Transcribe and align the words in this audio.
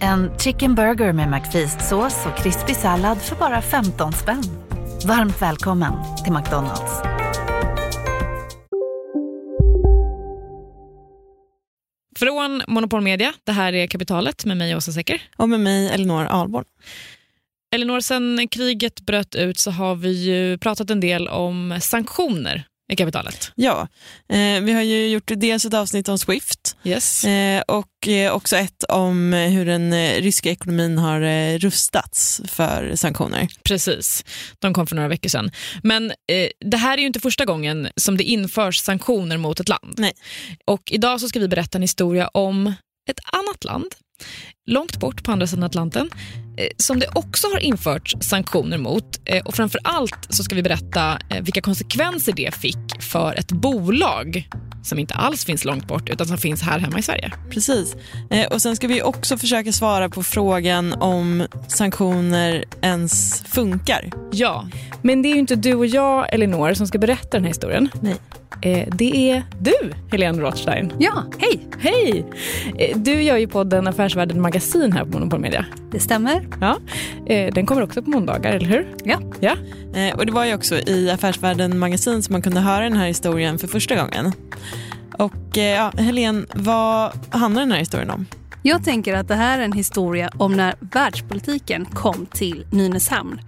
En 0.00 0.38
chicken 0.38 0.74
burger 0.74 1.12
med 1.12 1.28
McFeast-sås 1.28 2.26
och 2.26 2.36
krispig 2.36 2.76
sallad 2.76 3.22
för 3.22 3.36
bara 3.36 3.62
15 3.62 4.12
spänn. 4.12 4.42
Varmt 5.06 5.42
välkommen 5.42 5.92
till 6.24 6.32
McDonalds. 6.32 7.02
Från 12.18 12.62
Monopol 12.68 13.00
Media, 13.00 13.32
det 13.44 13.52
här 13.52 13.72
är 13.72 13.86
Kapitalet 13.86 14.44
med 14.44 14.56
mig 14.56 14.76
Åsa 14.76 14.92
Secker. 14.92 15.22
Och 15.36 15.48
med 15.48 15.60
mig 15.60 15.90
Elinor 15.90 16.24
Ahlborn. 16.24 16.64
Elinor, 17.74 18.00
sen 18.00 18.48
kriget 18.50 19.00
bröt 19.00 19.34
ut 19.34 19.58
så 19.58 19.70
har 19.70 19.94
vi 19.94 20.12
ju 20.12 20.58
pratat 20.58 20.90
en 20.90 21.00
del 21.00 21.28
om 21.28 21.78
sanktioner 21.80 22.66
i 22.92 22.96
kapitalet. 22.96 23.52
Ja, 23.54 23.88
eh, 24.28 24.60
vi 24.60 24.72
har 24.72 24.82
ju 24.82 25.08
gjort 25.08 25.30
dels 25.36 25.64
ett 25.64 25.74
avsnitt 25.74 26.08
om 26.08 26.18
Swift 26.18 26.76
yes. 26.84 27.24
eh, 27.24 27.62
och 27.68 28.08
eh, 28.08 28.32
också 28.32 28.56
ett 28.56 28.84
om 28.88 29.32
hur 29.32 29.66
den 29.66 29.92
eh, 29.92 30.22
ryska 30.22 30.50
ekonomin 30.50 30.98
har 30.98 31.20
eh, 31.20 31.58
rustats 31.58 32.40
för 32.48 32.96
sanktioner. 32.96 33.48
Precis, 33.62 34.24
de 34.58 34.74
kom 34.74 34.86
för 34.86 34.96
några 34.96 35.08
veckor 35.08 35.28
sedan. 35.28 35.50
Men 35.82 36.10
eh, 36.10 36.48
det 36.60 36.76
här 36.76 36.96
är 36.98 37.00
ju 37.00 37.06
inte 37.06 37.20
första 37.20 37.44
gången 37.44 37.88
som 37.96 38.16
det 38.16 38.24
införs 38.24 38.78
sanktioner 38.78 39.36
mot 39.36 39.60
ett 39.60 39.68
land. 39.68 39.94
Nej. 39.98 40.12
Och 40.64 40.82
idag 40.90 41.20
så 41.20 41.28
ska 41.28 41.40
vi 41.40 41.48
berätta 41.48 41.78
en 41.78 41.82
historia 41.82 42.28
om 42.28 42.74
ett 43.10 43.20
annat 43.32 43.64
land 43.64 43.94
långt 44.66 45.00
bort 45.00 45.24
på 45.24 45.32
andra 45.32 45.46
sidan 45.46 45.64
Atlanten 45.64 46.10
eh, 46.56 46.68
som 46.76 47.00
det 47.00 47.06
också 47.14 47.46
har 47.46 47.58
införts 47.58 48.16
sanktioner 48.20 48.78
mot. 48.78 49.20
Eh, 49.24 49.42
och 49.44 49.54
framför 49.54 49.80
allt 49.84 50.26
så 50.28 50.44
ska 50.44 50.54
vi 50.54 50.62
berätta 50.62 51.18
eh, 51.28 51.42
vilka 51.42 51.60
konsekvenser 51.60 52.32
det 52.32 52.54
fick 52.54 53.02
för 53.02 53.34
ett 53.34 53.52
bolag 53.52 54.48
som 54.82 54.98
inte 54.98 55.14
alls 55.14 55.44
finns 55.44 55.64
långt 55.64 55.88
bort 55.88 56.08
utan 56.08 56.26
som 56.26 56.38
finns 56.38 56.62
här 56.62 56.78
hemma 56.78 56.98
i 56.98 57.02
Sverige. 57.02 57.32
Precis. 57.50 57.96
Och 58.50 58.62
Sen 58.62 58.76
ska 58.76 58.88
vi 58.88 59.02
också 59.02 59.38
försöka 59.38 59.72
svara 59.72 60.08
på 60.08 60.22
frågan 60.22 60.92
om 60.92 61.46
sanktioner 61.68 62.64
ens 62.80 63.42
funkar. 63.42 64.10
Ja, 64.32 64.68
men 65.02 65.22
det 65.22 65.28
är 65.28 65.32
ju 65.32 65.38
inte 65.38 65.56
du 65.56 65.74
och 65.74 65.86
jag, 65.86 66.34
Elinor, 66.34 66.74
som 66.74 66.86
ska 66.86 66.98
berätta 66.98 67.28
den 67.30 67.42
här 67.42 67.48
historien. 67.48 67.88
Nej. 68.00 68.16
Det 68.88 69.30
är 69.30 69.42
du, 69.60 69.92
Helene 70.10 70.42
Rothstein. 70.42 70.92
Ja, 70.98 71.24
hej! 71.38 71.68
Hej! 71.78 72.24
Du 72.94 73.22
gör 73.22 73.36
ju 73.36 73.48
podden 73.48 73.86
Affärsvärlden 73.86 74.40
Magasin 74.54 74.92
här 74.92 75.04
på 75.04 75.10
Monopol 75.10 75.40
Media. 75.40 75.66
Det 75.90 76.00
stämmer. 76.00 76.48
Ja. 76.60 76.78
Den 77.26 77.66
kommer 77.66 77.82
också 77.82 78.02
på 78.02 78.10
måndagar, 78.10 78.52
eller 78.52 78.66
hur? 78.66 78.94
Ja. 79.04 79.20
ja. 79.40 79.56
Och 80.14 80.26
Det 80.26 80.32
var 80.32 80.44
ju 80.44 80.54
också 80.54 80.74
i 80.76 81.10
Affärsvärlden 81.10 81.78
Magasin 81.78 82.22
som 82.22 82.32
man 82.32 82.42
kunde 82.42 82.60
höra 82.60 82.84
den 82.84 82.96
här 82.96 83.06
historien 83.06 83.58
för 83.58 83.68
första 83.68 83.96
gången. 83.96 84.32
Och 85.18 85.56
ja, 85.56 85.92
Helene, 85.96 86.46
vad 86.54 87.12
handlar 87.30 87.62
den 87.62 87.72
här 87.72 87.78
historien 87.78 88.10
om? 88.10 88.26
Jag 88.62 88.84
tänker 88.84 89.14
att 89.14 89.28
det 89.28 89.34
här 89.34 89.58
är 89.58 89.62
en 89.62 89.72
historia 89.72 90.30
om 90.38 90.52
när 90.52 90.74
världspolitiken 90.80 91.84
kom 91.84 92.26
till 92.26 92.66
Nynäshamn. 92.70 93.40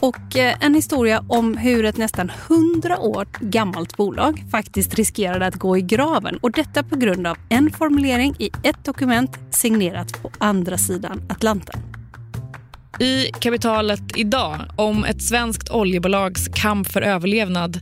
Och 0.00 0.36
eh, 0.36 0.56
en 0.60 0.74
historia 0.74 1.24
om 1.28 1.56
hur 1.56 1.84
ett 1.84 1.96
nästan 1.96 2.32
100 2.48 2.98
år 2.98 3.26
gammalt 3.40 3.96
bolag 3.96 4.44
faktiskt 4.50 4.94
riskerade 4.94 5.46
att 5.46 5.54
gå 5.54 5.76
i 5.76 5.82
graven. 5.82 6.36
Och 6.36 6.52
detta 6.52 6.82
på 6.82 6.96
grund 6.96 7.26
av 7.26 7.36
en 7.48 7.70
formulering 7.70 8.34
i 8.38 8.50
ett 8.62 8.84
dokument 8.84 9.38
signerat 9.50 10.22
på 10.22 10.30
andra 10.38 10.78
sidan 10.78 11.22
Atlanten. 11.28 11.80
I 13.00 13.24
kapitalet 13.40 14.16
idag 14.16 14.60
om 14.76 15.04
ett 15.04 15.22
svenskt 15.22 15.70
oljebolags 15.70 16.48
kamp 16.54 16.88
för 16.88 17.02
överlevnad 17.02 17.80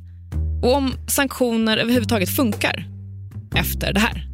och 0.63 0.75
om 0.77 0.93
sanktioner 1.09 1.77
överhuvudtaget 1.77 2.37
funkar 2.37 2.87
efter 3.57 3.93
det 3.93 4.01
här. 4.01 4.34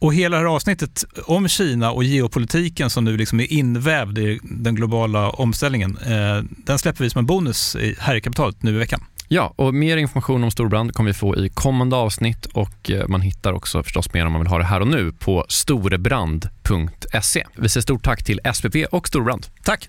Och 0.00 0.14
hela 0.14 0.36
det 0.36 0.42
här 0.42 0.54
avsnittet 0.54 1.04
om 1.24 1.48
Kina 1.48 1.92
och 1.92 2.04
geopolitiken 2.04 2.90
som 2.90 3.04
nu 3.04 3.16
liksom 3.16 3.40
är 3.40 3.52
invävd 3.52 4.18
i 4.18 4.40
den 4.42 4.74
globala 4.74 5.30
omställningen, 5.30 5.98
eh, 6.06 6.42
den 6.50 6.78
släpper 6.78 7.04
vi 7.04 7.10
som 7.10 7.18
en 7.18 7.26
bonus 7.26 7.76
här 7.98 8.14
i 8.14 8.20
kapitalet 8.20 8.62
nu 8.62 8.74
i 8.74 8.78
veckan. 8.78 9.04
Ja, 9.30 9.52
och 9.56 9.74
mer 9.74 9.96
information 9.96 10.44
om 10.44 10.50
Storbrand 10.50 10.94
kommer 10.94 11.10
vi 11.10 11.14
få 11.14 11.36
i 11.36 11.48
kommande 11.48 11.96
avsnitt 11.96 12.46
och 12.46 12.90
man 13.08 13.20
hittar 13.20 13.52
också 13.52 13.82
förstås 13.82 14.12
mer 14.12 14.26
om 14.26 14.32
man 14.32 14.40
vill 14.40 14.50
ha 14.50 14.58
det 14.58 14.64
här 14.64 14.80
och 14.80 14.88
nu 14.88 15.12
på 15.12 15.44
storebrand.se. 15.48 17.46
Vi 17.56 17.68
säger 17.68 17.82
stort 17.82 18.04
tack 18.04 18.24
till 18.24 18.40
SPP 18.54 18.76
och 18.90 19.08
Storbrand. 19.08 19.46
Tack! 19.64 19.88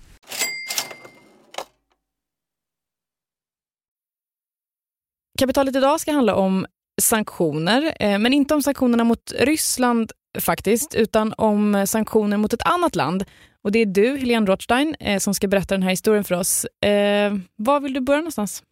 Kapitalet 5.38 5.76
idag 5.76 6.00
ska 6.00 6.12
handla 6.12 6.34
om 6.34 6.66
sanktioner, 7.00 8.18
men 8.18 8.32
inte 8.32 8.54
om 8.54 8.62
sanktionerna 8.62 9.04
mot 9.04 9.32
Ryssland 9.38 10.12
faktiskt, 10.40 10.94
utan 10.94 11.34
om 11.36 11.86
sanktioner 11.88 12.36
mot 12.36 12.52
ett 12.52 12.62
annat 12.66 12.96
land. 12.96 13.24
Och 13.64 13.72
Det 13.72 13.78
är 13.78 13.86
du, 13.86 14.16
Helene 14.16 14.46
Rothstein, 14.46 14.96
som 15.18 15.34
ska 15.34 15.48
berätta 15.48 15.74
den 15.74 15.82
här 15.82 15.90
historien 15.90 16.24
för 16.24 16.34
oss. 16.34 16.64
Eh, 16.64 17.34
var 17.56 17.80
vill 17.80 17.92
du 17.92 18.00
börja 18.00 18.20
någonstans? 18.20 18.62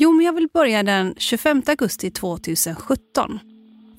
Jo, 0.00 0.12
men 0.12 0.26
jag 0.26 0.32
vill 0.32 0.48
börja 0.54 0.82
den 0.82 1.14
25 1.18 1.62
augusti 1.66 2.10
2017. 2.10 3.38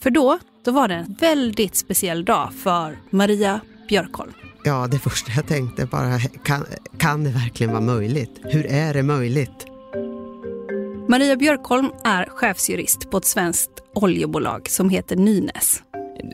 För 0.01 0.09
då, 0.09 0.39
då 0.65 0.71
var 0.71 0.87
det 0.87 0.95
en 0.95 1.15
väldigt 1.19 1.75
speciell 1.75 2.25
dag 2.25 2.53
för 2.53 2.97
Maria 3.09 3.61
Björkholm. 3.89 4.33
Ja, 4.63 4.87
det 4.91 4.99
första 4.99 5.31
jag 5.31 5.47
tänkte 5.47 5.85
bara, 5.85 6.19
kan, 6.19 6.65
kan 6.97 7.23
det 7.23 7.29
verkligen 7.29 7.71
vara 7.71 7.81
möjligt? 7.81 8.39
Hur 8.43 8.65
är 8.65 8.93
det 8.93 9.03
möjligt? 9.03 9.68
Maria 11.09 11.35
Björkholm 11.35 11.91
är 12.03 12.25
chefsjurist 12.25 13.09
på 13.09 13.17
ett 13.17 13.25
svenskt 13.25 13.71
oljebolag 13.95 14.69
som 14.69 14.89
heter 14.89 15.15
Nynäs. 15.15 15.83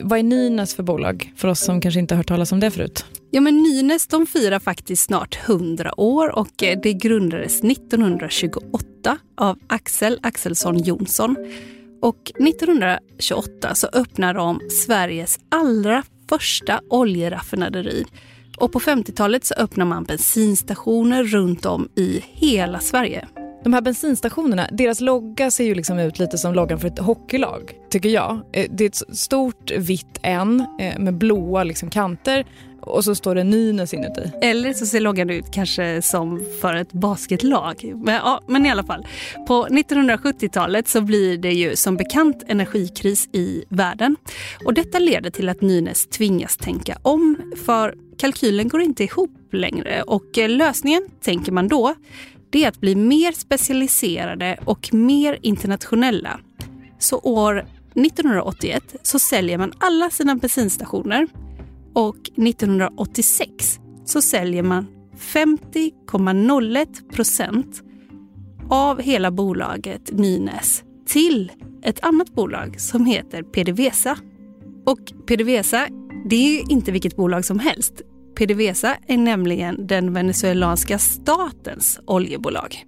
Vad 0.02 0.18
är 0.18 0.22
Nynäs 0.22 0.74
för 0.74 0.82
bolag, 0.82 1.32
för 1.36 1.48
oss 1.48 1.60
som 1.60 1.80
kanske 1.80 2.00
inte 2.00 2.14
har 2.14 2.16
hört 2.16 2.28
talas 2.28 2.52
om 2.52 2.60
det 2.60 2.70
förut? 2.70 3.04
Ja, 3.30 3.40
men 3.40 3.62
Nynäs 3.62 4.06
de 4.06 4.26
firar 4.26 4.58
faktiskt 4.58 5.02
snart 5.02 5.38
100 5.48 6.00
år 6.00 6.38
och 6.38 6.48
det 6.56 6.92
grundades 6.92 7.64
1928 7.64 9.18
av 9.36 9.58
Axel 9.66 10.18
Axelsson 10.22 10.78
Jonsson. 10.78 11.36
Och 12.02 12.32
1928 12.48 13.74
så 13.74 13.88
öppnar 13.92 14.34
de 14.34 14.60
Sveriges 14.70 15.38
allra 15.48 16.02
första 16.28 16.80
oljeraffinaderi. 16.90 18.04
Och 18.56 18.72
på 18.72 18.80
50-talet 18.80 19.44
så 19.44 19.54
öppnar 19.54 19.84
man 19.84 20.04
bensinstationer 20.04 21.24
runt 21.24 21.66
om 21.66 21.88
i 21.96 22.24
hela 22.24 22.80
Sverige. 22.80 23.28
De 23.66 23.72
här 23.72 23.80
bensinstationerna, 23.80 24.68
deras 24.72 25.00
logga 25.00 25.50
ser 25.50 25.64
ju 25.64 25.74
liksom 25.74 25.98
ut 25.98 26.18
lite 26.18 26.38
som 26.38 26.54
loggan 26.54 26.78
för 26.78 26.88
ett 26.88 26.98
hockeylag, 26.98 27.72
tycker 27.90 28.08
jag. 28.08 28.40
Eh, 28.52 28.66
det 28.70 28.84
är 28.84 28.88
ett 28.88 29.18
stort 29.18 29.70
vitt 29.70 30.18
N 30.22 30.66
eh, 30.80 30.98
med 30.98 31.14
blåa 31.14 31.64
liksom 31.64 31.90
kanter 31.90 32.46
och 32.80 33.04
så 33.04 33.14
står 33.14 33.34
det 33.34 33.44
Nynäs 33.44 33.94
inuti. 33.94 34.30
Eller 34.42 34.72
så 34.72 34.86
ser 34.86 35.00
loggan 35.00 35.30
ut 35.30 35.44
kanske 35.52 36.02
som 36.02 36.42
för 36.60 36.74
ett 36.74 36.92
basketlag. 36.92 37.92
Men, 38.04 38.14
ja, 38.14 38.42
men 38.46 38.66
i 38.66 38.70
alla 38.70 38.84
fall. 38.84 39.06
På 39.46 39.66
1970-talet 39.66 40.88
så 40.88 41.00
blir 41.00 41.38
det 41.38 41.52
ju 41.52 41.76
som 41.76 41.96
bekant 41.96 42.42
energikris 42.48 43.28
i 43.32 43.64
världen. 43.68 44.16
Och 44.64 44.74
detta 44.74 44.98
leder 44.98 45.30
till 45.30 45.48
att 45.48 45.60
Nynäs 45.60 46.06
tvingas 46.06 46.56
tänka 46.56 46.98
om 47.02 47.36
för 47.66 47.94
kalkylen 48.18 48.68
går 48.68 48.80
inte 48.80 49.04
ihop 49.04 49.48
längre. 49.52 50.02
Och 50.02 50.38
eh, 50.38 50.48
lösningen, 50.48 51.02
tänker 51.22 51.52
man 51.52 51.68
då, 51.68 51.94
det 52.50 52.64
är 52.64 52.68
att 52.68 52.80
bli 52.80 52.94
mer 52.94 53.32
specialiserade 53.32 54.58
och 54.64 54.94
mer 54.94 55.38
internationella. 55.42 56.40
Så 56.98 57.18
år 57.18 57.66
1981 57.94 58.96
så 59.02 59.18
säljer 59.18 59.58
man 59.58 59.72
alla 59.78 60.10
sina 60.10 60.36
bensinstationer 60.36 61.26
och 61.94 62.16
1986 62.16 63.80
så 64.04 64.22
säljer 64.22 64.62
man 64.62 64.86
50,01 65.18 67.12
procent 67.12 67.82
av 68.70 69.00
hela 69.00 69.30
bolaget 69.30 70.12
Nynäs 70.12 70.82
till 71.06 71.52
ett 71.82 72.04
annat 72.04 72.34
bolag 72.34 72.80
som 72.80 73.06
heter 73.06 73.42
PDVSA. 73.42 74.18
Och 74.86 74.98
PDVSA, 75.26 75.88
det 76.24 76.58
är 76.58 76.72
inte 76.72 76.92
vilket 76.92 77.16
bolag 77.16 77.44
som 77.44 77.58
helst. 77.58 78.02
PDVSA 78.36 78.96
är 79.06 79.16
nämligen 79.16 79.86
den 79.86 80.12
venezuelanska 80.12 80.98
statens 80.98 82.00
oljebolag. 82.06 82.84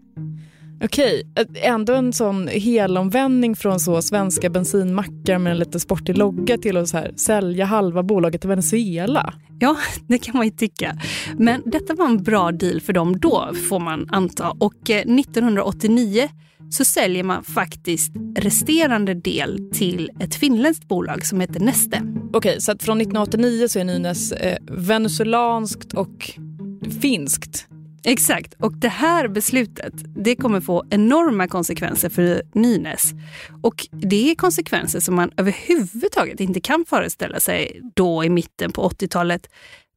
Okej, 0.84 1.22
ändå 1.54 1.94
en 1.94 2.12
sån 2.12 2.48
helomvändning 2.48 3.56
från 3.56 3.80
så 3.80 4.02
svenska 4.02 4.50
bensinmackar 4.50 5.38
med 5.38 5.52
en 5.52 5.58
lite 5.58 5.80
sportig 5.80 6.18
logga 6.18 6.58
till 6.58 6.76
att 6.76 6.88
så 6.88 6.96
här, 6.96 7.12
sälja 7.16 7.64
halva 7.64 8.02
bolaget 8.02 8.40
till 8.40 8.50
Venezuela. 8.50 9.34
Ja, 9.60 9.76
det 10.08 10.18
kan 10.18 10.36
man 10.36 10.46
ju 10.46 10.52
tycka. 10.52 10.98
Men 11.38 11.62
detta 11.66 11.94
var 11.94 12.06
en 12.06 12.22
bra 12.22 12.52
deal 12.52 12.80
för 12.80 12.92
dem 12.92 13.20
då, 13.20 13.50
får 13.68 13.78
man 13.78 14.08
anta. 14.10 14.50
Och 14.50 14.90
1989 14.90 16.22
eh, 16.22 16.28
så 16.70 16.84
säljer 16.84 17.24
man 17.24 17.44
faktiskt 17.44 18.12
resterande 18.36 19.14
del 19.14 19.70
till 19.72 20.10
ett 20.20 20.34
finländskt 20.34 20.88
bolag 20.88 21.26
som 21.26 21.40
heter 21.40 21.60
Neste. 21.60 22.02
Okej, 22.32 22.60
så 22.60 22.72
att 22.72 22.82
från 22.82 23.00
1989 23.00 23.68
så 23.68 23.78
är 23.78 23.84
Nynäs 23.84 24.32
eh, 24.32 24.58
venezuelanskt 24.66 25.92
och 25.92 26.30
finskt 27.02 27.68
Exakt, 28.04 28.54
och 28.54 28.76
det 28.76 28.88
här 28.88 29.28
beslutet 29.28 29.92
det 30.16 30.36
kommer 30.36 30.60
få 30.60 30.84
enorma 30.90 31.48
konsekvenser 31.48 32.08
för 32.08 32.42
Nynäs. 32.52 33.12
Och 33.62 33.88
det 33.90 34.30
är 34.30 34.34
konsekvenser 34.34 35.00
som 35.00 35.14
man 35.14 35.30
överhuvudtaget 35.36 36.40
inte 36.40 36.60
kan 36.60 36.84
föreställa 36.88 37.40
sig 37.40 37.80
då 37.96 38.24
i 38.24 38.28
mitten 38.28 38.72
på 38.72 38.88
80-talet. 38.88 39.48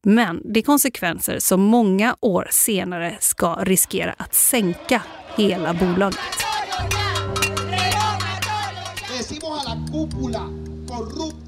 Men 0.04 0.42
det 0.54 0.60
är 0.60 0.64
konsekvenser 0.64 1.40
som 1.40 1.62
många 1.62 2.16
år 2.22 2.48
senare 2.52 3.18
ska 3.20 3.56
riskera 3.56 4.14
att 4.18 4.36
sänka 4.36 5.02
hela 5.38 5.74
bolaget. 5.74 6.51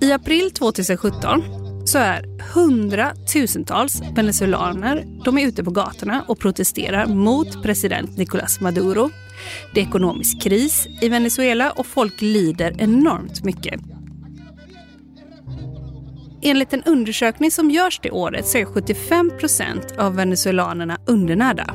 I 0.02 0.12
april 0.12 0.52
2017 0.52 1.44
så 1.86 1.98
är 1.98 2.26
hundratusentals 2.54 4.02
venezuelaner 4.16 5.06
de 5.26 5.38
är 5.38 5.48
ute 5.48 5.64
på 5.64 5.72
gatorna 5.72 6.26
och 6.28 6.40
protesterar 6.40 7.08
mot 7.08 7.64
president 7.64 8.18
Nicolás 8.18 8.62
Maduro. 8.62 9.10
Det 9.74 9.82
är 9.82 9.86
ekonomisk 9.86 10.42
kris 10.42 10.88
i 11.02 11.10
Venezuela 11.10 11.72
och 11.72 11.86
folk 11.86 12.22
lider 12.22 12.76
enormt 12.82 13.44
mycket. 13.44 13.82
Enligt 16.42 16.74
en 16.74 16.84
undersökning 16.84 17.52
som 17.52 17.72
görs 17.72 18.00
det 18.04 18.12
året 18.12 18.48
så 18.48 18.58
är 18.58 18.66
75 18.66 19.32
procent 19.40 19.94
av 19.98 20.16
venezuelanerna 20.16 20.98
undernärda. 21.08 21.66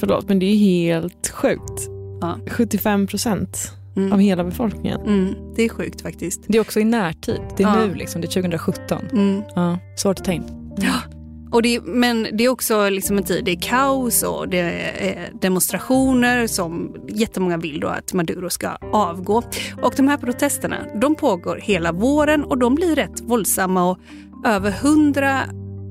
Förlåt, 0.00 0.28
men 0.28 0.38
det 0.38 0.46
är 0.46 0.56
helt 0.56 1.28
sjukt. 1.28 1.88
Ja. 2.20 2.38
75 2.50 3.06
procent 3.06 3.72
mm. 3.96 4.12
av 4.12 4.18
hela 4.18 4.44
befolkningen. 4.44 5.00
Mm, 5.00 5.34
det 5.56 5.62
är 5.62 5.68
sjukt 5.68 6.00
faktiskt. 6.00 6.44
Det 6.46 6.58
är 6.58 6.60
också 6.60 6.80
i 6.80 6.84
närtid. 6.84 7.40
Det 7.56 7.62
är 7.62 7.68
ja. 7.68 7.86
nu, 7.86 7.94
liksom, 7.94 8.20
det 8.20 8.26
är 8.26 8.42
2017. 8.42 8.98
Mm. 9.12 9.42
Ja, 9.54 9.78
svårt 9.96 10.18
att 10.18 10.24
ta 10.24 10.32
in. 10.32 10.74
Ja. 10.78 11.16
Och 11.50 11.62
det, 11.62 11.80
men 11.84 12.26
det 12.32 12.44
är 12.44 12.48
också 12.48 12.88
liksom 12.88 13.18
en 13.18 13.24
tid, 13.24 13.44
det 13.44 13.50
är 13.50 13.60
kaos 13.60 14.22
och 14.22 14.48
det 14.48 14.58
är 14.58 15.30
demonstrationer 15.40 16.46
som 16.46 16.96
jättemånga 17.08 17.56
vill 17.56 17.80
då 17.80 17.88
att 17.88 18.12
Maduro 18.12 18.50
ska 18.50 18.68
avgå. 18.92 19.42
Och 19.82 19.94
de 19.96 20.08
här 20.08 20.16
protesterna 20.16 20.76
de 21.00 21.14
pågår 21.14 21.56
hela 21.56 21.92
våren 21.92 22.44
och 22.44 22.58
de 22.58 22.74
blir 22.74 22.94
rätt 22.94 23.20
våldsamma 23.20 23.90
och 23.90 23.98
över 24.44 24.70
hundra 24.70 25.40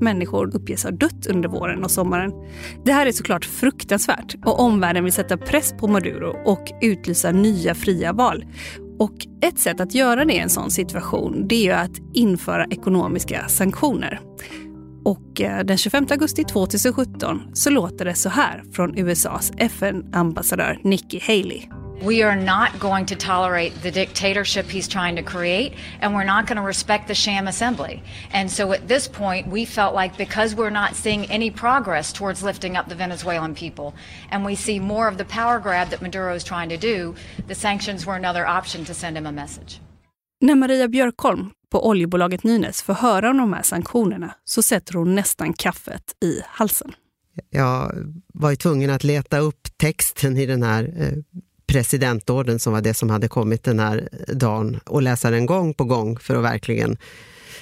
människor 0.01 0.55
uppges 0.55 0.83
ha 0.83 0.91
dött 0.91 1.27
under 1.29 1.49
våren 1.49 1.83
och 1.83 1.91
sommaren. 1.91 2.31
Det 2.85 2.91
här 2.91 3.05
är 3.05 3.11
såklart 3.11 3.45
fruktansvärt 3.45 4.35
och 4.45 4.59
omvärlden 4.59 5.03
vill 5.03 5.13
sätta 5.13 5.37
press 5.37 5.73
på 5.79 5.87
Maduro 5.87 6.35
och 6.45 6.71
utlysa 6.81 7.31
nya 7.31 7.75
fria 7.75 8.13
val. 8.13 8.45
Och 8.99 9.15
ett 9.41 9.59
sätt 9.59 9.79
att 9.79 9.95
göra 9.95 10.25
det 10.25 10.33
i 10.33 10.39
en 10.39 10.49
sån 10.49 10.71
situation 10.71 11.47
det 11.47 11.55
är 11.55 11.63
ju 11.63 11.71
att 11.71 12.01
införa 12.13 12.65
ekonomiska 12.65 13.47
sanktioner. 13.47 14.19
Och 15.05 15.41
eh, 15.41 15.63
den 15.63 15.77
25 15.77 16.07
augusti 16.09 16.43
2017 16.43 17.41
så 17.53 17.69
låter 17.69 18.05
det 18.05 18.13
så 18.13 18.29
här 18.29 18.63
från 18.71 18.97
USAs 18.97 19.51
FN-ambassadör 19.57 20.79
Nikki 20.83 21.19
Haley. 21.19 21.84
We 22.01 22.23
are 22.23 22.35
not 22.35 22.79
going 22.79 23.05
to 23.07 23.15
tolerate 23.15 23.81
the 23.81 23.91
dictatorship 23.91 24.65
he's 24.65 24.87
trying 24.87 25.15
to 25.15 25.23
create, 25.23 25.73
and 26.01 26.13
we're 26.13 26.25
not 26.25 26.45
going 26.45 26.57
to 26.57 26.61
respect 26.61 27.07
the 27.07 27.15
sham 27.15 27.47
assembly. 27.47 28.03
And 28.33 28.51
so 28.51 28.73
at 28.73 28.87
this 28.87 29.07
point, 29.07 29.47
we 29.47 29.65
felt 29.65 29.95
like 29.95 30.17
because 30.17 30.55
we're 30.55 30.69
not 30.69 30.95
seeing 30.95 31.25
any 31.31 31.49
progress 31.51 32.13
towards 32.13 32.43
lifting 32.43 32.75
up 32.77 32.89
the 32.89 32.95
Venezuelan 32.95 33.55
people, 33.55 33.93
and 34.29 34.45
we 34.45 34.55
see 34.55 34.79
more 34.79 35.07
of 35.07 35.17
the 35.17 35.25
power 35.25 35.59
grab 35.59 35.89
that 35.89 36.01
Maduro 36.01 36.35
is 36.35 36.43
trying 36.43 36.69
to 36.69 36.77
do, 36.77 37.15
the 37.47 37.55
sanctions 37.55 38.05
were 38.05 38.15
another 38.15 38.45
option 38.45 38.85
to 38.85 38.93
send 38.93 39.17
him 39.17 39.25
a 39.25 39.31
message. 39.31 39.79
När 40.41 40.55
Maria 40.55 40.87
Björkholm 40.87 41.51
på 41.69 41.87
oljebolaget 41.87 42.43
Nynäs 42.43 42.81
får 42.81 42.93
höra 42.93 43.29
om 43.29 43.37
de 43.37 43.53
här 43.53 43.61
sanktionerna 43.61 44.35
så 44.45 44.61
sätter 44.61 44.93
hon 44.93 45.15
nästan 45.15 45.53
kaffet 45.53 46.23
i 46.23 46.41
halsen. 46.47 46.93
Jag 47.49 47.91
var 48.33 48.49
ju 48.49 48.55
tvungen 48.55 48.89
att 48.89 49.03
leta 49.03 49.37
upp 49.37 49.67
texten 49.77 50.37
i 50.37 50.45
den 50.45 50.63
här 50.63 50.93
eh, 50.97 51.13
presidentorden 51.67 52.59
som 52.59 52.73
var 52.73 52.81
det 52.81 52.93
som 52.93 53.09
hade 53.09 53.27
kommit 53.27 53.63
den 53.63 53.79
här 53.79 54.09
dagen 54.27 54.79
och 54.85 55.01
läsa 55.01 55.29
den 55.31 55.45
gång 55.45 55.73
på 55.73 55.83
gång 55.83 56.19
för 56.19 56.35
att 56.35 56.43
verkligen 56.43 56.97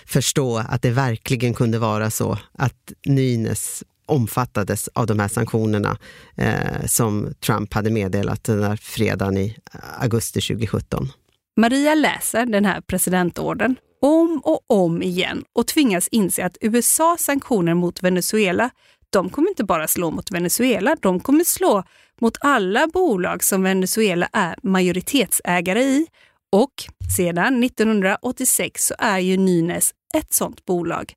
förstå 0.06 0.58
att 0.58 0.82
det 0.82 0.92
verkligen 0.92 1.54
kunde 1.54 1.80
vara 1.80 2.12
så 2.12 2.38
att 2.54 2.94
Nynäs 3.06 3.84
omfattades 4.06 4.88
av 4.88 5.08
de 5.08 5.20
här 5.20 5.28
sanktionerna 5.28 5.98
eh, 6.36 6.86
som 6.86 7.34
Trump 7.40 7.74
hade 7.74 7.90
meddelat 7.90 8.44
den 8.44 8.62
där 8.62 8.76
fredagen 8.76 9.38
i 9.38 9.58
augusti 10.00 10.42
2017. 10.42 11.10
Maria 11.58 11.96
läser 11.96 12.46
den 12.46 12.66
här 12.66 12.82
presidentorden 12.82 13.76
om 14.02 14.42
och 14.44 14.66
om 14.68 15.04
igen 15.04 15.44
och 15.54 15.68
tvingas 15.68 16.08
inse 16.08 16.46
att 16.46 16.58
USAs 16.62 17.22
sanktioner 17.22 17.74
mot 17.74 18.04
Venezuela 18.04 18.70
de 19.14 19.30
kommer 19.30 19.50
inte 19.50 19.64
bara 19.64 19.88
slå 19.88 20.12
mot 20.12 20.32
Venezuela, 20.32 20.96
de 21.02 21.20
kommer 21.20 21.44
slå 21.44 21.84
mot 22.22 22.38
alla 22.42 22.88
bolag 22.88 23.44
som 23.44 23.64
Venezuela 23.64 24.30
är 24.34 24.56
majoritetsägare 24.64 25.82
i. 25.82 26.08
Och 26.52 26.74
sedan 27.18 27.64
1986 27.64 28.86
så 28.86 28.96
är 28.98 29.20
ju 29.20 29.38
Nynäs 29.38 29.94
ett 30.18 30.34
sådant 30.34 30.66
bolag. 30.66 31.14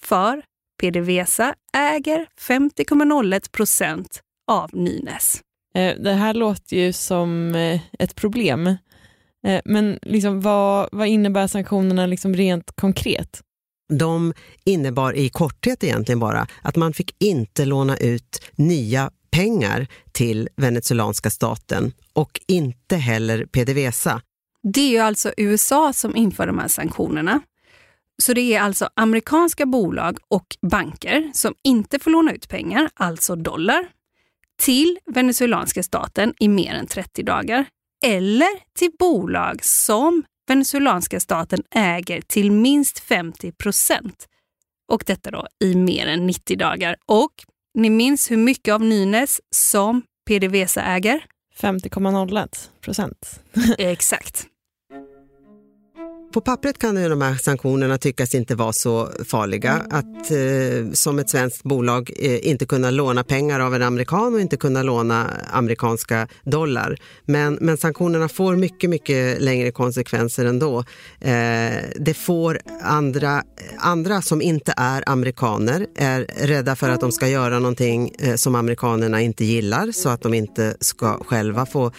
För 0.00 0.42
PDVSA 0.80 1.54
äger 1.76 2.26
50,01 2.40 3.50
procent 3.50 4.20
av 4.50 4.70
Nynäs. 4.72 5.40
Eh, 5.74 5.94
det 5.98 6.12
här 6.12 6.34
låter 6.34 6.76
ju 6.76 6.92
som 6.92 7.54
eh, 7.54 7.80
ett 7.98 8.14
problem. 8.14 8.66
Eh, 9.46 9.60
men 9.64 9.98
liksom 10.02 10.40
vad, 10.40 10.88
vad 10.92 11.06
innebär 11.08 11.46
sanktionerna 11.46 12.06
liksom 12.06 12.34
rent 12.34 12.72
konkret? 12.76 13.42
De 13.88 14.34
innebar 14.64 15.16
i 15.16 15.28
korthet 15.28 15.84
egentligen 15.84 16.18
bara 16.18 16.46
att 16.62 16.76
man 16.76 16.92
fick 16.92 17.16
inte 17.18 17.64
låna 17.64 17.96
ut 17.96 18.42
nya 18.54 19.10
pengar 19.30 19.86
till 20.12 20.48
venezuelanska 20.56 21.30
staten 21.30 21.92
och 22.12 22.40
inte 22.46 22.96
heller 22.96 23.46
PDVSA. 23.46 24.22
Det 24.62 24.80
är 24.80 24.90
ju 24.90 24.98
alltså 24.98 25.32
USA 25.36 25.92
som 25.92 26.16
inför 26.16 26.46
de 26.46 26.58
här 26.58 26.68
sanktionerna. 26.68 27.40
Så 28.22 28.32
det 28.32 28.54
är 28.54 28.60
alltså 28.60 28.88
amerikanska 28.94 29.66
bolag 29.66 30.18
och 30.28 30.56
banker 30.70 31.30
som 31.34 31.54
inte 31.64 31.98
får 31.98 32.10
låna 32.10 32.32
ut 32.32 32.48
pengar, 32.48 32.90
alltså 32.94 33.36
dollar, 33.36 33.88
till 34.60 34.98
venezuelanska 35.06 35.82
staten 35.82 36.34
i 36.38 36.48
mer 36.48 36.74
än 36.74 36.86
30 36.86 37.22
dagar. 37.22 37.66
Eller 38.04 38.74
till 38.74 38.90
bolag 38.98 39.64
som 39.64 40.24
venezuelanska 40.50 41.20
staten 41.20 41.62
äger 41.70 42.20
till 42.20 42.52
minst 42.52 42.98
50 42.98 43.52
procent. 43.52 44.28
Och 44.92 45.02
detta 45.06 45.30
då 45.30 45.46
i 45.64 45.74
mer 45.74 46.06
än 46.06 46.26
90 46.26 46.56
dagar. 46.56 46.96
Och 47.06 47.32
ni 47.74 47.90
minns 47.90 48.30
hur 48.30 48.36
mycket 48.36 48.74
av 48.74 48.82
Nynäs 48.82 49.40
som 49.54 50.02
PDVSA 50.26 50.82
äger? 50.82 51.24
50,01 51.60 52.68
procent. 52.80 53.40
Exakt. 53.78 54.47
På 56.32 56.40
pappret 56.40 56.78
kan 56.78 57.02
ju 57.02 57.08
de 57.08 57.22
här 57.22 57.34
sanktionerna 57.34 57.98
tyckas 57.98 58.34
inte 58.34 58.54
vara 58.54 58.72
så 58.72 59.08
farliga. 59.24 59.72
Att 59.90 60.30
eh, 60.30 60.92
som 60.92 61.18
ett 61.18 61.30
svenskt 61.30 61.62
bolag 61.62 62.10
eh, 62.16 62.48
inte 62.48 62.66
kunna 62.66 62.90
låna 62.90 63.24
pengar 63.24 63.60
av 63.60 63.74
en 63.74 63.82
amerikan 63.82 64.34
och 64.34 64.40
inte 64.40 64.56
kunna 64.56 64.82
låna 64.82 65.30
amerikanska 65.52 66.28
dollar. 66.44 66.96
Men, 67.24 67.58
men 67.60 67.76
sanktionerna 67.76 68.28
får 68.28 68.56
mycket, 68.56 68.90
mycket 68.90 69.42
längre 69.42 69.70
konsekvenser 69.70 70.44
ändå. 70.44 70.78
Eh, 71.20 71.76
det 71.96 72.14
får 72.16 72.60
andra, 72.82 73.42
andra 73.78 74.22
som 74.22 74.42
inte 74.42 74.74
är 74.76 75.04
amerikaner 75.06 75.86
är 75.96 76.26
rädda 76.36 76.76
för 76.76 76.90
att 76.90 77.00
de 77.00 77.12
ska 77.12 77.28
göra 77.28 77.58
någonting 77.58 78.12
eh, 78.18 78.34
som 78.34 78.54
amerikanerna 78.54 79.20
inte 79.20 79.44
gillar 79.44 79.92
så 79.92 80.08
att 80.08 80.22
de 80.22 80.34
inte 80.34 80.76
ska 80.80 81.24
själva 81.24 81.66
få 81.66 81.92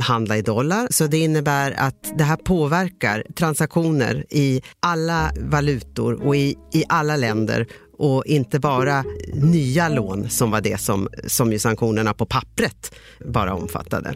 handla 0.00 0.36
i 0.36 0.42
dollar. 0.42 0.86
Så 0.90 1.06
det 1.06 1.18
innebär 1.18 1.74
att 1.78 2.18
det 2.18 2.24
här 2.24 2.36
påverkar 2.36 3.24
transaktioner 3.34 4.24
i 4.30 4.62
alla 4.80 5.32
valutor 5.40 6.26
och 6.26 6.36
i, 6.36 6.56
i 6.72 6.84
alla 6.88 7.16
länder 7.16 7.66
och 7.98 8.26
inte 8.26 8.58
bara 8.58 9.04
nya 9.34 9.88
lån 9.88 10.30
som 10.30 10.50
var 10.50 10.60
det 10.60 10.80
som, 10.80 11.08
som 11.26 11.52
ju 11.52 11.58
sanktionerna 11.58 12.14
på 12.14 12.26
pappret 12.26 12.94
bara 13.24 13.54
omfattade. 13.54 14.14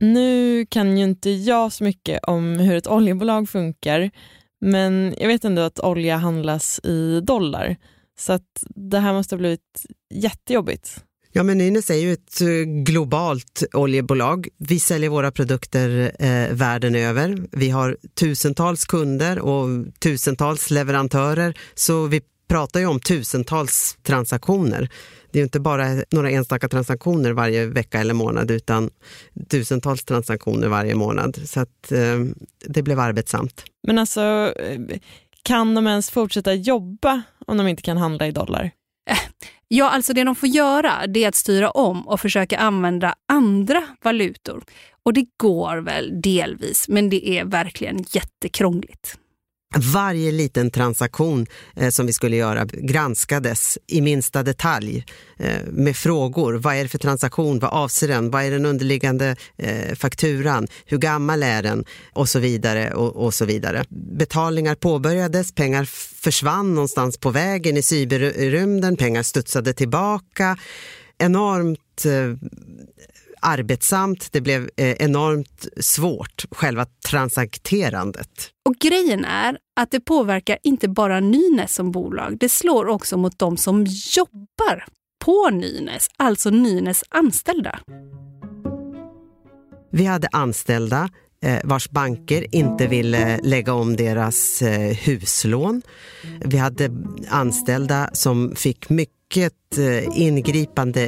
Nu 0.00 0.66
kan 0.66 0.98
ju 0.98 1.04
inte 1.04 1.30
jag 1.30 1.72
så 1.72 1.84
mycket 1.84 2.24
om 2.24 2.54
hur 2.54 2.76
ett 2.76 2.86
oljebolag 2.86 3.48
funkar 3.48 4.10
men 4.60 5.14
jag 5.18 5.28
vet 5.28 5.44
ändå 5.44 5.62
att 5.62 5.80
olja 5.80 6.16
handlas 6.16 6.80
i 6.84 7.20
dollar 7.20 7.76
så 8.18 8.32
att 8.32 8.64
det 8.74 8.98
här 8.98 9.12
måste 9.12 9.34
ha 9.34 9.38
blivit 9.38 9.86
jättejobbigt. 10.14 11.04
Ja, 11.32 11.42
men 11.42 11.58
Nynäs 11.58 11.90
är 11.90 11.94
ju 11.94 12.12
ett 12.12 12.40
eh, 12.40 12.48
globalt 12.82 13.62
oljebolag. 13.72 14.48
Vi 14.58 14.80
säljer 14.80 15.10
våra 15.10 15.30
produkter 15.30 16.12
eh, 16.18 16.54
världen 16.54 16.94
över. 16.94 17.38
Vi 17.52 17.70
har 17.70 17.96
tusentals 18.14 18.84
kunder 18.84 19.38
och 19.38 19.68
tusentals 19.98 20.70
leverantörer, 20.70 21.58
så 21.74 22.06
vi 22.06 22.20
pratar 22.48 22.80
ju 22.80 22.86
om 22.86 23.00
tusentals 23.00 23.98
transaktioner. 24.02 24.88
Det 25.30 25.38
är 25.38 25.40
ju 25.40 25.44
inte 25.44 25.60
bara 25.60 25.86
några 26.10 26.30
enstaka 26.30 26.68
transaktioner 26.68 27.32
varje 27.32 27.66
vecka 27.66 28.00
eller 28.00 28.14
månad, 28.14 28.50
utan 28.50 28.90
tusentals 29.50 30.04
transaktioner 30.04 30.68
varje 30.68 30.94
månad. 30.94 31.40
Så 31.44 31.60
att 31.60 31.92
eh, 31.92 32.18
det 32.66 32.82
blev 32.82 33.00
arbetsamt. 33.00 33.64
Men 33.86 33.98
alltså, 33.98 34.52
eh, 34.56 34.80
kan 35.42 35.74
de 35.74 35.86
ens 35.86 36.10
fortsätta 36.10 36.54
jobba 36.54 37.22
om 37.46 37.56
de 37.56 37.68
inte 37.68 37.82
kan 37.82 37.96
handla 37.96 38.26
i 38.26 38.32
dollar? 38.32 38.70
Ja, 39.72 39.90
alltså 39.90 40.12
det 40.12 40.24
de 40.24 40.34
får 40.34 40.48
göra 40.48 41.06
det 41.06 41.24
är 41.24 41.28
att 41.28 41.34
styra 41.34 41.70
om 41.70 42.08
och 42.08 42.20
försöka 42.20 42.58
använda 42.58 43.14
andra 43.28 43.82
valutor. 44.02 44.64
Och 45.02 45.12
det 45.12 45.26
går 45.36 45.76
väl 45.76 46.20
delvis, 46.22 46.88
men 46.88 47.10
det 47.10 47.28
är 47.28 47.44
verkligen 47.44 48.04
jättekrångligt. 48.08 49.19
Varje 49.76 50.32
liten 50.32 50.70
transaktion 50.70 51.46
eh, 51.76 51.90
som 51.90 52.06
vi 52.06 52.12
skulle 52.12 52.36
göra 52.36 52.64
granskades 52.64 53.78
i 53.86 54.00
minsta 54.00 54.42
detalj 54.42 55.04
eh, 55.38 55.62
med 55.66 55.96
frågor. 55.96 56.54
Vad 56.54 56.74
är 56.74 56.82
det 56.82 56.88
för 56.88 56.98
transaktion? 56.98 57.58
Vad 57.58 57.70
avser 57.70 58.08
den? 58.08 58.30
Vad 58.30 58.44
är 58.44 58.50
den 58.50 58.66
underliggande 58.66 59.36
eh, 59.56 59.94
fakturan? 59.94 60.66
Hur 60.86 60.98
gammal 60.98 61.42
är 61.42 61.62
den? 61.62 61.84
Och 62.12 62.28
så 62.28 62.38
vidare 62.38 62.94
och, 62.94 63.24
och, 63.24 63.34
så 63.34 63.44
vidare. 63.44 63.84
Betalningar 63.88 64.74
påbörjades, 64.74 65.52
pengar 65.52 65.84
försvann 66.22 66.74
någonstans 66.74 67.18
på 67.18 67.30
vägen 67.30 67.76
i 67.76 67.82
cyberrymden, 67.82 68.96
pengar 68.96 69.22
studsade 69.22 69.72
tillbaka. 69.72 70.56
Enormt 71.18 72.04
eh, 72.04 72.48
arbetsamt, 73.42 74.28
det 74.32 74.40
blev 74.40 74.70
eh, 74.76 74.92
enormt 74.92 75.68
svårt, 75.80 76.44
själva 76.50 76.86
transakterandet. 77.08 78.50
Och 78.68 78.74
grejen 78.74 79.24
är 79.24 79.58
att 79.80 79.90
det 79.90 80.00
påverkar 80.00 80.58
inte 80.62 80.88
bara 80.88 81.20
Nynäs 81.20 81.74
som 81.74 81.92
bolag, 81.92 82.36
det 82.40 82.48
slår 82.48 82.88
också 82.88 83.16
mot 83.16 83.38
de 83.38 83.56
som 83.56 83.86
jobbar 84.16 84.84
på 85.24 85.48
Nynäs, 85.52 86.06
alltså 86.16 86.50
Nynäs 86.50 87.04
anställda. 87.08 87.80
Vi 89.92 90.04
hade 90.04 90.28
anställda 90.32 91.08
eh, 91.44 91.58
vars 91.64 91.90
banker 91.90 92.54
inte 92.54 92.86
ville 92.86 93.40
lägga 93.42 93.72
om 93.72 93.96
deras 93.96 94.62
eh, 94.62 94.96
huslån. 94.96 95.82
Vi 96.44 96.56
hade 96.56 96.90
anställda 97.28 98.10
som 98.12 98.54
fick 98.56 98.90
mycket 98.90 99.19
mycket 99.30 99.78
eh, 99.78 100.20
ingripande 100.20 101.00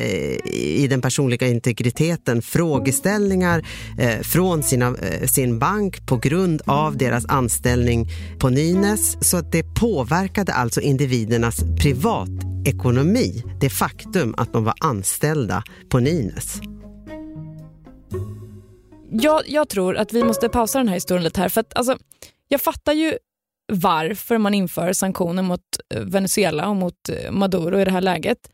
i 0.55 0.87
den 0.91 1.01
personliga 1.01 1.47
integriteten, 1.47 2.43
frågeställningar 2.43 3.67
eh, 3.99 4.21
från 4.21 4.63
sina, 4.63 4.87
eh, 4.87 5.27
sin 5.27 5.59
bank 5.59 6.07
på 6.07 6.17
grund 6.17 6.63
av 6.67 6.97
deras 6.97 7.27
anställning 7.27 8.09
på 8.39 8.49
Nynäs. 8.49 9.17
Så 9.21 9.37
att 9.37 9.53
det 9.53 9.63
påverkade 9.81 10.53
alltså 10.53 10.81
individernas 10.81 11.57
privatekonomi, 11.81 13.43
det 13.61 13.71
faktum 13.71 14.35
att 14.39 14.53
de 14.53 14.65
var 14.65 14.75
anställda 14.81 15.63
på 15.89 15.99
Nynäs. 15.99 16.61
Jag, 19.11 19.43
jag 19.47 19.69
tror 19.69 19.97
att 19.97 20.13
vi 20.13 20.25
måste 20.25 20.49
pausa 20.49 20.79
den 20.79 20.89
här 20.89 20.95
historien 20.95 21.25
lite 21.25 21.41
här. 21.41 21.49
För 21.49 21.61
att, 21.61 21.77
alltså, 21.77 21.99
jag 22.49 22.61
fattar 22.61 22.93
ju 22.93 23.15
varför 23.73 24.39
man 24.39 24.55
inför 24.55 24.93
sanktioner 24.93 25.43
mot 25.43 25.61
eh, 25.95 26.01
Venezuela 26.01 26.69
och 26.69 26.77
mot 26.77 27.09
eh, 27.09 27.31
Maduro 27.31 27.81
i 27.81 27.85
det 27.85 27.91
här 27.91 28.01
läget. 28.01 28.51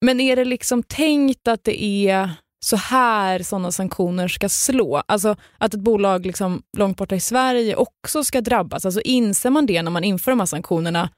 Men 0.00 0.20
är 0.20 0.36
det 0.36 0.44
liksom 0.44 0.82
tänkt 0.82 1.48
att 1.48 1.64
det 1.64 1.84
är 1.84 2.30
så 2.64 2.76
här 2.76 3.42
sådana 3.42 3.72
sanktioner 3.72 4.28
ska 4.28 4.48
slå? 4.48 5.02
Alltså 5.06 5.36
att 5.58 5.74
ett 5.74 5.80
bolag 5.80 6.26
liksom 6.26 6.62
långt 6.76 6.96
borta 6.96 7.14
i 7.14 7.20
Sverige 7.20 7.76
också 7.76 8.24
ska 8.24 8.40
drabbas. 8.40 8.84
Alltså 8.84 9.00
inser 9.00 9.50
man 9.50 9.66
det 9.66 9.82
när 9.82 9.90
man 9.90 10.04
inför 10.04 10.30
de 10.30 10.40
här 10.40 10.46
sanktionerna, 10.46 11.10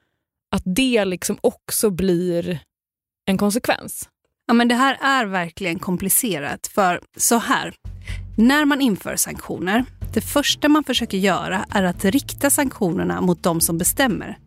att 0.54 0.62
det 0.64 1.04
liksom 1.04 1.38
också 1.40 1.90
blir 1.90 2.60
en 3.26 3.38
konsekvens? 3.38 4.08
Ja, 4.46 4.54
men 4.54 4.68
det 4.68 4.74
här 4.74 4.98
är 5.00 5.26
verkligen 5.26 5.78
komplicerat. 5.78 6.66
För 6.66 7.00
så 7.16 7.38
här, 7.38 7.74
när 8.36 8.64
man 8.64 8.80
inför 8.80 9.16
sanktioner 9.16 9.84
det 10.12 10.20
första 10.20 10.68
man 10.68 10.84
försöker 10.84 11.18
göra 11.18 11.64
är 11.70 11.82
att 11.82 12.04
rikta 12.04 12.50
sanktionerna 12.50 13.20
mot 13.20 13.42
de 13.42 13.60
som 13.60 13.78
bestämmer. 13.78 14.38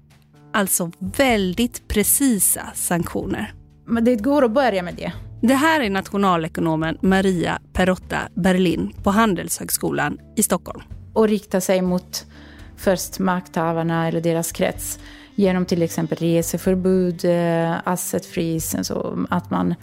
Alltså 0.54 0.92
väldigt 1.00 1.88
precisa 1.88 2.62
sanktioner. 2.76 3.54
Men 3.86 4.06
det 4.06 4.16
går 4.16 4.46
att 4.46 4.52
börja 4.52 4.84
med 4.84 4.96
det. 4.96 5.12
Det 5.42 5.54
här 5.54 5.82
är 5.82 5.90
nationalekonomen 5.90 6.98
Maria 7.02 7.60
Perotta 7.74 8.18
Berlin 8.36 8.94
på 9.04 9.12
Handelshögskolan 9.12 10.18
i 10.36 10.44
Stockholm. 10.44 10.82
Och 11.14 11.28
rikta 11.28 11.62
sig 11.62 11.82
mot 11.82 12.26
först 12.78 13.20
makthavarna 13.20 14.08
eller 14.08 14.22
deras 14.22 14.52
krets 14.52 15.00
genom 15.36 15.66
till 15.66 15.82
exempel 15.82 16.18
reseförbud, 16.18 17.26
eh, 17.26 17.76
asset 17.84 18.26
freeze, 18.26 18.84
så 18.84 19.26
att 19.30 19.50
man 19.50 19.76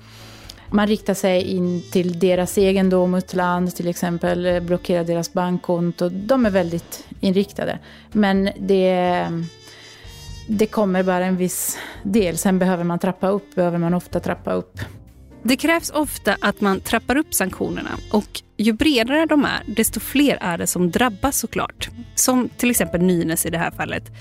man 0.70 0.86
riktar 0.86 1.14
sig 1.14 1.42
in 1.42 1.82
till 1.92 2.18
deras 2.18 2.58
egendom, 2.58 3.14
ett 3.14 3.34
land 3.34 3.76
till 3.76 3.88
exempel, 3.88 4.46
eh, 4.46 4.60
blockerar 4.60 5.04
deras 5.04 5.32
bankkonto. 5.32 6.08
De 6.08 6.46
är 6.46 6.50
väldigt 6.50 7.04
inriktade. 7.20 7.78
Men 8.12 8.50
det, 8.58 9.26
det 10.48 10.66
kommer 10.66 11.02
bara 11.02 11.26
en 11.26 11.36
viss 11.36 11.78
del. 12.02 12.38
Sen 12.38 12.58
behöver 12.58 12.84
man 12.84 12.98
trappa 12.98 13.28
upp, 13.28 13.54
behöver 13.54 13.78
man 13.78 13.94
ofta 13.94 14.20
trappa 14.20 14.52
upp. 14.52 14.80
Det 15.42 15.56
krävs 15.56 15.90
ofta 15.90 16.36
att 16.40 16.60
man 16.60 16.80
trappar 16.80 17.16
upp 17.16 17.34
sanktionerna 17.34 17.90
och 18.12 18.42
ju 18.56 18.72
bredare 18.72 19.26
de 19.26 19.44
är, 19.44 19.62
desto 19.66 20.00
fler 20.00 20.38
är 20.40 20.58
det 20.58 20.66
som 20.66 20.90
drabbas 20.90 21.38
såklart. 21.38 21.90
Som 22.14 22.48
till 22.56 22.70
exempel 22.70 23.02
Nynäs 23.02 23.46
i 23.46 23.50
det 23.50 23.58
här 23.58 23.70
fallet. 23.70 24.12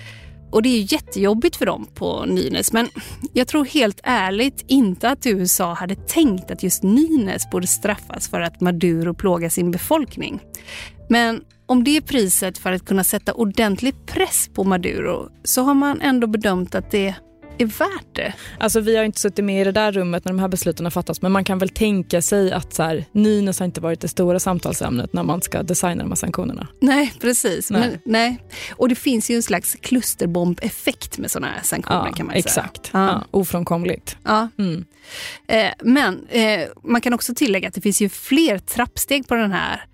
Och 0.52 0.62
det 0.62 0.70
är 0.70 0.94
jättejobbigt 0.94 1.56
för 1.56 1.66
dem 1.66 1.88
på 1.94 2.26
Nynäs. 2.26 2.74
Men 2.74 2.88
jag 3.34 3.48
tror 3.48 3.66
helt 3.66 4.00
ärligt 4.04 4.64
inte 4.68 5.10
att 5.10 5.26
USA 5.26 5.74
hade 5.74 5.96
tänkt 5.96 6.52
att 6.52 6.64
just 6.64 6.84
Nynäs 6.84 7.50
borde 7.50 7.68
straffas 7.68 8.30
för 8.30 8.42
att 8.42 8.62
Maduro 8.62 9.14
plågar 9.14 9.50
sin 9.50 9.72
befolkning. 9.72 10.40
Men 11.10 11.42
om 11.66 11.84
det 11.84 11.98
är 11.98 12.02
priset 12.02 12.58
för 12.58 12.72
att 12.72 12.86
kunna 12.86 13.04
sätta 13.04 13.34
ordentlig 13.34 14.06
press 14.06 14.50
på 14.54 14.64
Maduro 14.64 15.30
så 15.44 15.62
har 15.62 15.74
man 15.74 16.02
ändå 16.02 16.28
bedömt 16.28 16.76
att 16.76 16.92
det 16.92 17.16
är 17.60 17.66
värt 17.66 18.16
det. 18.16 18.34
Alltså 18.60 18.80
vi 18.80 18.98
har 18.98 19.04
inte 19.04 19.20
suttit 19.20 19.46
med 19.46 19.62
i 19.62 19.64
det 19.64 19.72
där 19.72 19.92
rummet 19.92 20.26
när 20.26 20.34
de 20.34 20.40
här 20.40 20.48
besluten 20.48 20.86
har 20.86 20.92
fattats 20.92 21.22
men 21.22 21.32
man 21.32 21.44
kan 21.44 21.58
väl 21.58 21.70
tänka 21.70 22.22
sig 22.22 22.52
att 22.52 22.74
så 22.74 22.84
här, 22.84 23.06
Nynäs 23.12 23.60
har 23.60 23.66
inte 23.66 23.82
varit 23.82 24.02
det 24.02 24.08
stora 24.08 24.40
samtalsämnet 24.40 25.14
när 25.14 25.24
man 25.24 25.42
ska 25.42 25.64
designa 25.64 26.04
de 26.04 26.10
här 26.10 26.16
sanktionerna. 26.16 26.68
Nej, 26.80 27.14
precis. 27.22 27.72
Nej. 27.72 27.82
Men, 27.82 28.00
nej. 28.06 28.38
Och 28.72 28.90
det 28.90 28.96
finns 28.96 29.30
ju 29.30 29.36
en 29.36 29.44
slags 29.44 29.78
klusterbombeffekt 29.82 31.18
med 31.18 31.32
sådana 31.32 31.48
här 31.48 31.64
sanktioner 31.64 32.06
ja, 32.06 32.14
kan 32.14 32.26
man 32.26 32.36
exakt. 32.36 32.54
säga. 32.54 32.66
Exakt, 32.66 32.90
ja. 32.94 33.24
ofrånkomligt. 33.32 34.18
Ja. 34.24 34.50
Mm. 34.58 34.86
Eh, 35.48 35.72
men 35.84 36.28
eh, 36.30 36.68
man 36.84 37.02
kan 37.02 37.14
också 37.14 37.36
tillägga 37.36 37.68
att 37.68 37.74
det 37.74 37.82
finns 37.82 38.02
ju 38.02 38.10
fler 38.10 38.60
trappsteg 38.60 39.28
på 39.28 39.36
den 39.36 39.52
här 39.52 39.86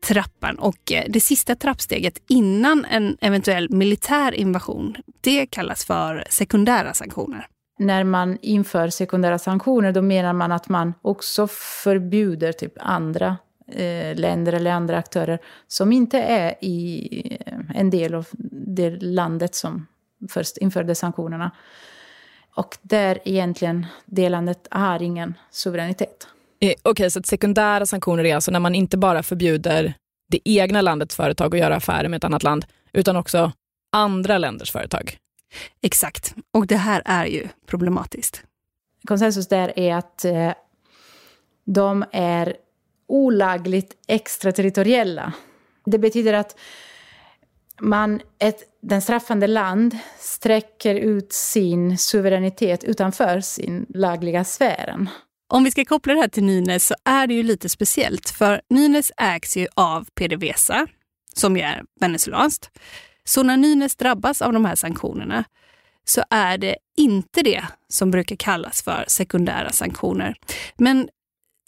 trappan 0.00 0.58
och 0.58 0.92
eh, 0.92 1.04
det 1.08 1.20
sista 1.20 1.54
trappsteget 1.54 2.22
innan 2.28 2.84
en 2.84 3.16
eventuell 3.20 3.70
militär 3.70 4.34
invasion, 4.34 4.96
det 5.20 5.46
kallas 5.46 5.84
för 5.84 6.24
sekundära 6.30 6.94
sanktioner. 6.94 7.46
när 7.78 8.04
man 8.04 8.38
inför 8.42 8.88
sekundära 8.88 9.38
sanktioner 9.38 9.92
då 9.92 10.02
menar 10.02 10.32
man 10.32 10.52
att 10.52 10.68
man 10.68 10.94
också 11.02 11.46
förbjuder 11.84 12.52
typ 12.52 12.72
andra 12.76 13.36
eh, 13.72 14.16
länder 14.16 14.52
eller 14.52 14.70
andra 14.70 14.98
aktörer 14.98 15.38
som 15.68 15.92
inte 15.92 16.18
är 16.18 16.54
i 16.60 17.38
eh, 17.46 17.58
en 17.74 17.90
del 17.90 18.14
av 18.14 18.26
det 18.66 18.90
landet 19.02 19.54
som 19.54 19.86
först 20.30 20.56
införde 20.56 20.94
sanktionerna. 20.94 21.50
Och 22.54 22.78
där 22.82 23.18
egentligen 23.24 23.86
det 24.06 24.28
landet 24.28 24.68
har 24.70 25.02
ingen 25.02 25.34
suveränitet. 25.50 26.28
Eh, 26.60 26.70
Okej, 26.70 26.76
okay, 26.84 27.10
så 27.10 27.22
sekundära 27.22 27.86
sanktioner 27.86 28.24
är 28.24 28.34
alltså 28.34 28.50
när 28.50 28.60
man 28.60 28.74
inte 28.74 28.96
bara 28.98 29.22
förbjuder 29.22 29.94
det 30.30 30.40
egna 30.44 30.80
landets 30.80 31.16
företag 31.16 31.54
att 31.54 31.60
göra 31.60 31.76
affärer 31.76 32.08
med 32.08 32.16
ett 32.16 32.24
annat 32.24 32.42
land, 32.42 32.66
utan 32.92 33.16
också 33.16 33.52
andra 33.92 34.38
länders 34.38 34.72
företag. 34.72 35.16
Exakt, 35.82 36.34
och 36.52 36.66
det 36.66 36.76
här 36.76 37.02
är 37.04 37.26
ju 37.26 37.48
problematiskt. 37.66 38.42
Konsensus 39.04 39.48
där 39.48 39.78
är 39.78 39.94
att 39.94 40.24
eh, 40.24 40.52
de 41.64 42.04
är 42.12 42.56
olagligt 43.06 43.94
extraterritoriella. 44.08 45.32
Det 45.84 45.98
betyder 45.98 46.32
att 46.32 46.56
man, 47.80 48.20
ett, 48.38 48.62
den 48.82 49.02
straffande 49.02 49.46
land 49.46 49.98
sträcker 50.18 50.94
ut 50.94 51.32
sin 51.32 51.98
suveränitet 51.98 52.84
utanför 52.84 53.40
sin 53.40 53.86
lagliga 53.88 54.44
sfären. 54.44 55.08
Om 55.48 55.64
vi 55.64 55.70
ska 55.70 55.84
koppla 55.84 56.14
det 56.14 56.20
här 56.20 56.28
till 56.28 56.44
Nynäs 56.44 56.86
så 56.86 56.94
är 57.04 57.26
det 57.26 57.34
ju 57.34 57.42
lite 57.42 57.68
speciellt 57.68 58.30
för 58.30 58.60
Nynäs 58.70 59.12
ägs 59.16 59.56
ju 59.56 59.66
av 59.74 60.04
PDVSA 60.14 60.86
som 61.34 61.56
ju 61.56 61.62
är 61.62 61.82
venezuelanskt. 62.00 62.70
Så 63.24 63.42
när 63.42 63.56
Nynäs 63.56 63.96
drabbas 63.96 64.42
av 64.42 64.52
de 64.52 64.64
här 64.64 64.74
sanktionerna 64.74 65.44
så 66.04 66.22
är 66.30 66.58
det 66.58 66.76
inte 66.96 67.42
det 67.42 67.64
som 67.88 68.10
brukar 68.10 68.36
kallas 68.36 68.82
för 68.82 69.04
sekundära 69.08 69.72
sanktioner. 69.72 70.36
Men 70.76 71.08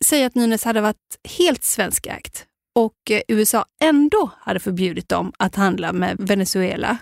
säg 0.05 0.25
att 0.25 0.35
Nynäs 0.35 0.65
hade 0.65 0.81
varit 0.81 1.19
helt 1.39 1.65
svenskägt 1.65 2.47
och 2.75 2.95
USA 3.29 3.65
ändå 3.81 4.31
hade 4.39 4.61
förbjudit 4.61 5.09
dem 5.09 5.33
att 5.39 5.55
handla 5.55 5.93
med 5.93 6.17
Venezuela. 6.19 6.99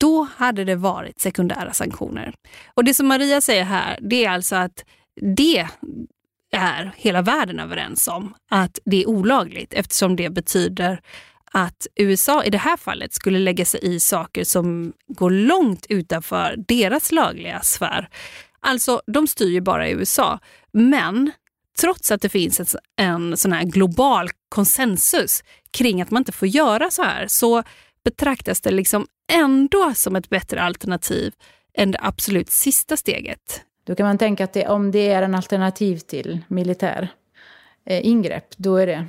Då 0.00 0.28
hade 0.36 0.64
det 0.64 0.76
varit 0.76 1.20
sekundära 1.20 1.72
sanktioner. 1.72 2.34
Och 2.74 2.84
det 2.84 2.94
som 2.94 3.06
Maria 3.06 3.40
säger 3.40 3.64
här, 3.64 3.98
det 4.00 4.24
är 4.24 4.30
alltså 4.30 4.56
att 4.56 4.84
det 5.20 5.68
är 6.52 6.92
hela 6.96 7.22
världen 7.22 7.60
överens 7.60 8.08
om 8.08 8.34
att 8.50 8.78
det 8.84 9.02
är 9.02 9.08
olagligt 9.08 9.74
eftersom 9.74 10.16
det 10.16 10.30
betyder 10.30 11.00
att 11.52 11.86
USA 11.96 12.44
i 12.44 12.50
det 12.50 12.58
här 12.58 12.76
fallet 12.76 13.14
skulle 13.14 13.38
lägga 13.38 13.64
sig 13.64 13.80
i 13.82 14.00
saker 14.00 14.44
som 14.44 14.92
går 15.06 15.30
långt 15.30 15.86
utanför 15.88 16.54
deras 16.68 17.12
lagliga 17.12 17.60
sfär. 17.60 18.08
Alltså, 18.60 19.02
de 19.06 19.26
styr 19.26 19.50
ju 19.50 19.60
bara 19.60 19.88
i 19.88 19.92
USA. 19.92 20.38
Men 20.72 21.32
trots 21.80 22.10
att 22.10 22.22
det 22.22 22.28
finns 22.28 22.60
en, 22.60 22.66
en 22.96 23.36
sån 23.36 23.52
här 23.52 23.64
global 23.64 24.30
konsensus 24.48 25.44
kring 25.70 26.02
att 26.02 26.10
man 26.10 26.20
inte 26.20 26.32
får 26.32 26.48
göra 26.48 26.90
så 26.90 27.02
här, 27.02 27.26
så 27.26 27.62
betraktas 28.04 28.60
det 28.60 28.70
liksom 28.70 29.06
ändå 29.32 29.92
som 29.94 30.16
ett 30.16 30.28
bättre 30.28 30.62
alternativ 30.62 31.32
än 31.74 31.90
det 31.90 31.98
absolut 32.02 32.50
sista 32.50 32.96
steget. 32.96 33.64
Då 33.84 33.94
kan 33.94 34.06
man 34.06 34.18
tänka 34.18 34.44
att 34.44 34.52
det, 34.52 34.66
om 34.66 34.90
det 34.90 35.08
är 35.08 35.22
en 35.22 35.34
alternativ 35.34 35.98
till 35.98 36.40
militär 36.48 37.08
eh, 37.86 38.06
ingrepp, 38.06 38.46
då 38.56 38.76
är 38.76 38.86
det 38.86 39.06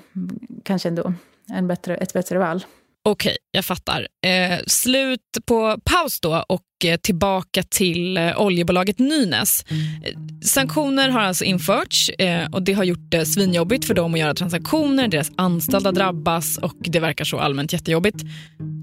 kanske 0.64 0.90
ändå 0.90 1.14
en 1.50 1.68
bättre, 1.68 1.96
ett 1.96 2.14
bättre 2.14 2.40
val. 2.40 2.64
Okej, 3.08 3.38
jag 3.52 3.66
fattar. 3.66 4.08
Eh, 4.26 4.60
slut 4.68 5.20
på 5.46 5.78
paus 5.84 6.20
då 6.20 6.46
och 6.50 6.62
eh, 6.86 6.98
tillbaka 6.98 7.64
till 7.64 8.18
eh, 8.18 8.42
oljebolaget 8.42 9.00
Nynäs. 9.00 9.66
Eh, 9.70 10.20
sanktioner 10.42 11.10
har 11.10 11.20
alltså 11.20 11.44
införts 11.44 12.10
eh, 12.10 12.52
och 12.52 12.64
det 12.64 12.74
har 12.74 12.84
gjort 12.84 13.12
det 13.12 13.26
svinjobbigt 13.26 13.86
för 13.86 13.94
dem 13.94 14.14
att 14.14 14.20
göra 14.20 14.34
transaktioner. 14.34 15.08
Deras 15.08 15.32
anställda 15.36 15.92
drabbas 15.92 16.58
och 16.58 16.76
det 16.80 17.00
verkar 17.00 17.26
så 17.26 17.40
allmänt 17.40 17.74
jättejobbigt. 17.74 18.18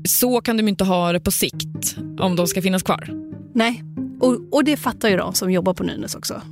Så 0.09 0.41
kan 0.41 0.57
de 0.57 0.69
inte 0.69 0.85
ha 0.85 1.13
det 1.13 1.21
på 1.21 1.31
sikt 1.31 1.97
om 2.21 2.37
de 2.37 2.47
ska 2.47 2.63
finnas 2.63 2.83
kvar. 2.83 3.22
Nej, 3.53 3.85
och, 4.21 4.39
och 4.51 4.65
det 4.65 4.77
fattar 4.77 5.09
ju 5.09 5.17
de 5.17 5.35
som 5.35 5.53
jobbar 5.53 5.75
på 5.75 5.85
Nynäs 5.85 6.15
också. 6.15 6.43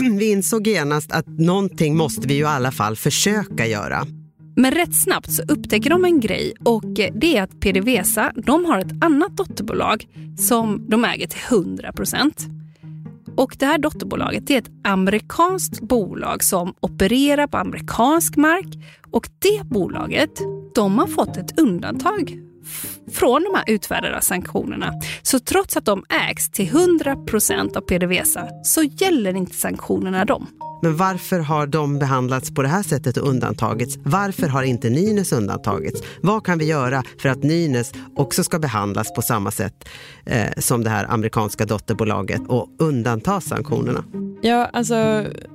Vi 0.18 0.30
insåg 0.30 0.66
genast 0.66 1.12
att 1.12 1.26
någonting 1.26 1.96
måste 1.96 2.28
vi 2.28 2.34
ju 2.34 2.40
i 2.40 2.44
alla 2.44 2.72
fall 2.72 2.96
försöka 2.96 3.66
göra. 3.66 4.06
Men 4.56 4.70
rätt 4.70 4.94
snabbt 4.94 5.32
så 5.32 5.42
upptäcker 5.42 5.90
de 5.90 6.04
en 6.04 6.20
grej 6.20 6.54
och 6.64 6.84
det 7.14 7.36
är 7.36 7.42
att 7.42 7.60
PDVSA 7.60 8.32
de 8.36 8.64
har 8.64 8.78
ett 8.78 9.04
annat 9.04 9.36
dotterbolag 9.36 10.08
som 10.38 10.86
de 10.88 11.04
äger 11.04 11.26
till 11.26 11.40
100 11.50 11.92
procent. 11.92 12.46
Och 13.36 13.56
det 13.58 13.66
här 13.66 13.78
dotterbolaget 13.78 14.50
är 14.50 14.58
ett 14.58 14.70
amerikanskt 14.84 15.80
bolag 15.80 16.44
som 16.44 16.74
opererar 16.80 17.46
på 17.46 17.56
amerikansk 17.56 18.36
mark 18.36 18.66
och 19.10 19.28
det 19.38 19.64
bolaget 19.64 20.30
de 20.74 20.98
har 20.98 21.06
fått 21.06 21.36
ett 21.36 21.60
undantag 21.60 22.49
från 23.12 23.42
de 23.42 23.54
här 23.54 23.64
utfärdade 23.66 24.20
sanktionerna. 24.22 24.92
Så 25.22 25.38
trots 25.38 25.76
att 25.76 25.84
de 25.84 26.04
ägs 26.28 26.50
till 26.50 26.68
100 26.68 27.16
procent 27.16 27.76
av 27.76 27.80
PDVSA 27.80 28.48
så 28.64 28.82
gäller 28.82 29.36
inte 29.36 29.56
sanktionerna 29.56 30.24
dem. 30.24 30.46
Men 30.82 30.96
varför 30.96 31.38
har 31.38 31.66
de 31.66 31.98
behandlats 31.98 32.54
på 32.54 32.62
det 32.62 32.68
här 32.68 32.82
sättet 32.82 33.16
och 33.16 33.28
undantagits? 33.28 33.98
Varför 34.02 34.48
har 34.48 34.62
inte 34.62 34.90
Nynäs 34.90 35.32
undantagits? 35.32 36.02
Vad 36.22 36.44
kan 36.46 36.58
vi 36.58 36.64
göra 36.64 37.02
för 37.18 37.28
att 37.28 37.42
Nynäs 37.42 37.92
också 38.16 38.44
ska 38.44 38.58
behandlas 38.58 39.14
på 39.14 39.22
samma 39.22 39.50
sätt 39.50 39.88
eh, 40.26 40.50
som 40.58 40.84
det 40.84 40.90
här 40.90 41.06
amerikanska 41.10 41.64
dotterbolaget 41.64 42.40
och 42.48 42.68
undanta 42.78 43.40
sanktionerna? 43.40 44.04
Ja, 44.42 44.70
alltså 44.72 44.94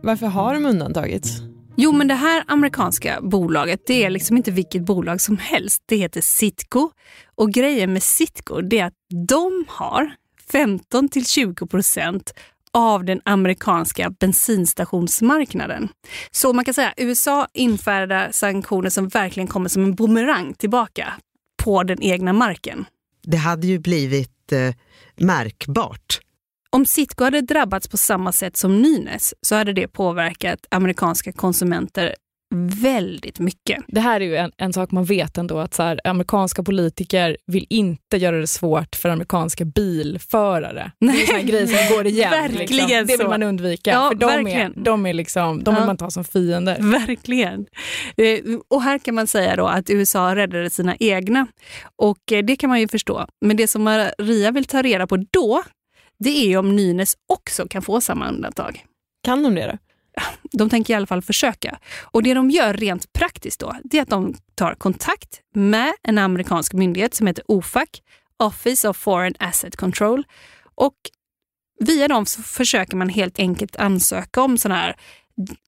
varför 0.04 0.28
har 0.28 0.54
de 0.54 0.65
undantagits? 0.65 1.41
Jo, 1.78 1.92
men 1.92 2.08
det 2.08 2.16
här 2.16 2.44
amerikanska 2.48 3.22
bolaget, 3.22 3.82
det 3.88 4.04
är 4.04 4.10
liksom 4.10 4.38
inte 4.38 4.52
vilket 4.52 4.86
bolag 4.86 5.22
som 5.22 5.38
helst. 5.38 5.84
Det 5.86 5.96
heter 5.96 6.22
Citgo. 6.22 6.92
Och 7.36 7.52
grejen 7.52 7.94
med 7.94 8.04
Citgo, 8.04 8.62
det 8.62 8.80
är 8.80 8.86
att 8.86 8.94
de 9.28 9.66
har 9.68 10.12
15 10.52 11.10
till 11.10 11.26
20 11.26 11.68
procent 11.68 12.34
av 12.72 13.06
den 13.06 13.22
amerikanska 13.26 14.10
bensinstationsmarknaden. 14.10 15.90
Så 16.32 16.54
man 16.54 16.66
kan 16.66 16.74
säga 16.74 16.88
att 16.88 16.94
USA 16.98 17.48
infärdar 17.54 18.30
sanktioner 18.32 18.90
som 18.90 19.08
verkligen 19.08 19.48
kommer 19.48 19.70
som 19.70 19.84
en 19.84 19.96
bumerang 19.96 20.54
tillbaka 20.54 21.14
på 21.64 21.84
den 21.84 22.04
egna 22.04 22.34
marken. 22.34 22.86
Det 23.24 23.38
hade 23.38 23.68
ju 23.68 23.80
blivit 23.80 24.52
eh, 24.52 24.76
märkbart. 25.16 26.20
Om 26.69 26.86
Citgo 26.86 27.23
hade 27.23 27.41
drabbats 27.41 27.88
på 27.88 27.97
samma 27.97 28.32
sätt 28.32 28.58
som 28.58 28.82
Nynäs 28.82 29.34
så 29.41 29.56
hade 29.56 29.73
det 29.73 29.88
påverkat 29.88 30.60
amerikanska 30.71 31.32
konsumenter 31.32 32.15
väldigt 32.82 33.39
mycket. 33.39 33.84
Det 33.88 33.99
här 33.99 34.21
är 34.21 34.25
ju 34.25 34.36
en, 34.36 34.51
en 34.58 34.73
sak 34.73 34.91
man 34.91 35.04
vet 35.06 35.38
ändå 35.38 35.60
att 35.60 35.73
så 35.73 35.84
här, 35.84 36.01
amerikanska 36.04 36.63
politiker 36.63 37.38
vill 37.47 37.65
inte 37.69 38.17
göra 38.17 38.38
det 38.39 38.47
svårt 38.47 38.95
för 38.95 39.10
amerikanska 39.10 39.65
bilförare. 39.65 40.91
Nej. 40.99 41.25
Det 41.28 41.34
är 41.34 41.38
en 41.39 41.45
grej 41.45 41.67
som 41.67 41.95
går 41.95 42.06
igen. 42.08 42.32
Liksom. 42.49 42.58
verkligen 42.58 42.88
liksom. 42.88 43.08
Det 43.08 43.17
vill 43.17 43.28
man 43.28 43.43
undvika. 43.43 43.91
Ja, 43.91 44.10
för 44.10 44.15
de 44.15 44.25
verkligen. 44.25 44.71
är, 44.80 44.84
de 44.84 45.06
är 45.06 45.13
liksom, 45.13 45.63
de 45.63 45.73
vill 45.75 45.82
Ja. 45.82 45.86
man 45.86 45.97
ta 45.97 46.10
som 46.12 46.23
fiender. 46.23 46.78
Verkligen. 47.08 47.65
Eh, 48.17 48.39
Och 48.67 48.82
här 48.82 48.97
kan 48.99 49.15
man 49.15 49.28
säga 49.28 49.56
då 49.56 49.67
att 49.67 49.89
USA 49.89 50.36
räddade 50.36 50.69
sina 50.69 50.95
egna. 50.99 51.47
Och 52.01 52.32
eh, 52.32 52.43
det 52.45 52.56
kan 52.56 52.69
man 52.69 52.80
ju 52.80 52.88
förstå. 52.88 53.25
Men 53.45 53.58
det 53.58 53.67
som 53.67 53.84
Maria 53.84 54.51
vill 54.51 54.65
ta 54.65 54.82
reda 54.82 55.08
på 55.08 55.17
då, 55.32 55.63
det 56.19 56.54
är 56.54 56.58
om 56.58 56.75
Nynäs 56.75 57.17
också 57.28 57.67
kan 57.67 57.82
få 57.82 58.01
samma 58.01 58.30
undantag. 58.30 58.86
Kan 59.23 59.43
de 59.43 59.56
det 59.56 59.67
då? 59.67 59.78
De 60.58 60.69
tänker 60.69 60.93
i 60.93 60.97
alla 60.97 61.08
fall 61.08 61.21
försöka. 61.21 61.80
Och 62.01 62.23
det 62.23 62.34
de 62.34 62.49
gör 62.49 62.73
rent 62.73 63.13
praktiskt 63.13 63.60
då, 63.60 63.75
det 63.84 63.97
är 63.97 64.01
att 64.01 64.10
de 64.10 64.36
tar 64.56 64.73
kontakt 64.73 65.41
med 65.54 65.93
en 66.04 66.17
amerikansk 66.17 66.73
myndighet 66.73 67.13
som 67.13 67.28
heter 67.28 67.43
OFAC, 67.47 67.89
Office 68.39 68.89
of 68.89 68.97
Foreign 68.97 69.36
Asset 69.39 69.75
Control. 69.75 70.23
Och 70.75 70.95
via 71.80 72.08
dem 72.08 72.25
så 72.25 72.41
försöker 72.41 72.97
man 72.97 73.10
helt 73.10 73.39
enkelt 73.39 73.75
ansöka 73.75 74.41
om 74.41 74.58
sån 74.58 74.71
här 74.71 74.95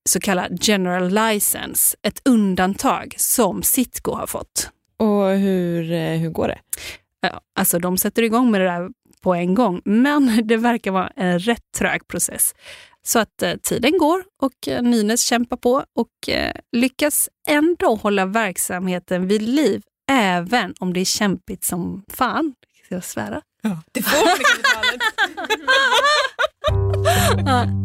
så 0.10 0.20
kallad 0.20 0.58
general 0.62 1.10
license, 1.10 1.98
ett 2.02 2.22
undantag 2.26 3.16
som 3.18 3.64
Citgo 3.64 4.16
har 4.16 4.28
fått. 4.28 4.72
Och 5.00 5.30
hur, 5.30 5.92
eh, 5.92 6.18
hur 6.18 6.30
går 6.30 6.48
det? 6.48 6.60
Alltså 7.56 7.80
de 7.80 7.98
sätter 7.98 8.24
igång 8.24 8.52
med 8.52 8.62
det 8.62 8.68
där 8.68 8.90
på 9.28 9.36
en 9.36 9.54
gång, 9.54 9.82
men 9.86 10.42
det 10.48 10.58
verkar 10.58 10.92
vara 10.92 11.12
en 11.16 11.40
rätt 11.40 11.72
trög 11.78 12.08
process. 12.08 12.56
Så 13.04 13.20
att 13.20 13.42
eh, 13.42 13.54
tiden 13.64 13.98
går 13.98 14.24
och 14.42 14.68
eh, 14.68 14.82
Nynäs 14.82 15.22
kämpar 15.22 15.58
på 15.58 15.84
och 15.96 16.30
eh, 16.30 16.54
lyckas 16.72 17.30
ändå 17.48 17.96
hålla 17.96 18.26
verksamheten 18.26 19.28
vid 19.28 19.42
liv, 19.42 19.82
även 20.12 20.74
om 20.80 20.94
det 20.94 21.00
är 21.00 21.06
kämpigt 21.06 21.64
som 21.64 22.04
fan. 22.14 22.54
Ska 22.86 22.96
jag 22.96 23.04
svära? 23.04 23.42
Det 23.92 24.02
får 24.02 24.26
man 27.46 27.84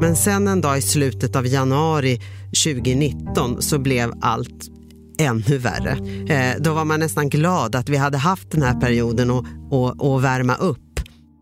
Men 0.00 0.16
sen 0.16 0.48
en 0.48 0.60
dag 0.60 0.78
i 0.78 0.82
slutet 0.82 1.36
av 1.36 1.46
januari 1.46 2.20
2019 2.64 3.62
så 3.62 3.78
blev 3.78 4.12
allt 4.20 4.70
ännu 5.18 5.58
värre. 5.58 5.90
Eh, 6.28 6.60
då 6.60 6.72
var 6.72 6.84
man 6.84 7.00
nästan 7.00 7.28
glad 7.28 7.76
att 7.76 7.88
vi 7.88 7.96
hade 7.96 8.18
haft 8.18 8.50
den 8.50 8.62
här 8.62 8.80
perioden 8.80 9.30
att 9.30 9.44
och, 9.70 10.12
och 10.12 10.24
värma 10.24 10.54
upp. 10.54 10.80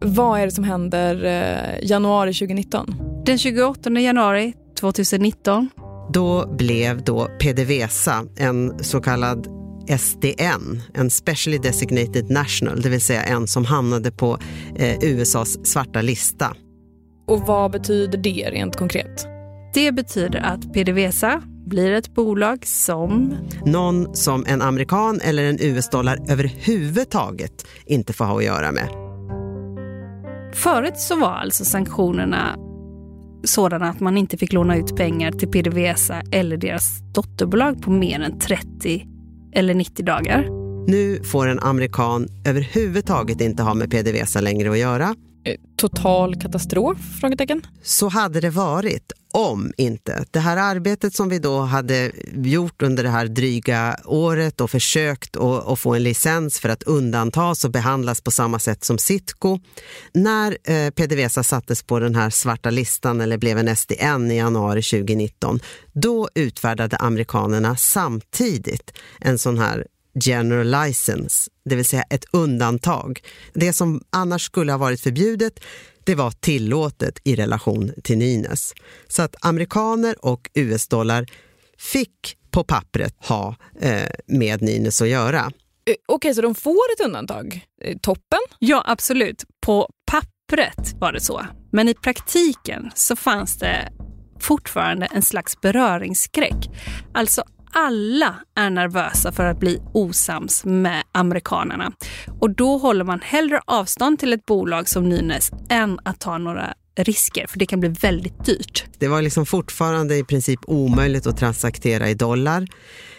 Vad 0.04 0.40
är 0.40 0.46
det 0.46 0.52
som 0.52 0.64
händer 0.64 1.24
eh, 1.24 1.88
januari 1.88 2.35
2019? 2.35 2.94
Den 3.26 3.38
28 3.38 3.90
januari 3.90 4.54
2019 4.80 5.68
då 6.12 6.54
blev 6.58 7.04
då 7.04 7.28
PDVSA 7.40 8.24
en 8.37 8.85
så 8.85 9.00
kallad 9.00 9.46
SDN, 9.98 10.82
en 10.94 11.11
Specially 11.11 11.58
Designated 11.58 12.30
National, 12.30 12.80
det 12.80 12.88
vill 12.88 13.00
säga 13.00 13.22
en 13.22 13.46
som 13.46 13.64
hamnade 13.64 14.11
på 14.11 14.38
eh, 14.76 14.96
USAs 15.02 15.66
svarta 15.66 16.02
lista. 16.02 16.56
Och 17.26 17.40
vad 17.40 17.70
betyder 17.70 18.18
det 18.18 18.50
rent 18.50 18.76
konkret? 18.76 19.26
Det 19.74 19.92
betyder 19.92 20.38
att 20.38 20.72
PDVSA 20.72 21.42
blir 21.72 21.92
ett 21.92 22.14
bolag 22.14 22.66
som... 22.66 23.35
Någon 23.64 24.16
som 24.16 24.44
en 24.46 24.62
amerikan 24.62 25.20
eller 25.20 25.44
en 25.44 25.58
US-dollar 25.61 26.18
överhuvudtaget 26.28 27.66
inte 27.87 28.12
får 28.12 28.24
ha 28.24 28.38
att 28.38 28.44
göra 28.44 28.72
med. 28.72 28.88
Förut 30.54 30.98
så 30.98 31.16
var 31.16 31.32
alltså 31.32 31.64
sanktionerna 31.64 32.56
sådana 33.44 33.88
att 33.88 34.00
man 34.00 34.16
inte 34.16 34.37
fick 34.37 34.52
låna 34.52 34.76
ut 34.76 34.96
pengar 34.96 35.32
till 35.32 35.48
PDVSA 35.48 36.22
eller 36.32 36.56
deras 36.56 36.98
dotterbolag 37.14 37.82
på 37.82 37.90
mer 37.90 38.20
än 38.20 38.38
30 38.38 39.06
eller 39.52 39.74
90 39.74 40.04
dagar. 40.04 40.48
Nu 40.88 41.22
får 41.24 41.46
en 41.46 41.58
amerikan 41.58 42.28
överhuvudtaget 42.46 43.40
inte 43.40 43.62
ha 43.62 43.74
med 43.74 43.90
PDVSA 43.90 44.40
längre 44.40 44.70
att 44.70 44.78
göra. 44.78 45.14
Eh, 45.44 45.57
total 45.76 46.40
katastrof? 46.40 46.98
Frågetecken. 47.20 47.66
Så 47.83 48.09
hade 48.09 48.40
det 48.40 48.50
varit 48.50 49.12
om 49.33 49.72
inte. 49.76 50.24
Det 50.31 50.38
här 50.38 50.57
arbetet 50.57 51.14
som 51.14 51.28
vi 51.28 51.38
då 51.38 51.61
hade 51.61 52.12
gjort 52.33 52.83
under 52.83 53.02
det 53.02 53.09
här 53.09 53.26
dryga 53.26 53.96
året 54.05 54.61
och 54.61 54.70
försökt 54.70 55.37
att 55.37 55.78
få 55.78 55.94
en 55.94 56.02
licens 56.02 56.61
för 56.61 56.68
att 56.68 56.83
undantas 56.83 57.64
och 57.64 57.70
behandlas 57.70 58.20
på 58.20 58.31
samma 58.31 58.59
sätt 58.59 58.85
som 58.85 58.98
Sitco. 58.98 59.59
När 60.14 60.59
eh, 60.64 60.90
PDVSA 60.90 61.42
sattes 61.42 61.83
på 61.83 61.98
den 61.98 62.14
här 62.14 62.31
svarta 62.31 62.70
listan 62.70 63.20
eller 63.20 63.38
blev 63.38 63.59
en 63.59 63.76
SDN 63.76 64.31
i 64.31 64.37
januari 64.37 64.83
2019, 64.83 65.61
då 65.92 66.28
utfärdade 66.35 66.96
amerikanerna 66.96 67.76
samtidigt 67.76 68.92
en 69.20 69.38
sån 69.38 69.59
här 69.59 69.87
general 70.14 70.87
license, 70.87 71.51
det 71.64 71.77
vill 71.77 71.85
säga 71.85 72.03
ett 72.03 72.25
undantag. 72.31 73.20
Det 73.53 73.72
som 73.72 74.03
annars 74.11 74.42
skulle 74.42 74.72
ha 74.72 74.79
varit 74.79 75.01
förbjudet, 75.01 75.61
det 76.05 76.14
var 76.14 76.31
tillåtet 76.31 77.18
i 77.25 77.37
relation 77.37 77.92
till 78.05 78.18
Nynäs. 78.18 78.75
Så 79.09 79.22
att 79.22 79.37
amerikaner 79.40 80.25
och 80.25 80.51
US-dollar 80.55 81.27
fick 81.79 82.37
på 82.51 82.64
pappret 82.64 83.14
ha 83.18 83.57
eh, 83.81 84.11
med 84.27 84.62
Nynäs 84.62 85.03
att 85.03 85.09
göra. 85.09 85.38
Eh, 85.38 85.51
okej, 85.85 85.96
okay, 86.09 86.35
så 86.35 86.42
de 86.42 86.55
får 86.55 86.92
ett 86.96 87.05
undantag? 87.05 87.66
Eh, 87.83 87.96
toppen? 87.98 88.38
Ja, 88.59 88.83
absolut. 88.87 89.44
På 89.61 89.88
pappret 90.11 90.94
var 90.98 91.12
det 91.12 91.20
så. 91.20 91.46
Men 91.72 91.88
i 91.88 91.94
praktiken 91.94 92.90
så 92.94 93.16
fanns 93.16 93.59
det 93.59 93.92
fortfarande 94.40 95.07
en 95.07 95.22
slags 95.22 95.61
beröringsskräck. 95.61 96.70
Alltså 97.14 97.44
alla 97.72 98.35
är 98.54 98.70
nervösa 98.70 99.32
för 99.32 99.44
att 99.44 99.61
bli 99.61 99.82
osams 99.92 100.64
med 100.64 101.02
amerikanerna. 101.12 101.92
Och 102.40 102.50
då 102.50 102.78
håller 102.78 103.04
man 103.04 103.20
hellre 103.20 103.61
avstånd 103.64 104.18
till 104.18 104.32
ett 104.32 104.46
bolag 104.46 104.88
som 104.88 105.08
Nynäs 105.08 105.50
än 105.68 105.98
att 106.04 106.20
ta 106.20 106.38
några 106.38 106.74
risker, 106.96 107.46
för 107.46 107.58
det 107.58 107.66
kan 107.66 107.80
bli 107.80 107.88
väldigt 107.88 108.44
dyrt. 108.44 108.85
Det 108.98 109.08
var 109.08 109.22
liksom 109.22 109.46
fortfarande 109.46 110.16
i 110.16 110.24
princip 110.24 110.61
omöjligt 110.66 111.26
att 111.26 111.37
transaktera 111.37 112.08
i 112.08 112.14
dollar. 112.14 112.66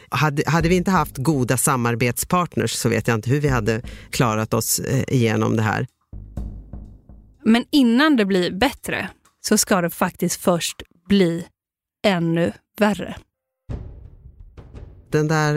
Hade, 0.10 0.44
hade 0.48 0.70
vi 0.70 0.76
inte 0.76 0.92
haft 0.92 1.18
goda 1.18 1.58
samarbetspartners 1.58 2.72
så 2.72 2.90
vet 2.90 3.08
jag 3.08 3.16
inte 3.16 3.30
hur 3.30 3.42
vi 3.42 3.48
hade 3.48 3.82
klarat 4.10 4.54
oss 4.54 4.80
eh, 4.80 5.04
igenom 5.08 5.56
det 5.56 5.64
här. 5.64 5.88
Men 7.46 7.66
innan 7.72 8.16
det 8.16 8.26
blir 8.26 8.52
bättre 8.52 9.10
så 9.42 9.58
ska 9.58 9.82
det 9.82 9.90
faktiskt 9.90 10.42
först 10.42 10.82
bli 11.08 11.46
ännu 12.06 12.52
värre 12.80 13.16
den 15.14 15.28
där 15.28 15.56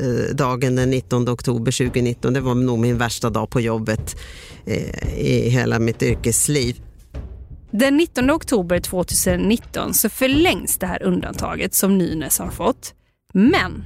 eh, 0.00 0.34
dagen 0.34 0.76
den 0.76 0.90
19 0.90 1.28
oktober 1.28 1.72
2019, 1.72 2.32
det 2.32 2.40
var 2.40 2.54
nog 2.54 2.78
min 2.78 2.98
värsta 2.98 3.30
dag 3.30 3.50
på 3.50 3.60
jobbet 3.60 4.16
eh, 4.66 5.18
i 5.18 5.48
hela 5.48 5.78
mitt 5.78 6.02
yrkesliv. 6.02 6.80
Den 7.70 7.96
19 7.96 8.30
oktober 8.30 8.80
2019 8.80 9.94
så 9.94 10.08
förlängs 10.08 10.78
det 10.78 10.86
här 10.86 11.02
undantaget 11.02 11.74
som 11.74 11.98
Nynäs 11.98 12.38
har 12.38 12.50
fått. 12.50 12.94
Men 13.34 13.84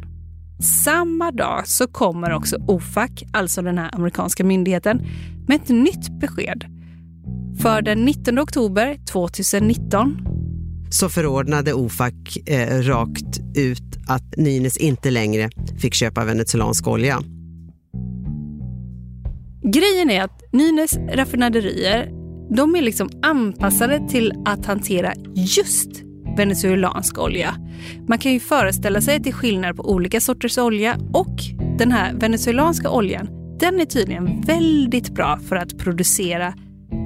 samma 0.84 1.30
dag 1.32 1.68
så 1.68 1.86
kommer 1.86 2.32
också 2.32 2.56
OFAC, 2.68 3.10
alltså 3.32 3.62
den 3.62 3.78
här 3.78 3.94
amerikanska 3.94 4.44
myndigheten, 4.44 5.06
med 5.48 5.60
ett 5.62 5.68
nytt 5.68 6.20
besked. 6.20 6.64
För 7.62 7.82
den 7.82 8.04
19 8.04 8.38
oktober 8.38 8.98
2019 9.12 10.16
så 10.90 11.08
förordnade 11.08 11.74
OFAC 11.74 12.14
eh, 12.46 12.82
rakt 12.82 13.40
ut 13.54 13.89
att 14.10 14.36
Nynäs 14.36 14.76
inte 14.76 15.10
längre 15.10 15.50
fick 15.80 15.94
köpa 15.94 16.24
venezuelansk 16.24 16.88
olja. 16.88 17.20
Grejen 19.62 20.10
är 20.10 20.22
att 20.22 20.52
Nynäs 20.52 20.98
raffinaderier 21.12 22.10
de 22.56 22.76
är 22.76 22.82
liksom 22.82 23.10
anpassade 23.22 24.08
till 24.08 24.32
att 24.44 24.66
hantera 24.66 25.12
just 25.34 25.90
venezuelansk 26.36 27.18
olja. 27.18 27.54
Man 28.08 28.18
kan 28.18 28.32
ju 28.32 28.40
föreställa 28.40 29.00
sig 29.00 29.16
att 29.16 29.24
det 29.24 29.30
är 29.30 29.34
skillnad 29.34 29.76
på 29.76 29.90
olika 29.90 30.20
sorters 30.20 30.58
olja 30.58 30.96
och 31.12 31.36
den 31.78 31.92
här 31.92 32.14
venezuelanska 32.14 32.90
oljan 32.90 33.28
den 33.60 33.80
är 33.80 33.84
tydligen 33.84 34.40
väldigt 34.40 35.14
bra 35.14 35.38
för 35.48 35.56
att 35.56 35.78
producera 35.78 36.54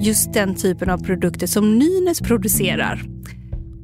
just 0.01 0.33
den 0.33 0.55
typen 0.55 0.91
av 0.91 0.99
produkter 0.99 1.47
som 1.47 1.79
Nynäs 1.79 2.21
producerar. 2.21 3.03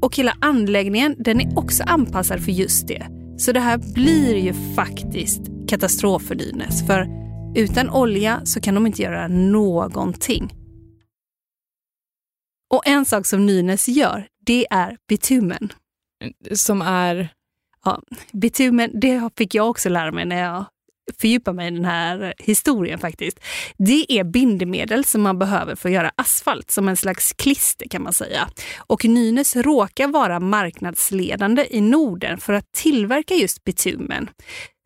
Och 0.03 0.17
hela 0.17 0.37
anläggningen 0.41 1.17
den 1.19 1.41
är 1.41 1.59
också 1.59 1.83
anpassad 1.83 2.45
för 2.45 2.53
just 2.53 2.89
det. 2.89 3.07
Så 3.39 3.53
det 3.53 3.61
här 3.61 3.79
blir 3.95 4.37
ju 4.37 4.53
faktiskt 4.75 5.43
katastrof 5.69 6.23
för 6.23 6.35
Nynäs. 6.35 6.87
För 6.87 7.07
utan 7.57 7.91
olja 7.91 8.41
så 8.45 8.61
kan 8.61 8.75
de 8.75 8.87
inte 8.87 9.03
göra 9.03 9.29
någonting. 9.29 10.55
Och 12.71 12.87
en 12.87 13.05
sak 13.05 13.27
som 13.27 13.47
Nynäs 13.47 13.89
gör, 13.89 14.29
det 14.47 14.67
är 14.71 14.97
bitumen. 15.09 15.73
Som 16.53 16.83
är? 16.83 17.33
Ja, 17.85 18.03
bitumen, 18.33 18.91
det 19.01 19.31
fick 19.37 19.55
jag 19.55 19.71
också 19.71 19.89
lära 19.89 20.13
mig 20.13 20.25
när 20.25 20.41
jag 20.41 20.65
fördjupa 21.19 21.53
mig 21.53 21.69
i 21.69 21.71
den 21.71 21.85
här 21.85 22.35
historien 22.39 22.99
faktiskt. 22.99 23.41
Det 23.79 24.13
är 24.13 24.25
bindemedel 24.25 25.05
som 25.05 25.23
man 25.23 25.39
behöver 25.39 25.75
för 25.75 25.89
att 25.89 25.95
göra 25.95 26.13
asfalt, 26.17 26.71
som 26.71 26.89
en 26.89 26.97
slags 26.97 27.33
klister 27.33 27.89
kan 27.89 28.03
man 28.03 28.13
säga. 28.13 28.49
Och 28.79 29.05
Nynäs 29.05 29.57
råkar 29.57 30.09
vara 30.09 30.41
marknadsledande 30.41 31.67
i 31.71 31.81
Norden 31.81 32.39
för 32.39 32.53
att 32.53 32.73
tillverka 32.73 33.35
just 33.35 33.65
bitumen. 33.65 34.31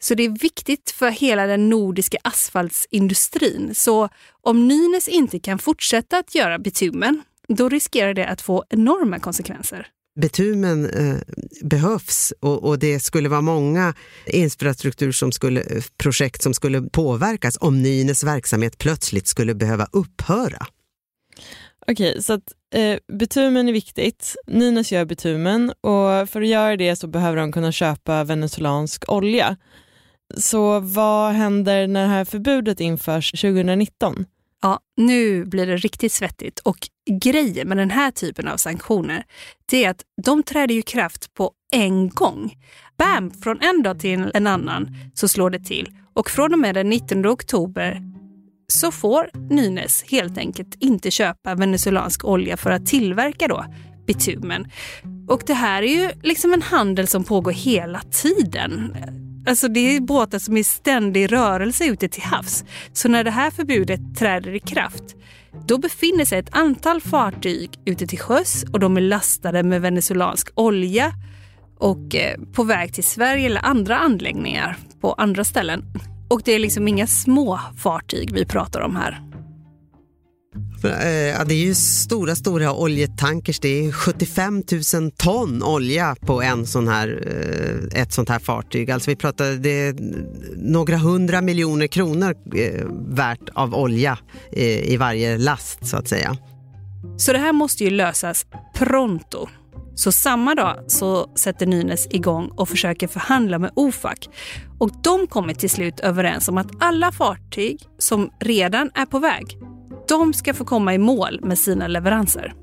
Så 0.02 0.14
det 0.14 0.24
är 0.24 0.40
viktigt 0.40 0.90
för 0.90 1.10
hela 1.10 1.46
den 1.46 1.68
nordiska 1.68 2.18
asfaltsindustrin. 2.24 3.74
Så 3.74 4.08
om 4.42 4.68
Nynäs 4.68 5.08
inte 5.08 5.38
kan 5.38 5.58
fortsätta 5.58 6.18
att 6.18 6.34
göra 6.34 6.58
bitumen, 6.58 7.22
då 7.48 7.68
riskerar 7.68 8.14
det 8.14 8.26
att 8.26 8.42
få 8.42 8.64
enorma 8.70 9.18
konsekvenser 9.18 9.88
betumen 10.20 10.90
eh, 10.90 11.16
behövs 11.62 12.32
och, 12.40 12.64
och, 12.64 12.78
det 12.78 13.00
skulle 13.00 13.28
vara 13.28 13.40
många 13.40 13.94
infrastruktur 14.26 15.12
som 15.12 15.32
skulle, 15.32 15.64
projekt 15.98 16.42
som 16.42 16.54
skulle 16.54 16.82
påverkas 16.82 17.58
om 17.60 17.82
Nynäs 17.82 18.24
verksamhet 18.24 18.78
plötsligt 18.78 19.26
skulle 19.26 19.54
behöva 19.54 19.88
upphöra. 19.92 20.66
Okej, 21.86 22.22
så 22.22 22.32
att 22.32 22.52
eh, 22.74 22.98
bitumen 23.18 23.68
är 23.68 23.72
viktigt. 23.72 24.36
Nynäs 24.46 24.92
gör 24.92 25.04
bitumen 25.04 25.70
och 25.70 26.28
för 26.30 26.42
att 26.42 26.48
göra 26.48 26.76
det 26.76 26.96
så 26.96 27.06
behöver 27.06 27.36
de 27.36 27.52
kunna 27.52 27.72
köpa 27.72 28.24
venezuelansk 28.24 29.04
olja. 29.08 29.56
Så 30.36 30.80
vad 30.80 31.32
händer 31.32 31.86
när 31.86 32.02
det 32.02 32.08
här 32.08 32.24
förbudet 32.24 32.80
införs 32.80 33.30
2019? 33.30 34.26
Ja, 34.64 34.78
nu 34.96 35.44
blir 35.44 35.66
det 35.66 35.76
riktigt 35.76 36.12
svettigt. 36.12 36.58
Och 36.58 36.76
grejen 37.20 37.68
med 37.68 37.76
den 37.76 37.90
här 37.90 38.10
typen 38.10 38.48
av 38.48 38.56
sanktioner, 38.56 39.24
det 39.70 39.84
är 39.84 39.90
att 39.90 40.02
de 40.24 40.42
träder 40.42 40.74
ju 40.74 40.82
kraft 40.82 41.34
på 41.34 41.52
en 41.72 42.08
gång. 42.08 42.54
Bam! 42.98 43.30
Från 43.30 43.60
en 43.60 43.82
dag 43.82 44.00
till 44.00 44.30
en 44.34 44.46
annan 44.46 44.96
så 45.14 45.28
slår 45.28 45.50
det 45.50 45.58
till. 45.58 45.88
Och 46.14 46.30
från 46.30 46.52
och 46.52 46.58
med 46.58 46.74
den 46.74 46.88
19 46.88 47.26
oktober 47.26 48.02
så 48.72 48.92
får 48.92 49.30
Nynäs 49.50 50.04
helt 50.10 50.38
enkelt 50.38 50.76
inte 50.80 51.10
köpa 51.10 51.54
venezuelansk 51.54 52.24
olja 52.24 52.56
för 52.56 52.70
att 52.70 52.86
tillverka 52.86 53.48
då 53.48 53.64
bitumen. 54.06 54.70
Och 55.28 55.42
det 55.46 55.54
här 55.54 55.82
är 55.82 56.02
ju 56.02 56.10
liksom 56.22 56.52
en 56.52 56.62
handel 56.62 57.06
som 57.06 57.24
pågår 57.24 57.52
hela 57.52 58.00
tiden. 58.00 58.96
Alltså 59.46 59.68
det 59.68 59.96
är 59.96 60.00
båtar 60.00 60.38
som 60.38 60.56
är 60.56 60.60
i 60.60 60.64
ständig 60.64 61.32
rörelse 61.32 61.84
ute 61.84 62.08
till 62.08 62.22
havs. 62.22 62.64
Så 62.92 63.08
när 63.08 63.24
det 63.24 63.30
här 63.30 63.50
förbudet 63.50 64.00
träder 64.18 64.54
i 64.54 64.60
kraft, 64.60 65.16
då 65.66 65.78
befinner 65.78 66.24
sig 66.24 66.38
ett 66.38 66.56
antal 66.56 67.00
fartyg 67.00 67.70
ute 67.84 68.06
till 68.06 68.18
sjöss 68.18 68.64
och 68.72 68.80
de 68.80 68.96
är 68.96 69.00
lastade 69.00 69.62
med 69.62 69.82
venezuelansk 69.82 70.48
olja. 70.54 71.12
och 71.78 72.14
eh, 72.14 72.40
på 72.52 72.64
väg 72.64 72.94
till 72.94 73.04
Sverige 73.04 73.46
eller 73.46 73.64
andra 73.64 73.98
anläggningar 73.98 74.76
på 75.00 75.12
andra 75.12 75.44
ställen. 75.44 75.84
Och 76.30 76.42
det 76.44 76.52
är 76.52 76.58
liksom 76.58 76.88
inga 76.88 77.06
små 77.06 77.60
fartyg 77.76 78.32
vi 78.32 78.44
pratar 78.44 78.80
om 78.80 78.96
här. 78.96 79.23
Eh, 80.84 81.08
ja, 81.08 81.44
det 81.44 81.54
är 81.54 81.64
ju 81.64 81.74
stora, 81.74 82.34
stora 82.34 82.72
oljetankers. 82.72 83.60
Det 83.60 83.86
är 83.86 83.92
75 83.92 84.62
000 84.94 85.10
ton 85.10 85.62
olja 85.62 86.16
på 86.20 86.42
en 86.42 86.66
sån 86.66 86.88
här, 86.88 87.22
eh, 87.26 88.02
ett 88.02 88.12
sånt 88.12 88.28
här 88.28 88.38
fartyg. 88.38 88.90
Alltså 88.90 89.10
vi 89.10 89.16
pratar 89.16 89.52
det 89.52 89.88
är 89.88 89.96
några 90.56 90.96
hundra 90.96 91.40
miljoner 91.40 91.86
kronor 91.86 92.34
eh, 92.56 92.84
värt 93.08 93.48
av 93.54 93.74
olja 93.74 94.18
i 94.82 94.96
varje 94.96 95.38
last 95.38 95.86
så 95.86 95.96
att 95.96 96.08
säga. 96.08 96.36
Så 97.16 97.32
det 97.32 97.38
här 97.38 97.52
måste 97.52 97.84
ju 97.84 97.90
lösas 97.90 98.46
pronto. 98.74 99.48
Så 99.94 100.12
samma 100.12 100.54
dag 100.54 100.84
så 100.86 101.30
sätter 101.36 101.66
Nynäs 101.66 102.06
igång 102.10 102.48
och 102.56 102.68
försöker 102.68 103.08
förhandla 103.08 103.58
med 103.58 103.70
OFAC. 103.76 104.18
Och 104.78 104.90
de 105.02 105.26
kommer 105.26 105.54
till 105.54 105.70
slut 105.70 106.00
överens 106.00 106.48
om 106.48 106.58
att 106.58 106.70
alla 106.80 107.12
fartyg 107.12 107.78
som 107.98 108.30
redan 108.40 108.90
är 108.94 109.06
på 109.06 109.18
väg 109.18 109.58
de 110.08 110.32
ska 110.32 110.54
få 110.54 110.64
komma 110.64 110.94
i 110.94 110.98
mål 110.98 111.40
med 111.42 111.58
sina 111.58 111.86
leveranser. 111.86 112.54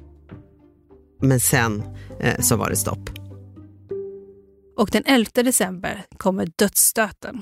Men 1.21 1.39
sen 1.39 1.83
eh, 2.19 2.39
så 2.39 2.55
var 2.55 2.69
det 2.69 2.75
stopp. 2.75 3.09
Och 4.77 4.89
den 4.91 5.03
11 5.05 5.29
december 5.33 6.05
kommer 6.17 6.47
dödsstöten. 6.55 7.41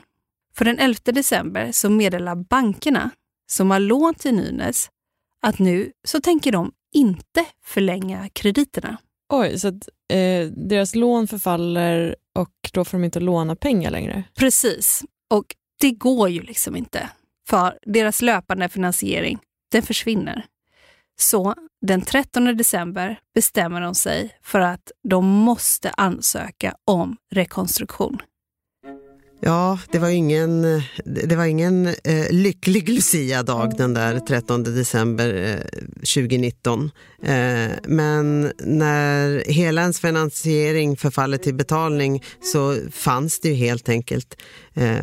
För 0.55 0.65
den 0.65 0.79
11 0.79 0.99
december 1.03 1.71
så 1.71 1.89
meddelar 1.89 2.35
bankerna 2.35 3.09
som 3.51 3.71
har 3.71 3.79
lån 3.79 4.13
till 4.15 4.35
Nynäs 4.35 4.89
att 5.41 5.59
nu 5.59 5.91
så 6.07 6.21
tänker 6.21 6.51
de 6.51 6.71
inte 6.93 7.45
förlänga 7.65 8.29
krediterna. 8.33 8.97
Oj, 9.33 9.59
så 9.59 9.67
att 9.67 9.89
eh, 10.13 10.47
deras 10.47 10.95
lån 10.95 11.27
förfaller 11.27 12.15
och 12.35 12.53
då 12.73 12.85
får 12.85 12.97
de 12.97 13.03
inte 13.03 13.19
låna 13.19 13.55
pengar 13.55 13.91
längre? 13.91 14.23
Precis. 14.35 15.03
Och 15.29 15.45
det 15.79 15.91
går 15.91 16.29
ju 16.29 16.41
liksom 16.41 16.75
inte. 16.75 17.09
För 17.49 17.79
deras 17.85 18.21
löpande 18.21 18.69
finansiering 18.69 19.39
den 19.71 19.81
försvinner. 19.81 20.45
Så 21.19 21.55
den 21.81 22.01
13 22.01 22.57
december 22.57 23.19
bestämmer 23.35 23.81
de 23.81 23.95
sig 23.95 24.35
för 24.43 24.59
att 24.59 24.91
de 25.09 25.25
måste 25.25 25.89
ansöka 25.89 26.75
om 26.85 27.15
rekonstruktion. 27.31 28.21
Ja, 29.41 29.79
det 29.91 29.99
var 29.99 30.09
ingen, 30.09 30.61
det 31.05 31.35
var 31.35 31.45
ingen 31.45 31.87
eh, 31.87 32.31
lycklig 32.31 32.89
Lucia-dag 32.89 33.77
den 33.77 33.93
där 33.93 34.19
13 34.19 34.63
december 34.63 35.33
eh, 35.33 35.59
2019. 35.95 36.91
Eh, 37.23 37.69
men 37.83 38.51
när 38.59 39.43
hela 39.51 39.81
ens 39.81 39.99
finansiering 39.99 40.97
förfaller 40.97 41.37
till 41.37 41.55
betalning 41.55 42.23
så 42.41 42.77
fanns 42.91 43.39
det 43.39 43.49
ju 43.49 43.55
helt 43.55 43.89
enkelt 43.89 44.41
eh, 44.73 44.97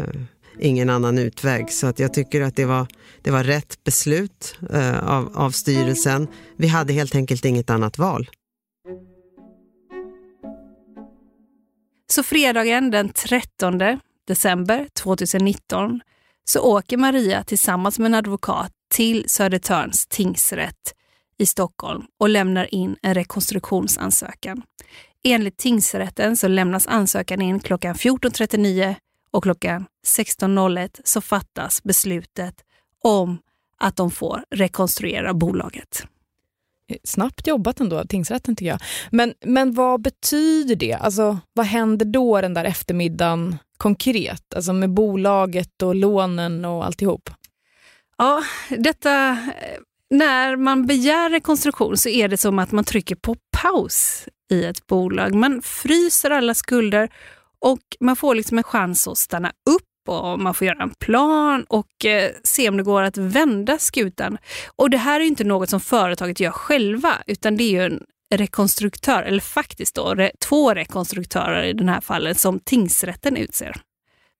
ingen 0.61 0.90
annan 0.90 1.19
utväg. 1.19 1.71
Så 1.73 1.87
att 1.87 1.99
jag 1.99 2.14
tycker 2.14 2.40
att 2.40 2.57
det 2.57 2.64
var, 2.64 2.87
det 3.23 3.31
var 3.31 3.45
rätt 3.45 3.85
beslut 3.85 4.59
eh, 4.73 5.09
av, 5.09 5.33
av 5.35 5.51
styrelsen. 5.51 6.29
Vi 6.57 6.69
hade 6.69 6.92
helt 6.92 7.14
enkelt 7.14 7.45
inget 7.45 7.71
annat 7.71 7.99
val. 7.99 8.31
Så 12.12 12.23
fredagen 12.23 12.90
den 12.90 13.09
13 13.09 13.81
december 14.27 14.88
2019 14.95 16.01
så 16.45 16.61
åker 16.61 16.97
Maria 16.97 17.45
tillsammans 17.45 17.99
med 17.99 18.07
en 18.07 18.14
advokat 18.14 18.73
till 18.95 19.25
Södertörns 19.29 20.07
tingsrätt 20.07 20.95
i 21.38 21.47
Stockholm 21.47 22.03
och 22.21 22.29
lämnar 22.29 22.75
in 22.75 22.97
en 23.03 23.14
rekonstruktionsansökan. 23.14 24.62
Enligt 25.25 25.57
tingsrätten 25.57 26.37
så 26.37 26.49
lämnas 26.49 26.87
ansökan 26.87 27.42
in 27.42 27.61
klockan 27.61 27.95
14.39 27.95 28.95
och 29.37 29.42
klockan 29.42 29.87
16.01 30.07 31.01
så 31.05 31.20
fattas 31.20 31.83
beslutet 31.83 32.55
om 33.03 33.38
att 33.79 33.96
de 33.96 34.11
får 34.11 34.44
rekonstruera 34.51 35.35
bolaget. 35.35 36.07
Snabbt 37.05 37.46
jobbat 37.46 37.81
ändå, 37.81 38.05
tingsrätten 38.05 38.57
tycker 38.57 38.70
jag. 38.70 38.81
Men, 39.11 39.35
men 39.44 39.75
vad 39.75 40.03
betyder 40.03 40.77
det? 40.77 40.92
Alltså, 40.92 41.38
vad 41.53 41.66
händer 41.66 42.07
då 42.07 42.40
den 42.40 42.55
där 42.55 42.64
eftermiddagen 42.64 43.57
konkret? 43.77 44.55
Alltså 44.55 44.72
med 44.72 44.90
bolaget 44.90 45.83
och 45.83 45.94
lånen 45.94 46.64
och 46.64 46.85
alltihop? 46.85 47.31
Ja, 48.18 48.42
detta... 48.68 49.38
När 50.11 50.57
man 50.57 50.87
begär 50.87 51.31
rekonstruktion 51.31 51.96
så 51.96 52.09
är 52.09 52.29
det 52.29 52.37
som 52.37 52.59
att 52.59 52.72
man 52.72 52.85
trycker 52.85 53.14
på 53.16 53.37
paus 53.62 54.29
i 54.51 54.64
ett 54.64 54.87
bolag. 54.87 55.35
Man 55.35 55.62
fryser 55.62 56.31
alla 56.31 56.55
skulder 56.55 57.09
och 57.61 57.81
man 58.01 58.16
får 58.16 58.35
liksom 58.35 58.59
en 58.59 58.64
chans 58.64 59.09
att 59.09 59.19
stanna 59.19 59.53
upp 59.71 59.83
och 60.09 60.40
man 60.40 60.55
får 60.55 60.66
göra 60.66 60.83
en 60.83 60.95
plan 60.99 61.64
och 61.69 62.05
eh, 62.05 62.31
se 62.45 62.69
om 62.69 62.77
det 62.77 62.83
går 62.83 63.03
att 63.03 63.16
vända 63.16 63.79
skutan. 63.79 64.38
Och 64.77 64.90
det 64.90 64.97
här 64.97 65.21
är 65.21 65.25
inte 65.25 65.45
något 65.45 65.71
som 65.71 65.81
företaget 65.81 66.40
gör 66.40 66.51
själva, 66.51 67.14
utan 67.27 67.57
det 67.57 67.64
är 67.64 67.71
ju 67.71 67.85
en 67.85 68.03
rekonstruktör, 68.35 69.23
eller 69.23 69.40
faktiskt 69.40 69.95
då, 69.95 70.14
re, 70.14 70.31
två 70.49 70.75
rekonstruktörer 70.75 71.62
i 71.62 71.73
den 71.73 71.88
här 71.88 72.01
fallet, 72.01 72.38
som 72.38 72.59
tingsrätten 72.59 73.37
utser. 73.37 73.77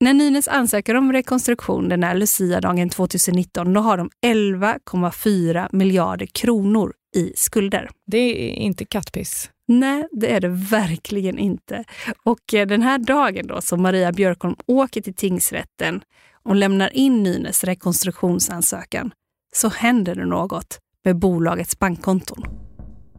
När 0.00 0.14
Nynäs 0.14 0.48
ansöker 0.48 0.94
om 0.94 1.12
rekonstruktion 1.12 1.88
den 1.88 2.02
här 2.02 2.14
Lucia-dagen 2.14 2.90
2019, 2.90 3.72
då 3.72 3.81
har 3.81 3.96
de 3.96 4.11
11,4 4.26 5.68
miljarder 5.72 6.26
kronor 6.26 6.92
i 7.16 7.33
skulder. 7.37 7.90
Det 8.07 8.18
är 8.18 8.55
inte 8.55 8.85
kattpiss. 8.85 9.50
Nej, 9.68 10.07
det 10.12 10.33
är 10.33 10.40
det 10.40 10.48
verkligen 10.48 11.38
inte. 11.38 11.85
Och 12.24 12.55
eh, 12.55 12.66
den 12.66 12.83
här 12.83 12.98
dagen 12.98 13.46
då 13.46 13.61
som 13.61 13.83
Maria 13.83 14.12
Björkholm 14.12 14.57
åker 14.66 15.00
till 15.00 15.14
tingsrätten 15.14 16.00
och 16.42 16.57
lämnar 16.57 16.96
in 16.96 17.22
Nynäs 17.22 17.64
rekonstruktionsansökan 17.64 19.11
så 19.55 19.68
händer 19.68 20.14
det 20.14 20.26
något 20.26 20.79
med 21.05 21.18
bolagets 21.18 21.79
bankkonton. 21.79 22.44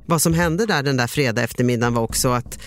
Vad 0.05 0.21
som 0.21 0.33
hände 0.33 0.65
där 0.65 0.83
den 0.83 0.97
där 0.97 1.07
fredag 1.07 1.43
eftermiddagen 1.43 1.93
var 1.93 2.03
också 2.03 2.29
att 2.29 2.59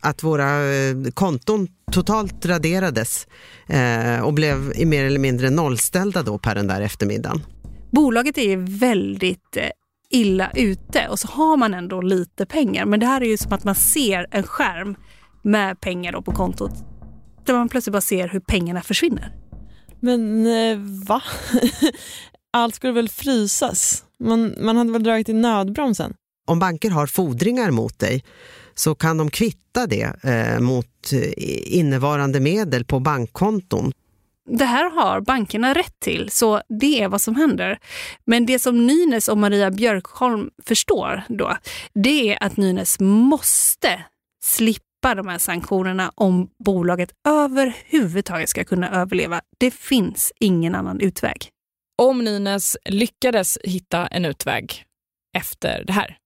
att 0.00 0.22
våra 0.22 0.74
eh, 0.74 0.96
konton 1.14 1.68
totalt 1.92 2.46
raderades 2.46 3.26
eh, 3.66 4.20
och 4.20 4.34
blev 4.34 4.86
mer 4.86 5.04
eller 5.04 5.18
mindre 5.18 5.50
nollställda 5.50 6.22
då 6.22 6.38
per 6.38 6.54
den 6.54 6.66
där 6.66 6.80
eftermiddagen. 6.80 7.42
Bolaget 7.90 8.38
är 8.38 8.56
väldigt 8.78 9.56
eh, 9.56 9.68
illa 10.10 10.50
ute 10.54 11.08
och 11.08 11.18
så 11.18 11.28
har 11.28 11.56
man 11.56 11.74
ändå 11.74 12.00
lite 12.00 12.46
pengar. 12.46 12.86
Men 12.86 13.00
det 13.00 13.06
här 13.06 13.20
är 13.20 13.26
ju 13.26 13.36
som 13.36 13.52
att 13.52 13.64
man 13.64 13.74
ser 13.74 14.26
en 14.30 14.42
skärm 14.42 14.96
med 15.42 15.80
pengar 15.80 16.12
då 16.12 16.22
på 16.22 16.32
kontot 16.32 16.72
där 17.48 17.54
man 17.54 17.68
plötsligt 17.68 17.92
bara 17.92 18.00
ser 18.00 18.28
hur 18.28 18.40
pengarna 18.40 18.82
försvinner. 18.82 19.32
Men 20.00 20.46
eh, 20.46 20.78
va? 21.08 21.22
Allt 22.52 22.74
skulle 22.74 22.92
väl 22.92 23.08
frysas? 23.08 24.04
Man, 24.18 24.54
man 24.60 24.76
hade 24.76 24.92
väl 24.92 25.02
dragit 25.02 25.28
i 25.28 25.32
nödbromsen? 25.32 26.14
Om 26.46 26.58
banker 26.58 26.90
har 26.90 27.06
fordringar 27.06 27.70
mot 27.70 27.98
dig 27.98 28.24
så 28.74 28.94
kan 28.94 29.18
de 29.18 29.30
kvitta 29.30 29.86
det 29.86 30.24
eh, 30.24 30.60
mot 30.60 31.12
eh, 31.12 31.78
innevarande 31.78 32.40
medel 32.40 32.84
på 32.84 33.00
bankkonton. 33.00 33.92
Det 34.50 34.64
här 34.64 34.90
har 34.90 35.20
bankerna 35.20 35.74
rätt 35.74 36.00
till, 36.00 36.30
så 36.30 36.62
det 36.80 37.02
är 37.02 37.08
vad 37.08 37.20
som 37.20 37.34
händer. 37.34 37.78
Men 38.24 38.46
det 38.46 38.58
som 38.58 38.86
Nynäs 38.86 39.28
och 39.28 39.38
Maria 39.38 39.70
Björkholm 39.70 40.50
förstår 40.64 41.22
då, 41.28 41.56
det 41.94 42.32
är 42.32 42.42
att 42.42 42.56
Nynäs 42.56 43.00
måste 43.00 44.04
slippa 44.44 45.14
de 45.14 45.28
här 45.28 45.38
sanktionerna 45.38 46.12
om 46.14 46.50
bolaget 46.64 47.10
överhuvudtaget 47.28 48.48
ska 48.48 48.64
kunna 48.64 48.90
överleva. 48.90 49.40
Det 49.58 49.70
finns 49.70 50.32
ingen 50.40 50.74
annan 50.74 51.00
utväg. 51.00 51.48
Om 52.02 52.24
Nynäs 52.24 52.76
lyckades 52.84 53.58
hitta 53.64 54.06
en 54.06 54.24
utväg 54.24 54.84
efter 55.36 55.84
det 55.86 55.92
här, 55.92 56.16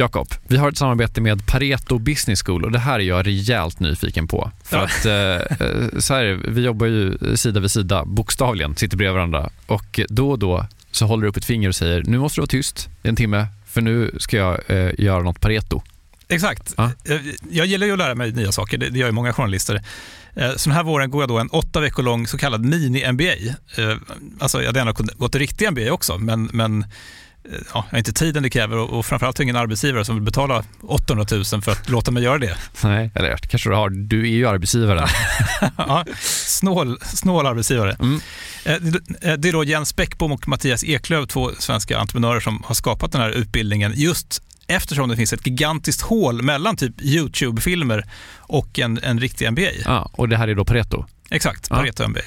Jakob, 0.00 0.28
vi 0.48 0.56
har 0.56 0.68
ett 0.68 0.78
samarbete 0.78 1.20
med 1.20 1.46
Pareto 1.46 1.98
Business 1.98 2.42
School 2.42 2.64
och 2.64 2.72
det 2.72 2.78
här 2.78 2.94
är 2.94 3.04
jag 3.04 3.26
rejält 3.26 3.80
nyfiken 3.80 4.28
på. 4.28 4.50
För 4.64 4.76
ja. 4.76 4.84
att 4.84 5.06
eh, 5.06 5.66
eh, 5.66 5.98
så 5.98 6.14
här, 6.14 6.40
vi 6.48 6.60
jobbar 6.60 6.86
ju 6.86 7.18
sida 7.36 7.60
vid 7.60 7.70
sida, 7.70 8.04
bokstavligen, 8.04 8.76
sitter 8.76 8.96
bredvid 8.96 9.14
varandra 9.14 9.50
och 9.66 10.00
då 10.08 10.30
och 10.30 10.38
då 10.38 10.66
så 10.90 11.06
håller 11.06 11.22
du 11.22 11.28
upp 11.28 11.36
ett 11.36 11.44
finger 11.44 11.68
och 11.68 11.74
säger 11.74 12.02
nu 12.02 12.18
måste 12.18 12.38
du 12.38 12.42
vara 12.42 12.46
tyst 12.46 12.88
i 13.02 13.08
en 13.08 13.16
timme 13.16 13.46
för 13.66 13.80
nu 13.80 14.16
ska 14.18 14.36
jag 14.36 14.60
eh, 14.66 14.90
göra 14.98 15.22
något 15.22 15.40
Pareto. 15.40 15.82
Exakt. 16.28 16.74
Ja. 16.76 16.90
Eh, 17.04 17.20
jag 17.50 17.66
gillar 17.66 17.86
ju 17.86 17.92
att 17.92 17.98
lära 17.98 18.14
mig 18.14 18.32
nya 18.32 18.52
saker, 18.52 18.78
det 18.78 18.98
gör 18.98 19.06
ju 19.06 19.12
många 19.12 19.32
journalister. 19.32 19.82
Så 20.56 20.68
den 20.68 20.76
här 20.76 20.82
våren 20.82 21.10
går 21.10 21.22
jag 21.22 21.28
då 21.28 21.38
en 21.38 21.48
åtta 21.48 21.80
veckor 21.80 22.02
lång 22.02 22.26
så 22.26 22.38
kallad 22.38 22.64
mini-MBA. 22.64 23.54
Alltså 24.38 24.58
jag 24.58 24.66
hade 24.66 24.78
gärna 24.78 24.92
gått 24.92 25.34
en 25.34 25.38
riktig 25.38 25.72
MBA 25.72 25.92
också, 25.92 26.18
men, 26.18 26.50
men 26.52 26.84
ja, 27.44 27.58
jag 27.74 27.82
har 27.90 27.98
inte 27.98 28.12
tiden 28.12 28.42
det 28.42 28.50
kräver 28.50 28.76
och, 28.76 28.98
och 28.98 29.06
framförallt 29.06 29.40
ingen 29.40 29.56
arbetsgivare 29.56 30.04
som 30.04 30.14
vill 30.14 30.24
betala 30.24 30.64
800 30.82 31.26
000 31.30 31.44
för 31.44 31.72
att 31.72 31.88
låta 31.88 32.10
mig 32.10 32.22
göra 32.22 32.38
det. 32.38 32.56
Nej, 32.84 33.10
eller 33.14 33.36
kanske 33.36 33.70
du 33.70 33.74
har. 33.74 33.90
Du 33.90 34.20
är 34.22 34.32
ju 34.32 34.48
arbetsgivaren. 34.48 35.08
ja, 35.76 36.04
snål, 36.20 36.98
snål 37.00 37.46
arbetsgivare. 37.46 37.96
Mm. 38.00 38.20
Det 39.38 39.48
är 39.48 39.52
då 39.52 39.64
Jens 39.64 39.96
Bäckbom 39.96 40.32
och 40.32 40.48
Mattias 40.48 40.84
Eklöf, 40.84 41.28
två 41.28 41.50
svenska 41.58 41.98
entreprenörer 41.98 42.40
som 42.40 42.62
har 42.66 42.74
skapat 42.74 43.12
den 43.12 43.20
här 43.20 43.30
utbildningen 43.30 43.92
just 43.96 44.42
eftersom 44.70 45.08
det 45.08 45.16
finns 45.16 45.32
ett 45.32 45.46
gigantiskt 45.46 46.00
hål 46.00 46.42
mellan 46.42 46.76
typ 46.76 47.02
YouTube-filmer 47.02 48.04
och 48.36 48.78
en, 48.78 48.98
en 49.02 49.20
riktig 49.20 49.52
MBA. 49.52 49.70
Ja, 49.84 50.10
och 50.12 50.28
det 50.28 50.36
här 50.36 50.48
är 50.48 50.54
då 50.54 50.64
Pareto? 50.64 51.04
Exakt, 51.30 51.68
Pareto 51.68 52.02
ja. 52.02 52.08
MBA. 52.08 52.20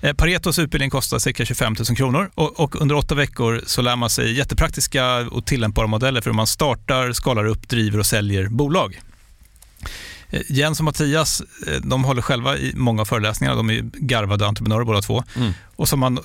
Eh, 0.00 0.12
Paretos 0.12 0.58
utbildning 0.58 0.90
kostar 0.90 1.18
cirka 1.18 1.44
25 1.44 1.76
000 1.88 1.96
kronor 1.96 2.30
och, 2.34 2.60
och, 2.60 2.80
under 2.80 2.94
åtta 2.94 3.14
veckor 3.14 3.62
så 3.66 3.82
lär 3.82 3.96
man 3.96 4.10
sig 4.10 4.32
jättepraktiska 4.32 5.16
och 5.16 5.46
tillämpbara 5.46 5.86
modeller 5.86 6.20
för 6.20 6.30
hur 6.30 6.36
man 6.36 6.46
startar, 6.46 7.12
skalar 7.12 7.44
upp, 7.44 7.68
driver 7.68 7.98
och 7.98 8.06
säljer 8.06 8.48
bolag. 8.48 9.00
Eh, 10.30 10.40
Jens 10.48 10.78
och 10.78 10.84
Mattias 10.84 11.42
eh, 11.66 11.80
de 11.82 12.04
håller 12.04 12.22
själva 12.22 12.56
i 12.56 12.72
många 12.76 13.04
föreläsningar, 13.04 13.56
de 13.56 13.70
är 13.70 13.90
garvade 13.94 14.46
entreprenörer 14.46 14.84
båda 14.84 15.02
två. 15.02 15.24
Mm. 15.36 15.52
Och 15.76 15.88
så 15.88 15.96
man 15.96 16.18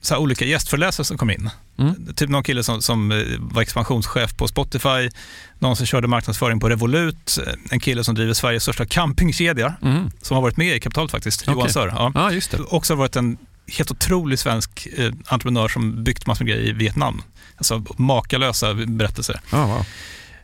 så 0.00 0.16
olika 0.16 0.44
gästföreläsare 0.44 1.04
som 1.04 1.18
kom 1.18 1.30
in. 1.30 1.50
Mm. 1.78 2.14
Typ 2.14 2.30
någon 2.30 2.42
kille 2.42 2.62
som, 2.62 2.82
som, 2.82 3.12
eh, 3.12 3.18
var 3.38 3.62
expansionschef 3.62 4.36
på 4.36 4.48
Spotify, 4.48 5.10
någon 5.58 5.76
som 5.76 5.86
körde 5.86 6.08
marknadsföring 6.08 6.60
på 6.60 6.68
Revolut, 6.68 7.38
eh, 7.46 7.52
en 7.70 7.80
kille 7.80 8.04
som 8.04 8.14
driver 8.14 8.34
Sveriges 8.34 8.62
största 8.62 8.86
campingkedja, 8.86 9.74
mm. 9.82 10.10
som 10.22 10.34
har 10.34 10.42
varit 10.42 10.56
med 10.56 10.76
i 10.76 10.80
kapitalet 10.80 11.10
faktiskt, 11.10 11.42
okay. 11.42 11.54
Johan 11.54 11.70
Sör. 11.70 11.88
Ja. 11.88 12.12
Ah, 12.14 12.30
just 12.30 12.50
det. 12.50 12.58
Också 12.60 12.94
varit 12.94 13.16
en 13.16 13.38
helt 13.78 13.90
otrolig 13.90 14.38
svensk 14.38 14.88
eh, 14.96 15.12
entreprenör 15.26 15.68
som 15.68 16.04
byggt 16.04 16.26
massor 16.26 16.44
med 16.44 16.54
grejer 16.54 16.68
i 16.68 16.72
Vietnam. 16.72 17.22
Alltså 17.56 17.84
makalösa 17.96 18.74
berättelser. 18.74 19.40
Oh, 19.52 19.66
wow. 19.66 19.86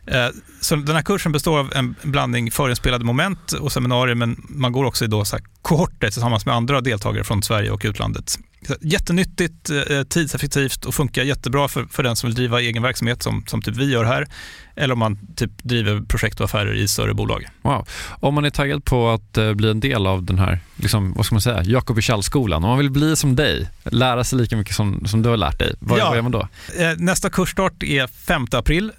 Eh, 0.07 0.29
så 0.67 0.75
den 0.75 0.95
här 0.95 1.03
kursen 1.03 1.31
består 1.31 1.59
av 1.59 1.73
en 1.75 1.95
blandning 2.01 2.51
förinspelade 2.51 3.05
moment 3.05 3.51
och 3.51 3.71
seminarier, 3.71 4.15
men 4.15 4.45
man 4.49 4.71
går 4.71 4.85
också 4.85 5.05
i 5.05 5.07
då 5.07 5.25
så 5.25 5.37
kohorter 5.61 6.09
tillsammans 6.09 6.45
med 6.45 6.55
andra 6.55 6.81
deltagare 6.81 7.23
från 7.23 7.43
Sverige 7.43 7.71
och 7.71 7.81
utlandet. 7.85 8.37
Jättenyttigt, 8.81 9.69
eh, 9.69 10.03
tidseffektivt 10.03 10.85
och 10.85 10.95
funkar 10.95 11.23
jättebra 11.23 11.67
för, 11.67 11.85
för 11.85 12.03
den 12.03 12.15
som 12.15 12.27
vill 12.27 12.35
driva 12.35 12.61
egen 12.61 12.83
verksamhet 12.83 13.23
som, 13.23 13.43
som 13.47 13.61
typ 13.61 13.75
vi 13.75 13.91
gör 13.91 14.05
här. 14.05 14.27
Eller 14.75 14.93
om 14.93 14.99
man 14.99 15.19
typ 15.35 15.51
driver 15.63 16.01
projekt 16.01 16.39
och 16.39 16.45
affärer 16.45 16.73
i 16.73 16.87
större 16.87 17.13
bolag. 17.13 17.47
Wow. 17.61 17.87
Om 18.19 18.33
man 18.33 18.45
är 18.45 18.49
taggad 18.49 18.85
på 18.85 19.09
att 19.09 19.37
eh, 19.37 19.53
bli 19.53 19.69
en 19.69 19.79
del 19.79 20.07
av 20.07 20.23
den 20.23 20.39
här, 20.39 20.59
liksom, 20.75 21.13
vad 21.13 21.25
ska 21.25 21.35
man 21.35 21.41
säga, 21.41 21.63
Jakob 21.63 22.03
skolan 22.21 22.63
om 22.63 22.69
man 22.69 22.77
vill 22.77 22.91
bli 22.91 23.15
som 23.15 23.35
dig, 23.35 23.69
lära 23.83 24.23
sig 24.23 24.39
lika 24.39 24.57
mycket 24.57 24.75
som, 24.75 25.05
som 25.05 25.21
du 25.21 25.29
har 25.29 25.37
lärt 25.37 25.59
dig, 25.59 25.73
vad, 25.79 25.99
ja. 25.99 26.05
vad 26.05 26.15
gör 26.15 26.21
man 26.21 26.31
då? 26.31 26.47
Eh, 26.77 26.93
nästa 26.97 27.29
kursstart 27.29 27.83
är 27.83 28.07
5 28.07 28.47
april, 28.51 28.91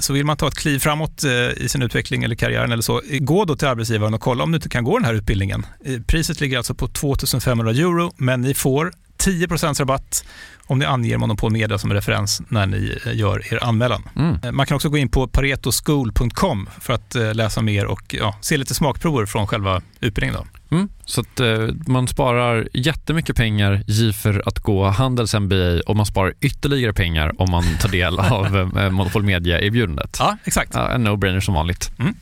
så 0.00 0.12
vill 0.12 0.24
man 0.24 0.36
ta 0.36 0.48
ett 0.48 0.58
kliv 0.58 0.78
framåt 0.78 1.11
i 1.56 1.68
sin 1.68 1.82
utveckling 1.82 2.24
eller 2.24 2.34
karriären 2.34 2.72
eller 2.72 2.82
så, 2.82 3.00
gå 3.20 3.44
då 3.44 3.56
till 3.56 3.68
arbetsgivaren 3.68 4.14
och 4.14 4.20
kolla 4.20 4.44
om 4.44 4.52
du 4.52 4.56
inte 4.56 4.68
kan 4.68 4.84
gå 4.84 4.98
den 4.98 5.04
här 5.04 5.14
utbildningen. 5.14 5.66
Priset 6.06 6.40
ligger 6.40 6.56
alltså 6.56 6.74
på 6.74 6.88
2500 6.88 7.70
euro, 7.70 8.12
men 8.16 8.40
ni 8.40 8.54
får 8.54 8.92
10% 9.24 9.78
rabatt 9.78 10.24
om 10.66 10.78
ni 10.78 10.84
anger 10.84 11.18
Monopol 11.18 11.52
Media 11.52 11.78
som 11.78 11.92
referens 11.92 12.42
när 12.48 12.66
ni 12.66 12.98
eh, 13.06 13.16
gör 13.16 13.54
er 13.54 13.64
anmälan. 13.64 14.08
Mm. 14.16 14.36
Eh, 14.44 14.52
man 14.52 14.66
kan 14.66 14.74
också 14.74 14.88
gå 14.88 14.98
in 14.98 15.08
på 15.08 15.28
paretoschool.com 15.28 16.68
för 16.80 16.92
att 16.92 17.14
eh, 17.14 17.34
läsa 17.34 17.62
mer 17.62 17.86
och 17.86 18.14
ja, 18.18 18.36
se 18.40 18.56
lite 18.56 18.74
smakprover 18.74 19.26
från 19.26 19.46
själva 19.46 19.82
utbildningen. 20.00 20.40
Då. 20.40 20.51
Mm. 20.72 20.88
Så 21.04 21.20
att 21.20 21.40
eh, 21.40 21.68
man 21.86 22.08
sparar 22.08 22.68
jättemycket 22.72 23.36
pengar 23.36 24.12
för 24.12 24.42
att 24.48 24.58
gå 24.58 24.84
Handels 24.84 25.34
MBA 25.34 25.80
och 25.86 25.96
man 25.96 26.06
sparar 26.06 26.34
ytterligare 26.40 26.92
pengar 26.92 27.32
om 27.38 27.50
man 27.50 27.64
tar 27.80 27.88
del 27.88 28.18
av 28.18 28.56
eh, 28.78 28.90
Monopol 28.90 29.22
Media-erbjudandet. 29.22 30.16
Ja, 30.18 30.36
exakt. 30.44 30.70
Ja, 30.74 30.90
en 30.90 31.06
no-brainer 31.06 31.40
som 31.40 31.54
vanligt. 31.54 31.90
Mm. 31.98 32.14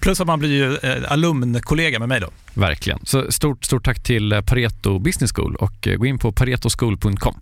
Plus 0.00 0.20
att 0.20 0.26
man 0.26 0.38
blir 0.38 0.50
ju 0.50 0.76
eh, 0.76 1.12
alumnkollega 1.12 1.98
med 1.98 2.08
mig 2.08 2.20
då. 2.20 2.28
Verkligen. 2.54 2.98
Så 3.02 3.32
stort, 3.32 3.64
stort 3.64 3.84
tack 3.84 4.02
till 4.02 4.32
eh, 4.32 4.40
Pareto 4.40 4.98
Business 4.98 5.32
School 5.32 5.56
och 5.56 5.88
eh, 5.88 5.96
gå 5.96 6.06
in 6.06 6.18
på 6.18 6.32
paretoschool.com. 6.32 7.40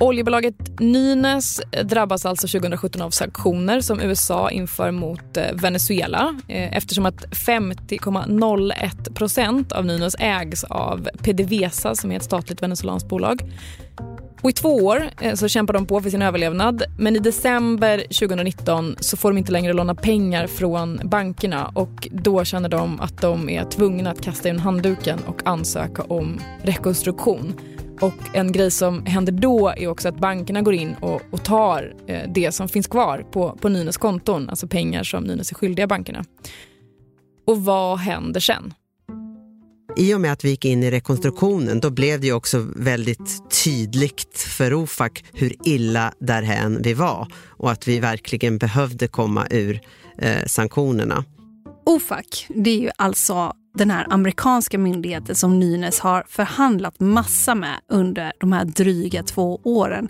Oljebolaget 0.00 0.80
Nynäs 0.80 1.60
drabbas 1.84 2.26
alltså 2.26 2.46
2017 2.58 3.02
av 3.02 3.10
sanktioner 3.10 3.80
som 3.80 4.00
USA 4.00 4.50
inför 4.50 4.90
mot 4.90 5.36
eh, 5.36 5.44
Venezuela 5.52 6.40
eh, 6.48 6.76
eftersom 6.76 7.06
att 7.06 7.24
50,01 7.24 9.14
procent 9.14 9.72
av 9.72 9.86
Nynäs 9.86 10.16
ägs 10.18 10.64
av 10.64 11.08
PDVSA 11.22 11.94
som 11.94 12.12
är 12.12 12.16
ett 12.16 12.22
statligt 12.22 12.62
venezuelanskt 12.62 13.08
bolag. 13.08 13.42
Och 14.42 14.50
I 14.50 14.52
två 14.52 14.76
år 14.76 15.10
eh, 15.20 15.34
så 15.34 15.48
kämpar 15.48 15.74
de 15.74 15.86
på 15.86 16.00
för 16.00 16.10
sin 16.10 16.22
överlevnad 16.22 16.82
men 16.98 17.16
i 17.16 17.18
december 17.18 17.98
2019 17.98 18.96
så 19.00 19.16
får 19.16 19.30
de 19.30 19.38
inte 19.38 19.52
längre 19.52 19.72
låna 19.72 19.94
pengar 19.94 20.46
från 20.46 21.00
bankerna 21.04 21.72
och 21.74 22.08
då 22.12 22.44
känner 22.44 22.68
de 22.68 23.00
att 23.00 23.20
de 23.20 23.48
är 23.48 23.64
tvungna 23.64 24.10
att 24.10 24.20
kasta 24.20 24.48
in 24.48 24.58
handduken 24.58 25.18
och 25.26 25.40
ansöka 25.44 26.02
om 26.02 26.40
rekonstruktion. 26.62 27.54
Och 28.00 28.14
En 28.32 28.52
grej 28.52 28.70
som 28.70 29.06
händer 29.06 29.32
då 29.32 29.68
är 29.68 29.86
också 29.86 30.08
att 30.08 30.20
bankerna 30.20 30.62
går 30.62 30.74
in 30.74 30.94
och, 31.00 31.22
och 31.30 31.44
tar 31.44 31.94
eh, 32.06 32.30
det 32.34 32.52
som 32.52 32.68
finns 32.68 32.86
kvar 32.86 33.26
på, 33.32 33.58
på 33.60 33.68
Nynäs 33.68 33.96
konton, 33.96 34.48
alltså 34.48 34.68
pengar 34.68 35.02
som 35.02 35.24
Nynäs 35.24 35.50
är 35.50 35.54
skyldiga 35.54 35.86
bankerna. 35.86 36.24
Och 37.46 37.64
vad 37.64 37.98
händer 37.98 38.40
sen? 38.40 38.74
I 39.96 40.14
och 40.14 40.20
med 40.20 40.32
att 40.32 40.44
vi 40.44 40.50
gick 40.50 40.64
in 40.64 40.82
i 40.82 40.90
rekonstruktionen 40.90 41.80
då 41.80 41.90
blev 41.90 42.20
det 42.20 42.26
ju 42.26 42.32
också 42.32 42.66
väldigt 42.76 43.50
tydligt 43.64 44.38
för 44.38 44.74
OFAC 44.74 45.12
hur 45.32 45.54
illa 45.64 46.12
därhän 46.18 46.82
vi 46.82 46.94
var 46.94 47.32
och 47.46 47.70
att 47.70 47.88
vi 47.88 48.00
verkligen 48.00 48.58
behövde 48.58 49.08
komma 49.08 49.46
ur 49.50 49.80
eh, 50.18 50.44
sanktionerna. 50.46 51.24
OFAC, 51.86 52.46
det 52.48 52.70
är 52.70 52.80
ju 52.80 52.90
alltså 52.96 53.52
den 53.78 53.90
här 53.90 54.06
amerikanska 54.10 54.78
myndigheten 54.78 55.34
som 55.34 55.60
Nynäs 55.60 56.00
har 56.00 56.24
förhandlat 56.28 57.00
massa 57.00 57.54
med 57.54 57.80
under 57.92 58.32
de 58.40 58.52
här 58.52 58.64
dryga 58.64 59.22
två 59.22 59.60
åren. 59.64 60.08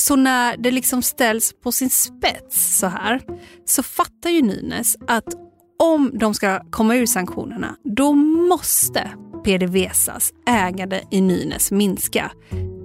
Så 0.00 0.16
när 0.16 0.56
det 0.56 0.70
liksom 0.70 1.02
ställs 1.02 1.54
på 1.62 1.72
sin 1.72 1.90
spets 1.90 2.78
så 2.78 2.86
här 2.86 3.20
så 3.64 3.82
fattar 3.82 4.30
ju 4.30 4.42
Nynäs 4.42 4.96
att 5.06 5.34
om 5.78 6.10
de 6.14 6.34
ska 6.34 6.60
komma 6.70 6.96
ur 6.96 7.06
sanktionerna 7.06 7.76
då 7.84 8.12
måste 8.12 9.10
PDVSAs 9.44 10.32
ägande 10.46 11.02
i 11.10 11.20
Nynäs 11.20 11.70
minska. 11.70 12.30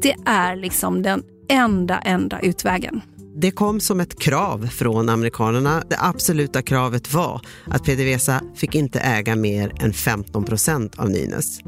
Det 0.01 0.15
är 0.25 0.55
liksom 0.55 1.01
den 1.01 1.23
enda, 1.49 1.99
enda 1.99 2.39
utvägen. 2.39 3.01
Det 3.35 3.51
kom 3.51 3.79
som 3.79 3.99
ett 3.99 4.19
krav 4.19 4.67
från 4.67 5.09
amerikanerna. 5.09 5.83
Det 5.89 5.97
absoluta 5.99 6.61
kravet 6.61 7.13
var 7.13 7.41
att 7.65 7.83
PDVSA 7.83 8.41
fick 8.55 8.75
inte 8.75 8.99
äga 8.99 9.35
mer 9.35 9.73
än 9.79 9.93
15 9.93 10.43
procent 10.43 10.99
av 10.99 11.09
Nynäs. 11.09 11.59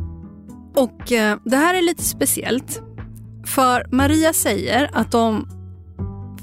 Och 0.76 1.12
eh, 1.12 1.38
det 1.46 1.58
här 1.58 1.74
är 1.74 1.82
lite 1.82 2.04
speciellt. 2.04 2.82
För 3.46 3.88
Maria 3.92 4.34
säger 4.34 4.90
att 4.94 5.12
de 5.12 5.48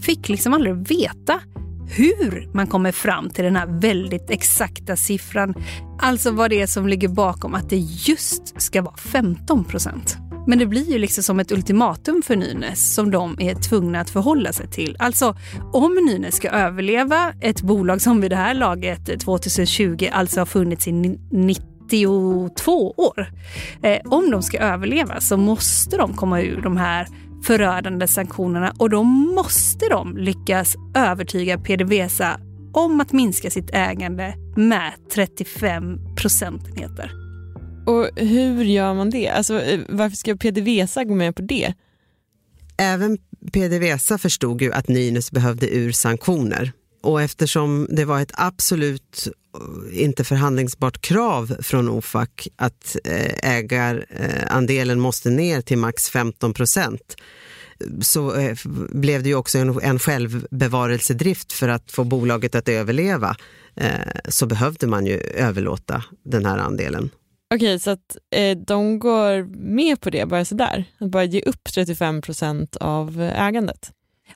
fick 0.02 0.28
liksom 0.28 0.54
aldrig 0.54 0.74
veta 0.74 1.40
hur 1.88 2.50
man 2.54 2.66
kommer 2.66 2.92
fram 2.92 3.30
till 3.30 3.44
den 3.44 3.56
här 3.56 3.80
väldigt 3.80 4.30
exakta 4.30 4.96
siffran. 4.96 5.54
Alltså 5.98 6.30
vad 6.30 6.50
det 6.50 6.60
är 6.60 6.66
som 6.66 6.88
ligger 6.88 7.08
bakom 7.08 7.54
att 7.54 7.70
det 7.70 7.78
just 7.78 8.60
ska 8.60 8.82
vara 8.82 8.96
15 8.96 9.64
procent. 9.64 10.18
Men 10.50 10.58
det 10.58 10.66
blir 10.66 10.92
ju 10.92 10.98
liksom 10.98 11.24
som 11.24 11.40
ett 11.40 11.52
ultimatum 11.52 12.22
för 12.22 12.36
Nynäs 12.36 12.94
som 12.94 13.10
de 13.10 13.36
är 13.40 13.54
tvungna 13.54 14.00
att 14.00 14.10
förhålla 14.10 14.52
sig 14.52 14.68
till. 14.68 14.96
Alltså 14.98 15.36
om 15.72 15.94
Nynäs 15.94 16.34
ska 16.34 16.50
överleva, 16.50 17.32
ett 17.40 17.62
bolag 17.62 18.02
som 18.02 18.20
vid 18.20 18.30
det 18.30 18.36
här 18.36 18.54
laget 18.54 19.08
eh, 19.08 19.16
2020 19.16 20.08
alltså 20.12 20.40
har 20.40 20.46
funnits 20.46 20.88
i 20.88 20.92
92 21.30 22.90
år. 22.90 23.32
Eh, 23.82 23.98
om 24.04 24.30
de 24.30 24.42
ska 24.42 24.58
överleva 24.58 25.20
så 25.20 25.36
måste 25.36 25.96
de 25.96 26.14
komma 26.14 26.40
ur 26.40 26.62
de 26.62 26.76
här 26.76 27.06
förödande 27.44 28.08
sanktionerna 28.08 28.72
och 28.78 28.90
då 28.90 29.02
måste 29.02 29.88
de 29.88 30.16
lyckas 30.16 30.76
övertyga 30.94 31.58
PDVSA 31.58 32.40
om 32.72 33.00
att 33.00 33.12
minska 33.12 33.50
sitt 33.50 33.70
ägande 33.74 34.34
med 34.56 34.92
35 35.14 35.98
procentenheter. 36.16 37.19
Och 37.86 38.10
hur 38.16 38.64
gör 38.64 38.94
man 38.94 39.10
det? 39.10 39.28
Alltså, 39.28 39.60
eh, 39.62 39.80
varför 39.88 40.16
ska 40.16 40.36
PDVSA 40.36 41.04
gå 41.04 41.14
med 41.14 41.36
på 41.36 41.42
det? 41.42 41.74
Även 42.76 43.18
PDVSA 43.52 44.18
förstod 44.18 44.62
ju 44.62 44.72
att 44.72 44.88
Nynäs 44.88 45.30
behövde 45.30 45.74
ur 45.74 45.92
sanktioner. 45.92 46.72
Och 47.02 47.22
eftersom 47.22 47.86
det 47.90 48.04
var 48.04 48.20
ett 48.20 48.32
absolut 48.34 49.28
eh, 49.56 50.02
inte 50.02 50.24
förhandlingsbart 50.24 51.00
krav 51.00 51.56
från 51.60 51.88
OFAC 51.88 52.28
att 52.56 52.96
eh, 53.04 53.50
ägarandelen 53.50 55.00
måste 55.00 55.30
ner 55.30 55.60
till 55.60 55.78
max 55.78 56.10
15 56.10 56.54
procent 56.54 57.16
så 58.00 58.54
blev 58.90 59.22
det 59.22 59.28
ju 59.28 59.34
också 59.34 59.58
en, 59.58 59.80
en 59.82 59.98
självbevarelsedrift 59.98 61.52
för 61.52 61.68
att 61.68 61.90
få 61.90 62.04
bolaget 62.04 62.54
att 62.54 62.68
överleva. 62.68 63.36
Så 64.28 64.46
behövde 64.46 64.86
man 64.86 65.06
ju 65.06 65.16
överlåta 65.20 66.04
den 66.24 66.46
här 66.46 66.58
andelen. 66.58 67.10
Okej, 67.54 67.78
så 67.80 67.90
att 67.90 68.16
eh, 68.34 68.58
de 68.58 68.98
går 68.98 69.42
med 69.56 70.00
på 70.00 70.10
det 70.10 70.26
bara 70.26 70.44
sådär? 70.44 70.84
Att 70.98 71.10
bara 71.10 71.24
ge 71.24 71.40
upp 71.40 71.64
35 71.74 72.22
procent 72.22 72.76
av 72.76 73.20
ägandet? 73.36 73.92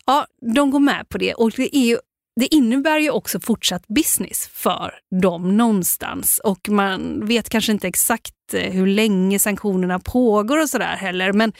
Ja, 0.06 0.26
de 0.54 0.70
går 0.70 0.80
med 0.80 1.08
på 1.08 1.18
det 1.18 1.34
och 1.34 1.50
det, 1.50 1.76
är 1.76 1.86
ju, 1.86 1.98
det 2.40 2.54
innebär 2.54 2.98
ju 2.98 3.10
också 3.10 3.40
fortsatt 3.40 3.86
business 3.88 4.48
för 4.52 4.94
dem 5.20 5.56
någonstans. 5.56 6.40
Och 6.44 6.68
man 6.68 7.26
vet 7.26 7.48
kanske 7.48 7.72
inte 7.72 7.88
exakt 7.88 8.54
eh, 8.54 8.72
hur 8.72 8.86
länge 8.86 9.38
sanktionerna 9.38 9.98
pågår 9.98 10.62
och 10.62 10.70
sådär 10.70 10.96
heller. 10.96 11.32
Men 11.32 11.52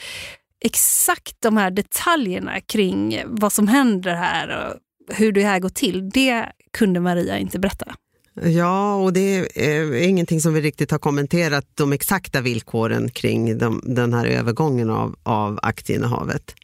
exakt 0.65 1.41
de 1.41 1.57
här 1.57 1.71
detaljerna 1.71 2.61
kring 2.61 3.21
vad 3.25 3.53
som 3.53 3.67
händer 3.67 4.13
här 4.13 4.47
och 4.49 4.79
hur 5.15 5.31
det 5.31 5.43
här 5.43 5.59
går 5.59 5.69
till, 5.69 6.09
det 6.09 6.45
kunde 6.77 6.99
Maria 6.99 7.37
inte 7.37 7.59
berätta. 7.59 7.95
Ja, 8.41 8.95
och 8.95 9.13
det 9.13 9.57
är 9.67 9.93
eh, 9.93 10.09
ingenting 10.09 10.41
som 10.41 10.53
vi 10.53 10.61
riktigt 10.61 10.91
har 10.91 10.99
kommenterat, 10.99 11.65
de 11.73 11.93
exakta 11.93 12.41
villkoren 12.41 13.09
kring 13.09 13.57
de, 13.57 13.81
den 13.83 14.13
här 14.13 14.25
övergången 14.25 14.89
av, 14.89 15.15
av 15.23 15.59
aktieinnehavet. 15.61 16.55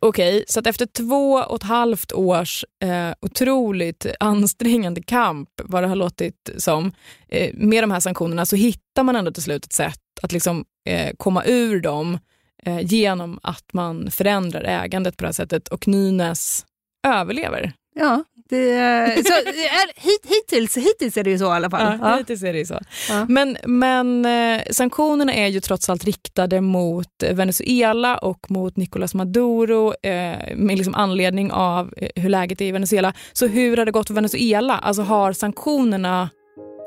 Okej, 0.00 0.44
så 0.48 0.60
att 0.60 0.66
efter 0.66 0.86
två 0.86 1.32
och 1.32 1.56
ett 1.56 1.62
halvt 1.62 2.12
års 2.12 2.64
eh, 2.82 3.12
otroligt 3.20 4.06
ansträngande 4.20 5.02
kamp, 5.02 5.48
vad 5.64 5.82
det 5.82 5.86
har 5.86 5.96
låtit 5.96 6.50
som, 6.56 6.92
eh, 7.28 7.54
med 7.54 7.82
de 7.82 7.90
här 7.90 8.00
sanktionerna 8.00 8.46
så 8.46 8.56
hittar 8.56 9.02
man 9.02 9.16
ändå 9.16 9.30
till 9.32 9.42
slut 9.42 9.64
ett 9.64 9.72
sätt 9.72 10.00
att 10.22 10.32
liksom, 10.32 10.64
eh, 10.88 11.14
komma 11.16 11.44
ur 11.44 11.80
dem 11.80 12.18
eh, 12.62 12.80
genom 12.80 13.38
att 13.42 13.72
man 13.72 14.10
förändrar 14.10 14.62
ägandet 14.62 15.16
på 15.16 15.24
det 15.24 15.28
här 15.28 15.32
sättet 15.32 15.68
och 15.68 15.88
Nynäs 15.88 16.66
överlever. 17.06 17.72
Ja, 17.98 18.24
det, 18.48 19.26
så, 19.26 19.32
är, 19.32 20.00
hit, 20.00 20.26
hittills, 20.26 20.76
hittills 20.76 21.16
är 21.16 21.24
det 21.24 21.30
ju 21.30 21.38
så 21.38 21.44
i 21.44 21.48
alla 21.48 21.70
fall. 21.70 21.98
Ja, 22.00 22.16
Hittills 22.16 22.42
är 22.42 22.52
det 22.52 22.66
så. 22.66 22.78
Ja. 23.08 23.26
Men, 23.28 23.56
men 23.64 24.24
eh, 24.24 24.62
sanktionerna 24.70 25.34
är 25.34 25.46
ju 25.46 25.60
trots 25.60 25.90
allt 25.90 26.04
riktade 26.04 26.60
mot 26.60 27.22
Venezuela 27.32 28.18
och 28.18 28.50
mot 28.50 28.76
Nicolás 28.76 29.14
Maduro 29.14 29.94
eh, 30.02 30.56
med 30.56 30.76
liksom 30.76 30.94
anledning 30.94 31.52
av 31.52 31.94
eh, 31.96 32.22
hur 32.22 32.28
läget 32.28 32.60
är 32.60 32.64
i 32.64 32.72
Venezuela. 32.72 33.14
Så 33.32 33.46
hur 33.46 33.76
har 33.76 33.84
det 33.84 33.92
gått 33.92 34.06
för 34.06 34.14
Venezuela? 34.14 34.78
Alltså 34.78 35.02
har 35.02 35.32
sanktionerna 35.32 36.30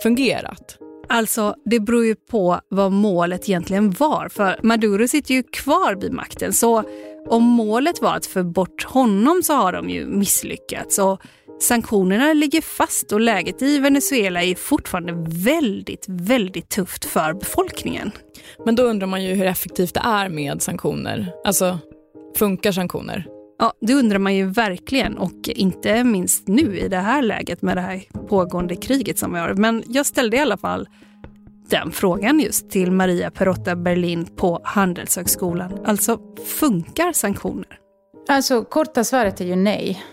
fungerat? 0.03 0.78
Alltså, 1.12 1.55
det 1.66 1.80
beror 1.80 2.05
ju 2.05 2.16
på 2.16 2.60
vad 2.70 2.91
målet 2.91 3.49
egentligen 3.49 3.91
var. 3.91 4.30
För 4.30 4.60
Maduro 4.64 5.07
sitter 5.07 5.34
ju 5.34 5.43
kvar 5.43 5.95
vid 5.95 6.14
makten. 6.14 6.53
Så 6.53 6.84
om 7.30 7.44
målet 7.44 8.02
var 8.02 8.16
att 8.16 8.26
få 8.26 8.44
bort 8.44 8.84
honom 8.84 9.42
så 9.44 9.54
har 9.54 9.74
de 9.74 9.90
ju 9.90 10.06
misslyckats. 10.06 11.00
Och 11.00 11.22
sanktionerna 11.62 12.34
ligger 12.34 12.62
fast 12.62 13.12
och 13.12 13.20
läget 13.20 13.62
i 13.62 13.80
Venezuela 13.80 14.44
är 14.44 14.56
fortfarande 14.56 15.14
väldigt, 15.44 16.06
väldigt 16.08 16.70
tufft 16.70 17.06
för 17.06 17.34
befolkningen. 17.34 18.12
Men 18.66 18.76
då 18.76 18.84
undrar 18.84 19.08
man 19.08 19.24
ju 19.24 19.34
hur 19.34 19.46
effektivt 19.46 19.94
det 19.94 20.02
är 20.04 20.30
med 20.30 20.62
sanktioner. 20.62 21.32
Alltså, 21.46 21.80
funkar 22.38 22.72
sanktioner? 22.72 23.26
Ja, 23.60 23.74
det 23.82 23.94
undrar 23.94 24.20
man 24.20 24.36
ju 24.36 24.46
verkligen 24.46 25.18
och 25.18 25.50
inte 25.50 26.04
minst 26.04 26.48
nu 26.48 26.78
i 26.78 26.88
det 26.88 26.98
här 26.98 27.22
läget 27.22 27.62
med 27.62 27.78
det 27.78 27.82
här 27.82 28.04
pågående 28.28 28.76
kriget 28.76 29.18
som 29.18 29.34
vi 29.34 29.40
har. 29.40 29.54
Men 29.54 29.84
jag 29.88 30.06
ställde 30.06 30.38
i 30.38 30.40
alla 30.40 30.58
fall 30.58 30.88
den 31.70 31.92
frågan 31.92 32.40
just 32.40 32.70
till 32.70 32.92
Maria 32.92 33.32
Perotta 33.32 33.76
Berlin 33.76 34.26
på 34.36 34.62
Handelshögskolan. 34.64 35.80
Alltså, 35.86 36.20
funkar 36.60 37.14
sanktioner? 37.14 37.80
Alltså, 38.28 38.64
korta 38.64 39.04
svaret 39.04 39.42
är 39.42 39.46
ju 39.46 39.56
nej. 39.56 40.04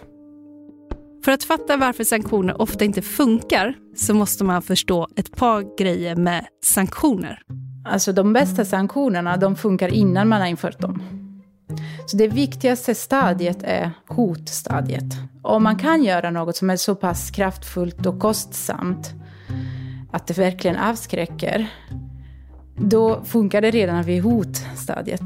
För 1.25 1.33
att 1.33 1.45
fatta 1.45 1.77
varför 1.77 2.05
sanktioner 2.05 2.63
ofta 2.63 2.85
inte 2.85 3.03
funkar 3.03 3.75
så 3.97 4.15
måste 4.15 4.45
man 4.45 4.63
förstå 4.63 5.09
ett 5.17 5.37
par 5.37 5.77
grejer 5.79 6.17
med 6.17 6.47
sanktioner. 6.65 7.43
Alltså 7.85 8.13
de 8.13 8.33
bästa 8.33 8.65
sanktionerna 8.65 9.37
de 9.37 9.57
funkar 9.57 9.89
innan 9.89 10.29
man 10.29 10.41
har 10.41 10.49
infört 10.49 10.81
dem. 10.81 11.03
Så 12.07 12.17
det 12.17 12.29
viktigaste 12.29 12.95
stadiet 12.95 13.63
är 13.63 13.91
hotstadiet. 14.09 15.05
Om 15.43 15.63
man 15.63 15.79
kan 15.79 16.05
göra 16.05 16.31
något 16.31 16.57
som 16.57 16.71
är 16.71 16.77
så 16.77 16.95
pass 16.95 17.31
kraftfullt 17.31 18.07
och 18.07 18.21
kostsamt 18.21 19.15
att 20.11 20.27
det 20.27 20.39
verkligen 20.39 20.77
avskräcker, 20.77 21.69
då 22.77 23.25
funkar 23.25 23.61
det 23.61 23.71
redan 23.71 24.03
vid 24.03 24.23
hotstadiet. 24.23 25.21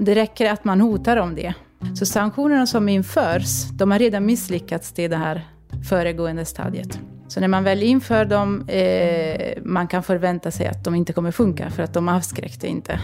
det 0.00 0.14
räcker 0.14 0.52
att 0.52 0.64
man 0.64 0.80
hotar 0.80 1.16
om 1.16 1.34
det. 1.34 1.54
Så 1.94 2.06
sanktionerna 2.06 2.66
som 2.66 2.88
införs, 2.88 3.64
de 3.72 3.90
har 3.90 3.98
redan 3.98 4.26
misslyckats 4.26 4.92
till 4.92 5.10
det 5.10 5.16
här 5.16 5.46
föregående 5.88 6.44
stadiet. 6.44 6.98
Så 7.28 7.40
när 7.40 7.48
man 7.48 7.64
väl 7.64 7.82
inför 7.82 8.24
dem, 8.24 8.68
eh, 8.68 9.62
man 9.62 9.88
kan 9.88 10.02
förvänta 10.02 10.50
sig 10.50 10.66
att 10.66 10.84
de 10.84 10.94
inte 10.94 11.12
kommer 11.12 11.30
funka 11.30 11.70
för 11.70 11.82
att 11.82 11.94
de 11.94 12.08
avskräckte 12.08 12.66
inte. 12.66 13.00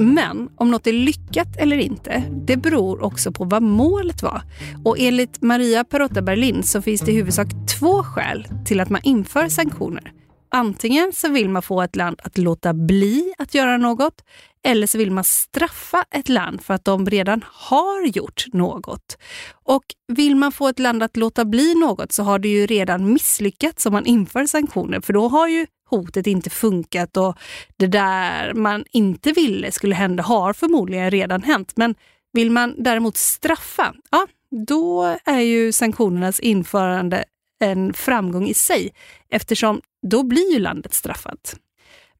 Mm. 0.00 0.14
Men 0.14 0.48
om 0.56 0.70
något 0.70 0.86
är 0.86 0.92
lyckat 0.92 1.56
eller 1.56 1.78
inte, 1.78 2.22
det 2.46 2.56
beror 2.56 3.02
också 3.02 3.32
på 3.32 3.44
vad 3.44 3.62
målet 3.62 4.22
var. 4.22 4.42
Och 4.84 4.96
enligt 4.98 5.42
Maria 5.42 5.84
Perotta 5.84 6.22
Berlin 6.22 6.62
så 6.62 6.82
finns 6.82 7.00
det 7.00 7.12
i 7.12 7.14
huvudsak 7.14 7.48
två 7.78 8.02
skäl 8.02 8.46
till 8.64 8.80
att 8.80 8.90
man 8.90 9.00
inför 9.04 9.48
sanktioner. 9.48 10.12
Antingen 10.48 11.12
så 11.14 11.28
vill 11.28 11.48
man 11.48 11.62
få 11.62 11.82
ett 11.82 11.96
land 11.96 12.20
att 12.22 12.38
låta 12.38 12.74
bli 12.74 13.34
att 13.38 13.54
göra 13.54 13.76
något 13.76 14.24
eller 14.66 14.86
så 14.86 14.98
vill 14.98 15.10
man 15.10 15.24
straffa 15.24 16.04
ett 16.10 16.28
land 16.28 16.62
för 16.62 16.74
att 16.74 16.84
de 16.84 17.06
redan 17.06 17.44
har 17.52 18.06
gjort 18.06 18.44
något. 18.52 19.18
Och 19.52 19.84
vill 20.08 20.36
man 20.36 20.52
få 20.52 20.68
ett 20.68 20.78
land 20.78 21.02
att 21.02 21.16
låta 21.16 21.44
bli 21.44 21.74
något 21.74 22.12
så 22.12 22.22
har 22.22 22.38
det 22.38 22.48
ju 22.48 22.66
redan 22.66 23.12
misslyckats 23.12 23.86
om 23.86 23.92
man 23.92 24.06
inför 24.06 24.46
sanktioner 24.46 25.00
för 25.00 25.12
då 25.12 25.28
har 25.28 25.48
ju 25.48 25.66
hotet 25.90 26.26
inte 26.26 26.50
funkat 26.50 27.16
och 27.16 27.36
det 27.76 27.86
där 27.86 28.54
man 28.54 28.84
inte 28.92 29.32
ville 29.32 29.72
skulle 29.72 29.94
hända 29.94 30.22
har 30.22 30.52
förmodligen 30.52 31.10
redan 31.10 31.42
hänt. 31.42 31.72
Men 31.76 31.94
vill 32.32 32.50
man 32.50 32.74
däremot 32.78 33.16
straffa, 33.16 33.94
ja, 34.10 34.26
då 34.66 35.16
är 35.24 35.40
ju 35.40 35.72
sanktionernas 35.72 36.40
införande 36.40 37.24
en 37.60 37.94
framgång 37.94 38.48
i 38.48 38.54
sig 38.54 38.92
eftersom 39.30 39.80
då 40.10 40.22
blir 40.22 40.52
ju 40.52 40.58
landet 40.58 40.94
straffat. 40.94 41.56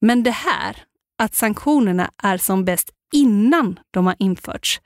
Men 0.01 0.23
det 0.23 0.31
här, 0.31 0.77
att 1.19 1.35
sanktionerna 1.35 2.11
är 2.23 2.39
som 2.39 2.65
bäst 2.65 2.91
innan 3.13 3.79
de 3.91 4.07
har 4.07 4.17
införts, 4.19 4.81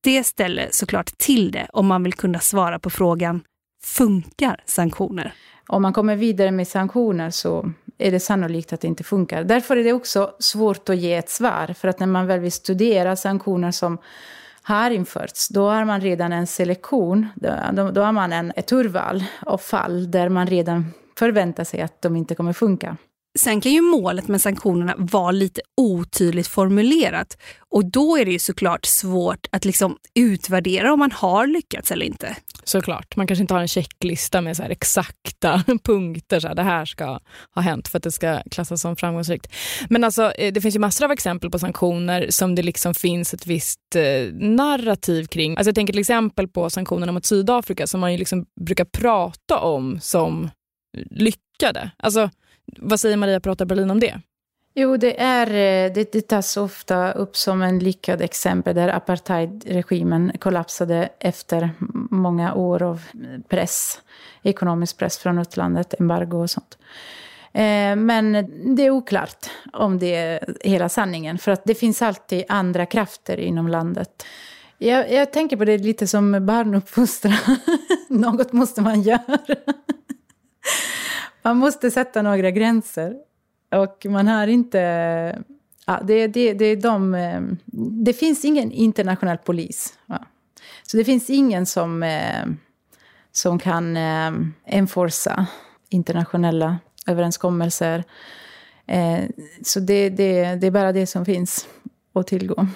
det 0.00 0.24
ställer 0.24 0.68
såklart 0.70 1.18
till 1.18 1.50
det 1.50 1.66
om 1.72 1.86
man 1.86 2.02
vill 2.02 2.12
kunna 2.12 2.38
svara 2.38 2.78
på 2.78 2.90
frågan 2.90 3.42
Funkar 3.84 4.62
sanktioner? 4.66 5.34
Om 5.68 5.82
man 5.82 5.92
kommer 5.92 6.16
vidare 6.16 6.50
med 6.50 6.68
sanktioner 6.68 7.30
så 7.30 7.72
är 7.98 8.10
det 8.10 8.20
sannolikt 8.20 8.72
att 8.72 8.80
det 8.80 8.88
inte 8.88 9.04
funkar. 9.04 9.44
Därför 9.44 9.76
är 9.76 9.84
det 9.84 9.92
också 9.92 10.34
svårt 10.38 10.88
att 10.88 10.96
ge 10.96 11.14
ett 11.14 11.30
svar. 11.30 11.74
För 11.78 11.88
att 11.88 12.00
när 12.00 12.06
man 12.06 12.26
väl 12.26 12.40
vill 12.40 12.52
studera 12.52 13.16
sanktioner 13.16 13.70
som 13.70 13.98
har 14.62 14.90
införts, 14.90 15.48
då 15.48 15.68
har 15.68 15.84
man 15.84 16.00
redan 16.00 16.32
en 16.32 16.46
selektion. 16.46 17.28
Då, 17.72 17.90
då 17.90 18.02
har 18.02 18.12
man 18.12 18.32
en, 18.32 18.52
ett 18.56 18.72
urval 18.72 19.24
av 19.46 19.58
fall 19.58 20.10
där 20.10 20.28
man 20.28 20.46
redan 20.46 20.92
förväntar 21.18 21.64
sig 21.64 21.80
att 21.80 22.02
de 22.02 22.16
inte 22.16 22.34
kommer 22.34 22.52
funka. 22.52 22.96
Sen 23.38 23.60
kan 23.60 23.72
ju 23.72 23.80
målet 23.80 24.28
med 24.28 24.40
sanktionerna 24.40 24.94
vara 24.98 25.30
lite 25.30 25.60
otydligt 25.76 26.46
formulerat 26.46 27.38
och 27.58 27.84
då 27.84 28.16
är 28.16 28.24
det 28.24 28.30
ju 28.30 28.38
såklart 28.38 28.84
svårt 28.84 29.46
att 29.52 29.64
liksom 29.64 29.96
utvärdera 30.14 30.92
om 30.92 30.98
man 30.98 31.12
har 31.12 31.46
lyckats 31.46 31.90
eller 31.90 32.06
inte. 32.06 32.36
Såklart, 32.64 33.16
man 33.16 33.26
kanske 33.26 33.40
inte 33.40 33.54
har 33.54 33.60
en 33.60 33.68
checklista 33.68 34.40
med 34.40 34.56
så 34.56 34.62
exakta 34.62 35.64
punkter, 35.84 36.40
så 36.40 36.48
här, 36.48 36.54
det 36.54 36.62
här 36.62 36.84
ska 36.84 37.18
ha 37.54 37.62
hänt 37.62 37.88
för 37.88 37.98
att 37.98 38.02
det 38.02 38.12
ska 38.12 38.42
klassas 38.50 38.80
som 38.80 38.96
framgångsrikt. 38.96 39.52
Men 39.88 40.04
alltså, 40.04 40.32
eh, 40.32 40.52
det 40.52 40.60
finns 40.60 40.74
ju 40.74 40.78
massor 40.78 41.04
av 41.04 41.12
exempel 41.12 41.50
på 41.50 41.58
sanktioner 41.58 42.26
som 42.30 42.54
det 42.54 42.62
liksom 42.62 42.94
finns 42.94 43.34
ett 43.34 43.46
visst 43.46 43.96
eh, 43.96 44.34
narrativ 44.34 45.26
kring. 45.26 45.56
Alltså 45.56 45.68
jag 45.68 45.74
tänker 45.74 45.92
till 45.92 46.00
exempel 46.00 46.48
på 46.48 46.70
sanktionerna 46.70 47.12
mot 47.12 47.26
Sydafrika 47.26 47.86
som 47.86 48.00
man 48.00 48.12
ju 48.12 48.18
liksom 48.18 48.46
brukar 48.60 48.84
prata 48.84 49.58
om 49.58 50.00
som 50.00 50.50
lyckade. 51.10 51.90
Alltså, 51.98 52.30
vad 52.66 53.00
säger 53.00 53.16
Maria 53.16 53.40
Prata 53.40 53.64
Berlin 53.64 53.90
om 53.90 54.00
det? 54.00 54.20
Jo, 54.74 54.96
det, 54.96 55.20
är, 55.20 55.46
eh, 55.46 55.92
det, 55.92 56.12
det 56.12 56.20
tas 56.20 56.56
ofta 56.56 57.12
upp 57.12 57.36
som 57.36 57.62
en 57.62 57.78
lyckad 57.78 58.20
exempel 58.20 58.74
där 58.74 58.88
apartheidregimen 58.88 60.32
kollapsade 60.38 61.08
efter 61.18 61.70
många 62.10 62.54
år 62.54 62.82
av 62.82 63.02
press, 63.48 64.00
ekonomisk 64.42 64.96
press 64.96 65.18
från 65.18 65.38
utlandet, 65.38 66.00
embargo 66.00 66.42
och 66.42 66.50
sånt. 66.50 66.78
Eh, 67.52 67.96
men 67.96 68.32
det 68.76 68.86
är 68.86 68.90
oklart 68.90 69.46
om 69.72 69.98
det 69.98 70.14
är 70.14 70.54
hela 70.60 70.88
sanningen, 70.88 71.38
för 71.38 71.52
att 71.52 71.64
det 71.64 71.74
finns 71.74 72.02
alltid 72.02 72.44
andra 72.48 72.86
krafter 72.86 73.40
inom 73.40 73.68
landet. 73.68 74.24
Jag, 74.78 75.12
jag 75.12 75.32
tänker 75.32 75.56
på 75.56 75.64
det 75.64 75.78
lite 75.78 76.06
som 76.06 76.46
barnuppfostran. 76.46 77.56
Något 78.08 78.52
måste 78.52 78.80
man 78.80 79.02
göra. 79.02 79.38
Man 81.42 81.56
måste 81.56 81.90
sätta 81.90 82.22
några 82.22 82.50
gränser. 82.50 83.16
Och 83.70 84.06
man 84.06 84.28
har 84.28 84.46
inte 84.46 85.42
Ja, 85.86 86.00
det, 86.04 86.26
det, 86.26 86.52
det, 86.52 86.64
är 86.64 86.76
de, 86.76 87.14
eh, 87.14 87.40
det 88.04 88.12
finns 88.12 88.44
ingen 88.44 88.72
internationell 88.72 89.38
polis. 89.38 89.98
Ja. 90.06 90.18
Så 90.82 90.96
det 90.96 91.04
finns 91.04 91.30
ingen 91.30 91.66
som, 91.66 92.02
eh, 92.02 92.46
som 93.32 93.58
kan 93.58 93.96
eh, 93.96 94.32
enforca 94.64 95.46
internationella 95.88 96.78
överenskommelser. 97.06 98.04
Eh, 98.86 99.20
så 99.62 99.80
det, 99.80 100.08
det, 100.08 100.54
det 100.54 100.66
är 100.66 100.70
bara 100.70 100.92
det 100.92 101.06
som 101.06 101.24
finns 101.24 101.68
att 102.12 102.26
tillgå. 102.26 102.66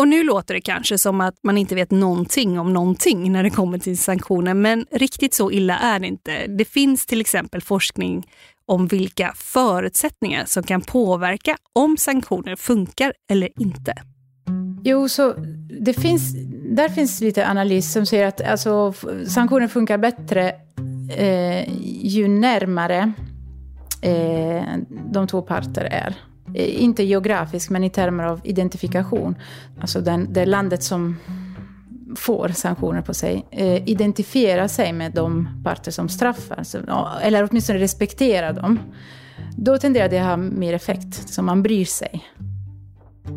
Och 0.00 0.08
nu 0.08 0.22
låter 0.22 0.54
det 0.54 0.60
kanske 0.60 0.98
som 0.98 1.20
att 1.20 1.34
man 1.42 1.58
inte 1.58 1.74
vet 1.74 1.90
någonting 1.90 2.58
om 2.58 2.72
någonting 2.72 3.32
när 3.32 3.42
det 3.42 3.50
kommer 3.50 3.78
till 3.78 3.98
sanktioner, 3.98 4.54
men 4.54 4.86
riktigt 4.90 5.34
så 5.34 5.50
illa 5.50 5.78
är 5.78 5.98
det 5.98 6.06
inte. 6.06 6.46
Det 6.46 6.64
finns 6.64 7.06
till 7.06 7.20
exempel 7.20 7.60
forskning 7.60 8.26
om 8.66 8.86
vilka 8.86 9.32
förutsättningar 9.36 10.44
som 10.44 10.62
kan 10.62 10.80
påverka 10.80 11.56
om 11.72 11.96
sanktioner 11.96 12.56
funkar 12.56 13.12
eller 13.30 13.48
inte. 13.60 13.94
Jo, 14.84 15.08
så 15.08 15.34
det 15.80 15.94
finns, 15.94 16.34
där 16.70 16.88
finns 16.88 17.20
lite 17.20 17.48
analys 17.48 17.92
som 17.92 18.06
säger 18.06 18.26
att 18.26 18.40
alltså, 18.40 18.94
sanktioner 19.26 19.68
funkar 19.68 19.98
bättre 19.98 20.52
eh, 21.16 21.68
ju 22.02 22.28
närmare 22.28 23.12
eh, 24.02 24.64
de 25.12 25.26
två 25.26 25.42
parter 25.42 25.84
är. 25.84 26.16
Eh, 26.54 26.82
inte 26.82 27.02
geografiskt, 27.02 27.70
men 27.70 27.84
i 27.84 27.90
termer 27.90 28.24
av 28.24 28.40
identifikation. 28.44 29.34
Alltså 29.80 30.00
den, 30.00 30.32
det 30.32 30.46
landet 30.46 30.82
som 30.82 31.16
får 32.16 32.48
sanktioner 32.48 33.02
på 33.02 33.14
sig 33.14 33.46
eh, 33.50 33.88
identifiera 33.88 34.68
sig 34.68 34.92
med 34.92 35.12
de 35.12 35.48
parter 35.64 35.90
som 35.90 36.08
straffar, 36.08 36.62
så, 36.62 36.78
eller 37.22 37.48
åtminstone 37.50 37.78
respektera 37.78 38.52
dem. 38.52 38.78
Då 39.56 39.78
tenderar 39.78 40.08
det 40.08 40.18
att 40.18 40.26
ha 40.26 40.36
mer 40.36 40.74
effekt, 40.74 41.28
så 41.28 41.42
man 41.42 41.62
bryr 41.62 41.84
sig. 41.84 42.24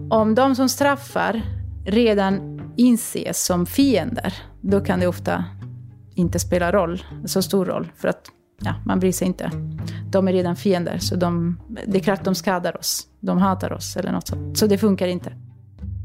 Om 0.09 0.35
de 0.35 0.55
som 0.55 0.69
straffar 0.69 1.41
redan 1.85 2.61
inses 2.77 3.45
som 3.45 3.65
fiender, 3.65 4.33
då 4.61 4.81
kan 4.81 4.99
det 4.99 5.07
ofta 5.07 5.45
inte 6.15 6.39
spela 6.39 6.71
roll, 6.71 7.03
så 7.25 7.41
stor 7.41 7.65
roll, 7.65 7.91
för 7.97 8.07
att 8.07 8.31
ja, 8.61 8.75
man 8.85 8.99
bryr 8.99 9.11
sig 9.11 9.27
inte. 9.27 9.51
De 10.11 10.27
är 10.27 10.33
redan 10.33 10.55
fiender, 10.55 10.97
så 10.97 11.15
de, 11.15 11.59
det 11.87 11.97
är 11.97 12.03
klart 12.03 12.23
de 12.23 12.35
skadar 12.35 12.77
oss. 12.77 13.07
De 13.19 13.37
hatar 13.37 13.73
oss 13.73 13.97
eller 13.97 14.11
något 14.11 14.27
sånt. 14.27 14.57
Så 14.57 14.67
det 14.67 14.77
funkar 14.77 15.07
inte. 15.07 15.33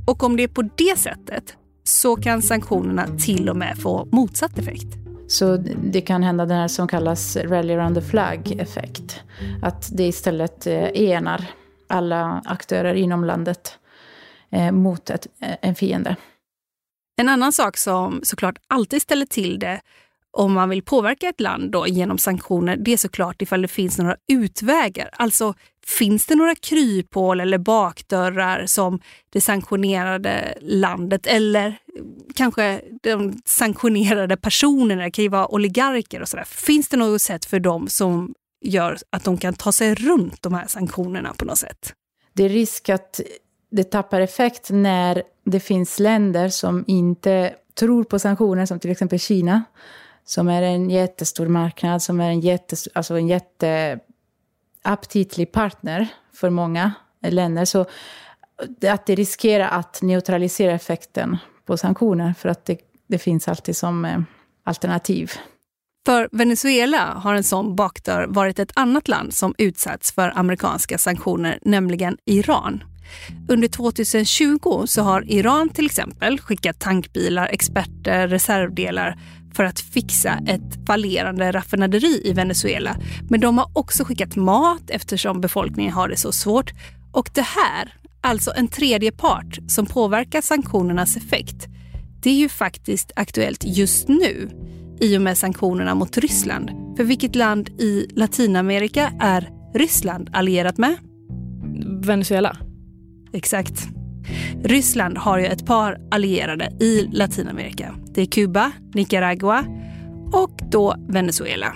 Och 0.07 0.23
om 0.23 0.37
det 0.37 0.43
är 0.43 0.49
på 0.49 0.63
det 0.63 0.99
sättet 0.99 1.57
så 1.85 2.17
kan 2.17 2.43
sanktionerna 2.43 3.07
till 3.19 3.49
och 3.49 3.57
med 3.57 3.79
få 3.79 4.09
motsatt 4.13 4.59
effekt. 4.59 4.97
Så 5.29 5.57
det 5.85 6.01
kan 6.01 6.23
hända 6.23 6.47
den 6.47 6.57
här 6.57 6.69
som 6.69 6.89
kallas 6.89 7.37
rally 7.37 7.75
around 7.75 7.95
the 7.95 8.03
flag-effekt. 8.03 9.21
Att 9.63 9.91
det 9.93 10.07
istället 10.07 10.67
eh, 10.67 10.85
enar 10.85 11.45
alla 11.87 12.43
aktörer 12.45 12.95
inom 12.95 13.25
landet 13.25 13.79
eh, 14.51 14.73
mot 14.73 15.11
ett, 15.11 15.27
eh, 15.41 15.57
en 15.61 15.75
fiende. 15.75 16.17
En 17.21 17.29
annan 17.29 17.53
sak 17.53 17.77
som 17.77 18.21
såklart 18.23 18.59
alltid 18.67 19.03
ställer 19.03 19.27
till 19.27 19.59
det 19.59 19.81
om 20.33 20.53
man 20.53 20.69
vill 20.69 20.83
påverka 20.83 21.29
ett 21.29 21.41
land 21.41 21.71
då 21.71 21.87
genom 21.87 22.19
sanktioner, 22.19 22.77
det 22.77 22.93
är 22.93 22.97
såklart 22.97 23.43
ifall 23.43 23.63
det 23.63 23.69
finns 23.69 23.99
några 23.99 24.17
utvägar. 24.33 25.11
Alltså, 25.13 25.55
finns 25.87 26.27
det 26.27 26.35
några 26.35 26.55
kryphål 26.55 27.41
eller 27.41 27.59
bakdörrar 27.59 28.67
som 28.67 29.01
det 29.31 29.41
sanktionerade 29.41 30.59
landet 30.61 31.27
eller 31.27 31.67
eh, 31.67 31.75
kanske 32.35 32.81
de 33.03 33.43
sanktionerade 33.45 34.37
personerna, 34.37 35.03
det 35.03 35.11
kan 35.11 35.23
ju 35.23 35.29
vara 35.29 35.55
oligarker 35.55 36.23
och 36.23 36.29
sådär. 36.29 36.45
Finns 36.45 36.89
det 36.89 36.97
något 36.97 37.23
sätt 37.23 37.45
för 37.45 37.61
dem 37.61 37.89
som 37.89 38.35
gör 38.65 38.99
att 39.11 39.25
de 39.25 39.39
kan 39.39 39.55
ta 39.55 39.73
sig 39.73 39.95
runt 39.95 40.43
de 40.43 40.55
här 40.55 40.67
sanktionerna 40.67 41.35
på 41.39 41.45
något 41.45 41.59
sätt? 41.59 41.95
Det 42.33 42.45
är 42.45 42.49
risk 42.49 42.89
att 42.89 43.21
det 43.71 43.85
tappar 43.85 44.21
effekt 44.21 44.71
när 44.71 45.23
det 45.45 45.61
finns 45.61 45.99
länder 45.99 46.49
som 46.49 46.85
inte 46.87 47.55
tror 47.79 48.05
på 48.05 48.19
sanktioner, 48.19 48.67
som 48.67 48.81
till 48.81 48.91
exempel 48.91 49.19
Kina 49.19 49.65
som 50.25 50.49
är 50.49 50.63
en 50.63 50.91
jättestor 50.91 51.47
marknad, 51.47 52.03
som 52.03 52.21
är 52.21 52.31
en, 52.31 52.41
jättestor, 52.41 52.93
alltså 52.95 53.15
en 53.15 53.29
jätteaptitlig 53.29 55.53
partner 55.53 56.09
för 56.35 56.51
många 56.51 56.93
länder. 57.23 57.65
Så 57.65 57.87
att 58.89 59.07
det 59.07 59.15
riskerar 59.15 59.69
att 59.69 60.03
neutralisera 60.03 60.73
effekten 60.73 61.37
på 61.65 61.77
sanktioner, 61.77 62.35
för 62.39 62.49
att 62.49 62.65
det, 62.65 62.79
det 63.07 63.19
finns 63.19 63.49
alltid 63.49 63.77
som 63.77 64.05
eh, 64.05 64.21
alternativ. 64.65 65.33
För 66.07 66.29
Venezuela 66.33 67.05
har 67.05 67.35
en 67.35 67.45
sån 67.45 67.77
bakdörr 67.77 68.27
varit 68.27 68.59
ett 68.59 68.73
annat 68.75 69.09
land 69.09 69.35
som 69.35 69.55
utsatts 69.59 70.13
för 70.13 70.39
amerikanska 70.39 70.99
sanktioner, 70.99 71.59
nämligen 71.63 72.17
Iran. 72.25 72.85
Under 73.49 73.69
2020 73.69 74.85
så 74.87 75.03
har 75.03 75.31
Iran 75.31 75.69
till 75.69 75.87
exempel 75.87 76.41
skickat 76.41 76.81
tankbilar, 76.81 77.47
experter, 77.47 78.29
reservdelar 78.29 79.19
för 79.53 79.65
att 79.65 79.81
fixa 79.81 80.39
ett 80.47 80.87
fallerande 80.87 81.53
raffinaderi 81.53 82.23
i 82.25 82.33
Venezuela. 82.33 82.97
Men 83.29 83.41
de 83.41 83.59
har 83.59 83.71
också 83.73 84.05
skickat 84.05 84.37
mat 84.37 84.91
eftersom 84.91 85.41
befolkningen 85.41 85.93
har 85.93 86.09
det 86.09 86.17
så 86.17 86.33
svårt. 86.33 86.73
Och 87.13 87.31
det 87.35 87.47
här, 87.47 87.95
alltså 88.21 88.53
en 88.57 88.69
tredje 88.69 89.13
part 89.13 89.59
som 89.69 89.87
påverkar 89.87 90.41
sanktionernas 90.41 91.17
effekt, 91.17 91.67
det 92.23 92.31
är 92.31 92.35
ju 92.35 92.49
faktiskt 92.49 93.13
aktuellt 93.17 93.65
just 93.65 94.09
nu 94.09 94.51
i 95.01 95.17
och 95.17 95.23
med 95.23 95.39
sanktionerna 95.39 95.95
mot 95.95 96.19
Ryssland. 96.19 96.71
För 96.97 97.05
vilket 97.05 97.35
land 97.35 97.69
i 97.69 98.07
Latinamerika 98.15 99.13
är 99.21 99.51
Ryssland 99.75 100.31
allierat 100.33 100.79
med? 100.79 100.97
Venezuela. 102.05 102.57
Exakt. 103.33 104.00
Ryssland 104.65 105.19
har 105.19 105.39
ju 105.39 105.47
ett 105.47 105.67
par 105.67 105.99
allierade 106.11 106.65
i 106.81 107.09
Latinamerika. 107.13 107.95
Det 108.15 108.21
är 108.23 108.27
Kuba, 108.27 108.73
Nicaragua 108.95 109.65
och 110.33 110.61
då 110.71 110.95
Venezuela. 111.09 111.73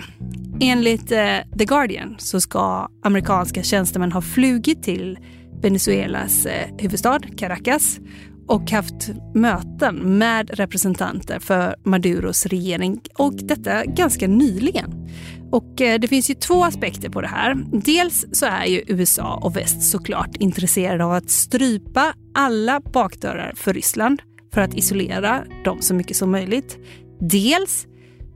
Enligt 0.61 1.11
eh, 1.11 1.37
The 1.57 1.65
Guardian 1.65 2.15
så 2.17 2.41
ska 2.41 2.89
amerikanska 3.03 3.63
tjänstemän 3.63 4.11
ha 4.11 4.21
flugit 4.21 4.83
till 4.83 5.17
Venezuelas 5.61 6.45
eh, 6.45 6.67
huvudstad 6.77 7.19
Caracas 7.37 7.99
och 8.47 8.71
haft 8.71 9.09
möten 9.33 10.17
med 10.17 10.49
representanter 10.53 11.39
för 11.39 11.75
Maduros 11.83 12.45
regering 12.45 13.01
och 13.13 13.33
detta 13.33 13.85
ganska 13.85 14.27
nyligen. 14.27 15.09
Och 15.51 15.81
eh, 15.81 15.99
det 15.99 16.07
finns 16.07 16.29
ju 16.29 16.33
två 16.33 16.63
aspekter 16.63 17.09
på 17.09 17.21
det 17.21 17.27
här. 17.27 17.65
Dels 17.71 18.25
så 18.31 18.45
är 18.45 18.65
ju 18.65 18.83
USA 18.87 19.39
och 19.43 19.57
väst 19.57 19.81
såklart 19.81 20.35
intresserade 20.35 21.05
av 21.05 21.11
att 21.11 21.29
strypa 21.29 22.13
alla 22.33 22.79
bakdörrar 22.79 23.53
för 23.55 23.73
Ryssland 23.73 24.21
för 24.53 24.61
att 24.61 24.73
isolera 24.73 25.43
dem 25.65 25.81
så 25.81 25.93
mycket 25.93 26.17
som 26.17 26.31
möjligt. 26.31 26.77
Dels 27.19 27.87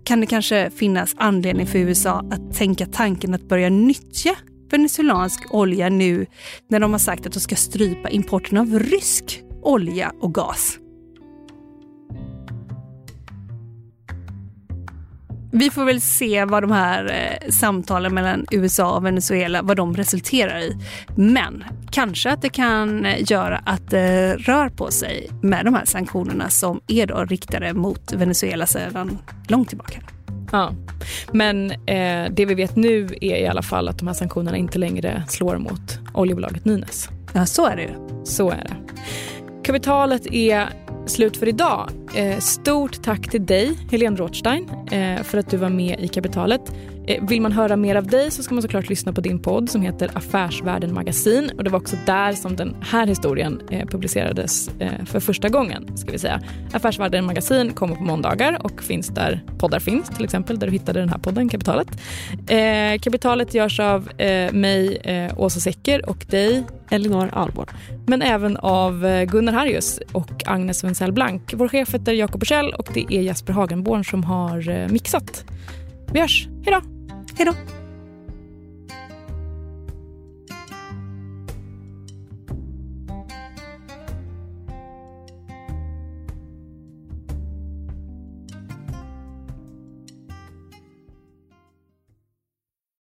kan 0.04 0.22
det 0.22 0.26
kanske 0.26 0.70
finnas 0.70 1.16
anledning 1.18 1.68
för 1.68 1.80
USA 1.80 2.26
att 2.32 2.54
tänka 2.54 2.86
tanken 2.86 3.34
att 3.34 3.48
börja 3.48 3.70
nyttja 3.70 4.36
venezuelansk 4.72 5.54
olja 5.54 5.90
nu 5.90 6.26
när 6.68 6.80
de 6.80 6.92
har 6.92 7.00
sagt 7.00 7.26
att 7.26 7.34
de 7.34 7.40
ska 7.40 7.56
strypa 7.56 8.10
importen 8.10 8.58
av 8.58 8.80
rysk 8.80 9.44
olja 9.62 10.12
och 10.20 10.34
gas. 10.34 10.80
Vi 15.52 15.70
får 15.70 15.86
väl 15.86 16.02
se 16.02 16.46
vad 16.46 16.64
de 16.64 16.72
här 16.72 17.06
eh, 17.06 17.50
samtalen 17.50 18.14
mellan 18.14 18.46
USA 18.52 18.96
och 18.96 19.06
Venezuela 19.06 19.62
vad 19.62 19.78
de 19.78 19.96
resulterar 19.96 20.60
i. 20.60 20.78
Men 21.16 21.64
kanske 21.92 22.32
att 22.32 22.42
det 22.42 22.50
kan 22.50 23.06
eh, 23.06 23.32
göra 23.32 23.62
att 23.66 23.90
det 23.90 24.36
rör 24.36 24.70
på 24.70 24.92
sig 24.92 25.30
med 25.42 25.66
de 25.66 25.74
här 25.74 25.86
sanktionerna 25.86 26.50
som 26.50 26.82
är 26.88 27.06
då 27.06 27.26
riktade 27.26 27.74
mot 27.74 28.14
Venezuela 28.14 28.66
sedan 28.66 29.18
långt 29.48 29.70
tillbaka. 29.70 30.02
Ja, 30.52 30.72
men 31.32 31.72
eh, 31.72 32.32
det 32.32 32.46
vi 32.46 32.56
vet 32.56 32.76
nu 32.76 33.08
är 33.22 33.38
i 33.38 33.48
alla 33.48 33.62
fall 33.62 33.88
att 33.88 33.98
de 34.00 34.08
här 34.08 34.14
sanktionerna 34.14 34.58
inte 34.58 34.80
längre 34.80 35.24
slår 35.28 35.58
mot 35.58 36.00
oljebolaget 36.14 36.66
Nynäs. 36.66 37.10
Ja, 37.34 37.46
så 37.46 37.68
är 37.68 37.76
det 37.76 37.82
ju. 37.82 38.24
Så 38.24 38.50
är 38.50 38.64
det. 38.64 38.76
Kapitalet 39.70 40.28
är 40.34 40.70
slut 41.06 41.38
för 41.38 41.48
idag. 41.48 41.90
Eh, 42.16 42.40
stort 42.40 43.04
tack 43.04 43.30
till 43.30 43.46
dig, 43.46 43.78
Helene 43.92 44.18
Rothstein, 44.18 44.70
eh, 44.92 45.24
för 45.24 45.38
att 45.38 45.50
du 45.50 45.58
var 45.58 45.70
med 45.70 46.00
i 46.00 46.08
Kapitalet. 46.08 46.62
Eh, 47.10 47.24
vill 47.24 47.42
man 47.42 47.52
höra 47.52 47.76
mer 47.76 47.96
av 47.96 48.08
dig 48.08 48.32
så 48.32 48.44
ska 48.44 48.56
man 48.56 48.62
såklart 48.62 48.90
lyssna 48.90 49.14
på 49.14 49.22
din 49.22 49.40
podd 49.40 49.70
som 49.70 49.82
heter 49.82 50.12
Affärsvärlden 50.14 50.94
Magasin. 50.94 51.52
Och 51.58 51.64
det 51.64 51.70
var 51.70 51.80
också 51.80 51.96
där 52.06 52.34
som 52.34 52.56
den 52.56 52.76
här 52.82 53.08
historien 53.08 53.62
eh, 53.70 53.88
publicerades 53.88 54.70
eh, 54.80 55.06
för 55.06 55.20
första 55.20 55.50
gången. 55.50 55.98
Ska 55.98 56.12
vi 56.12 56.20
säga. 56.20 56.42
Affärsvärlden 56.74 57.26
Magasin 57.26 57.74
kommer 57.74 57.96
på 57.96 58.04
måndagar 58.04 58.58
och 58.64 58.84
finns 58.84 59.08
där 59.08 59.44
poddar 59.58 59.80
finns, 59.80 60.10
till 60.10 60.24
exempel 60.24 60.60
där 60.60 60.68
du 60.68 60.74
hittade 60.74 61.00
den 61.00 61.10
här 61.10 61.18
podden, 61.18 61.50
Kapitalet. 61.50 61.88
Kapitalet 63.02 63.54
görs 63.54 63.80
av 63.80 64.10
mig, 64.52 65.02
Åsa 65.38 65.60
Secker, 65.60 66.10
och 66.10 66.26
dig, 66.30 66.64
Elinor 66.90 67.30
Alborn. 67.34 67.68
Men 68.08 68.22
även 68.22 68.58
av 68.58 69.26
Gunnar 69.26 69.54
Harjus 69.54 70.00
och 70.12 70.44
Agnes 70.46 70.84
Wenzel 70.84 71.12
Blank. 71.12 71.54
Vår 71.54 71.68
chef 71.68 71.94
heter 71.94 72.14
Jakob 72.14 72.40
Bursell 72.40 72.74
och 72.74 72.90
det 72.94 73.06
är 73.10 73.22
Jesper 73.22 73.54
Hagenborn 73.54 74.06
som 74.06 74.24
har 74.24 74.88
mixat. 74.88 75.46
Vi 76.14 76.20
hörs. 76.20 76.48
Hej 76.66 76.99
då! 77.46 77.54
Hej 77.54 77.56
då! 77.70 77.79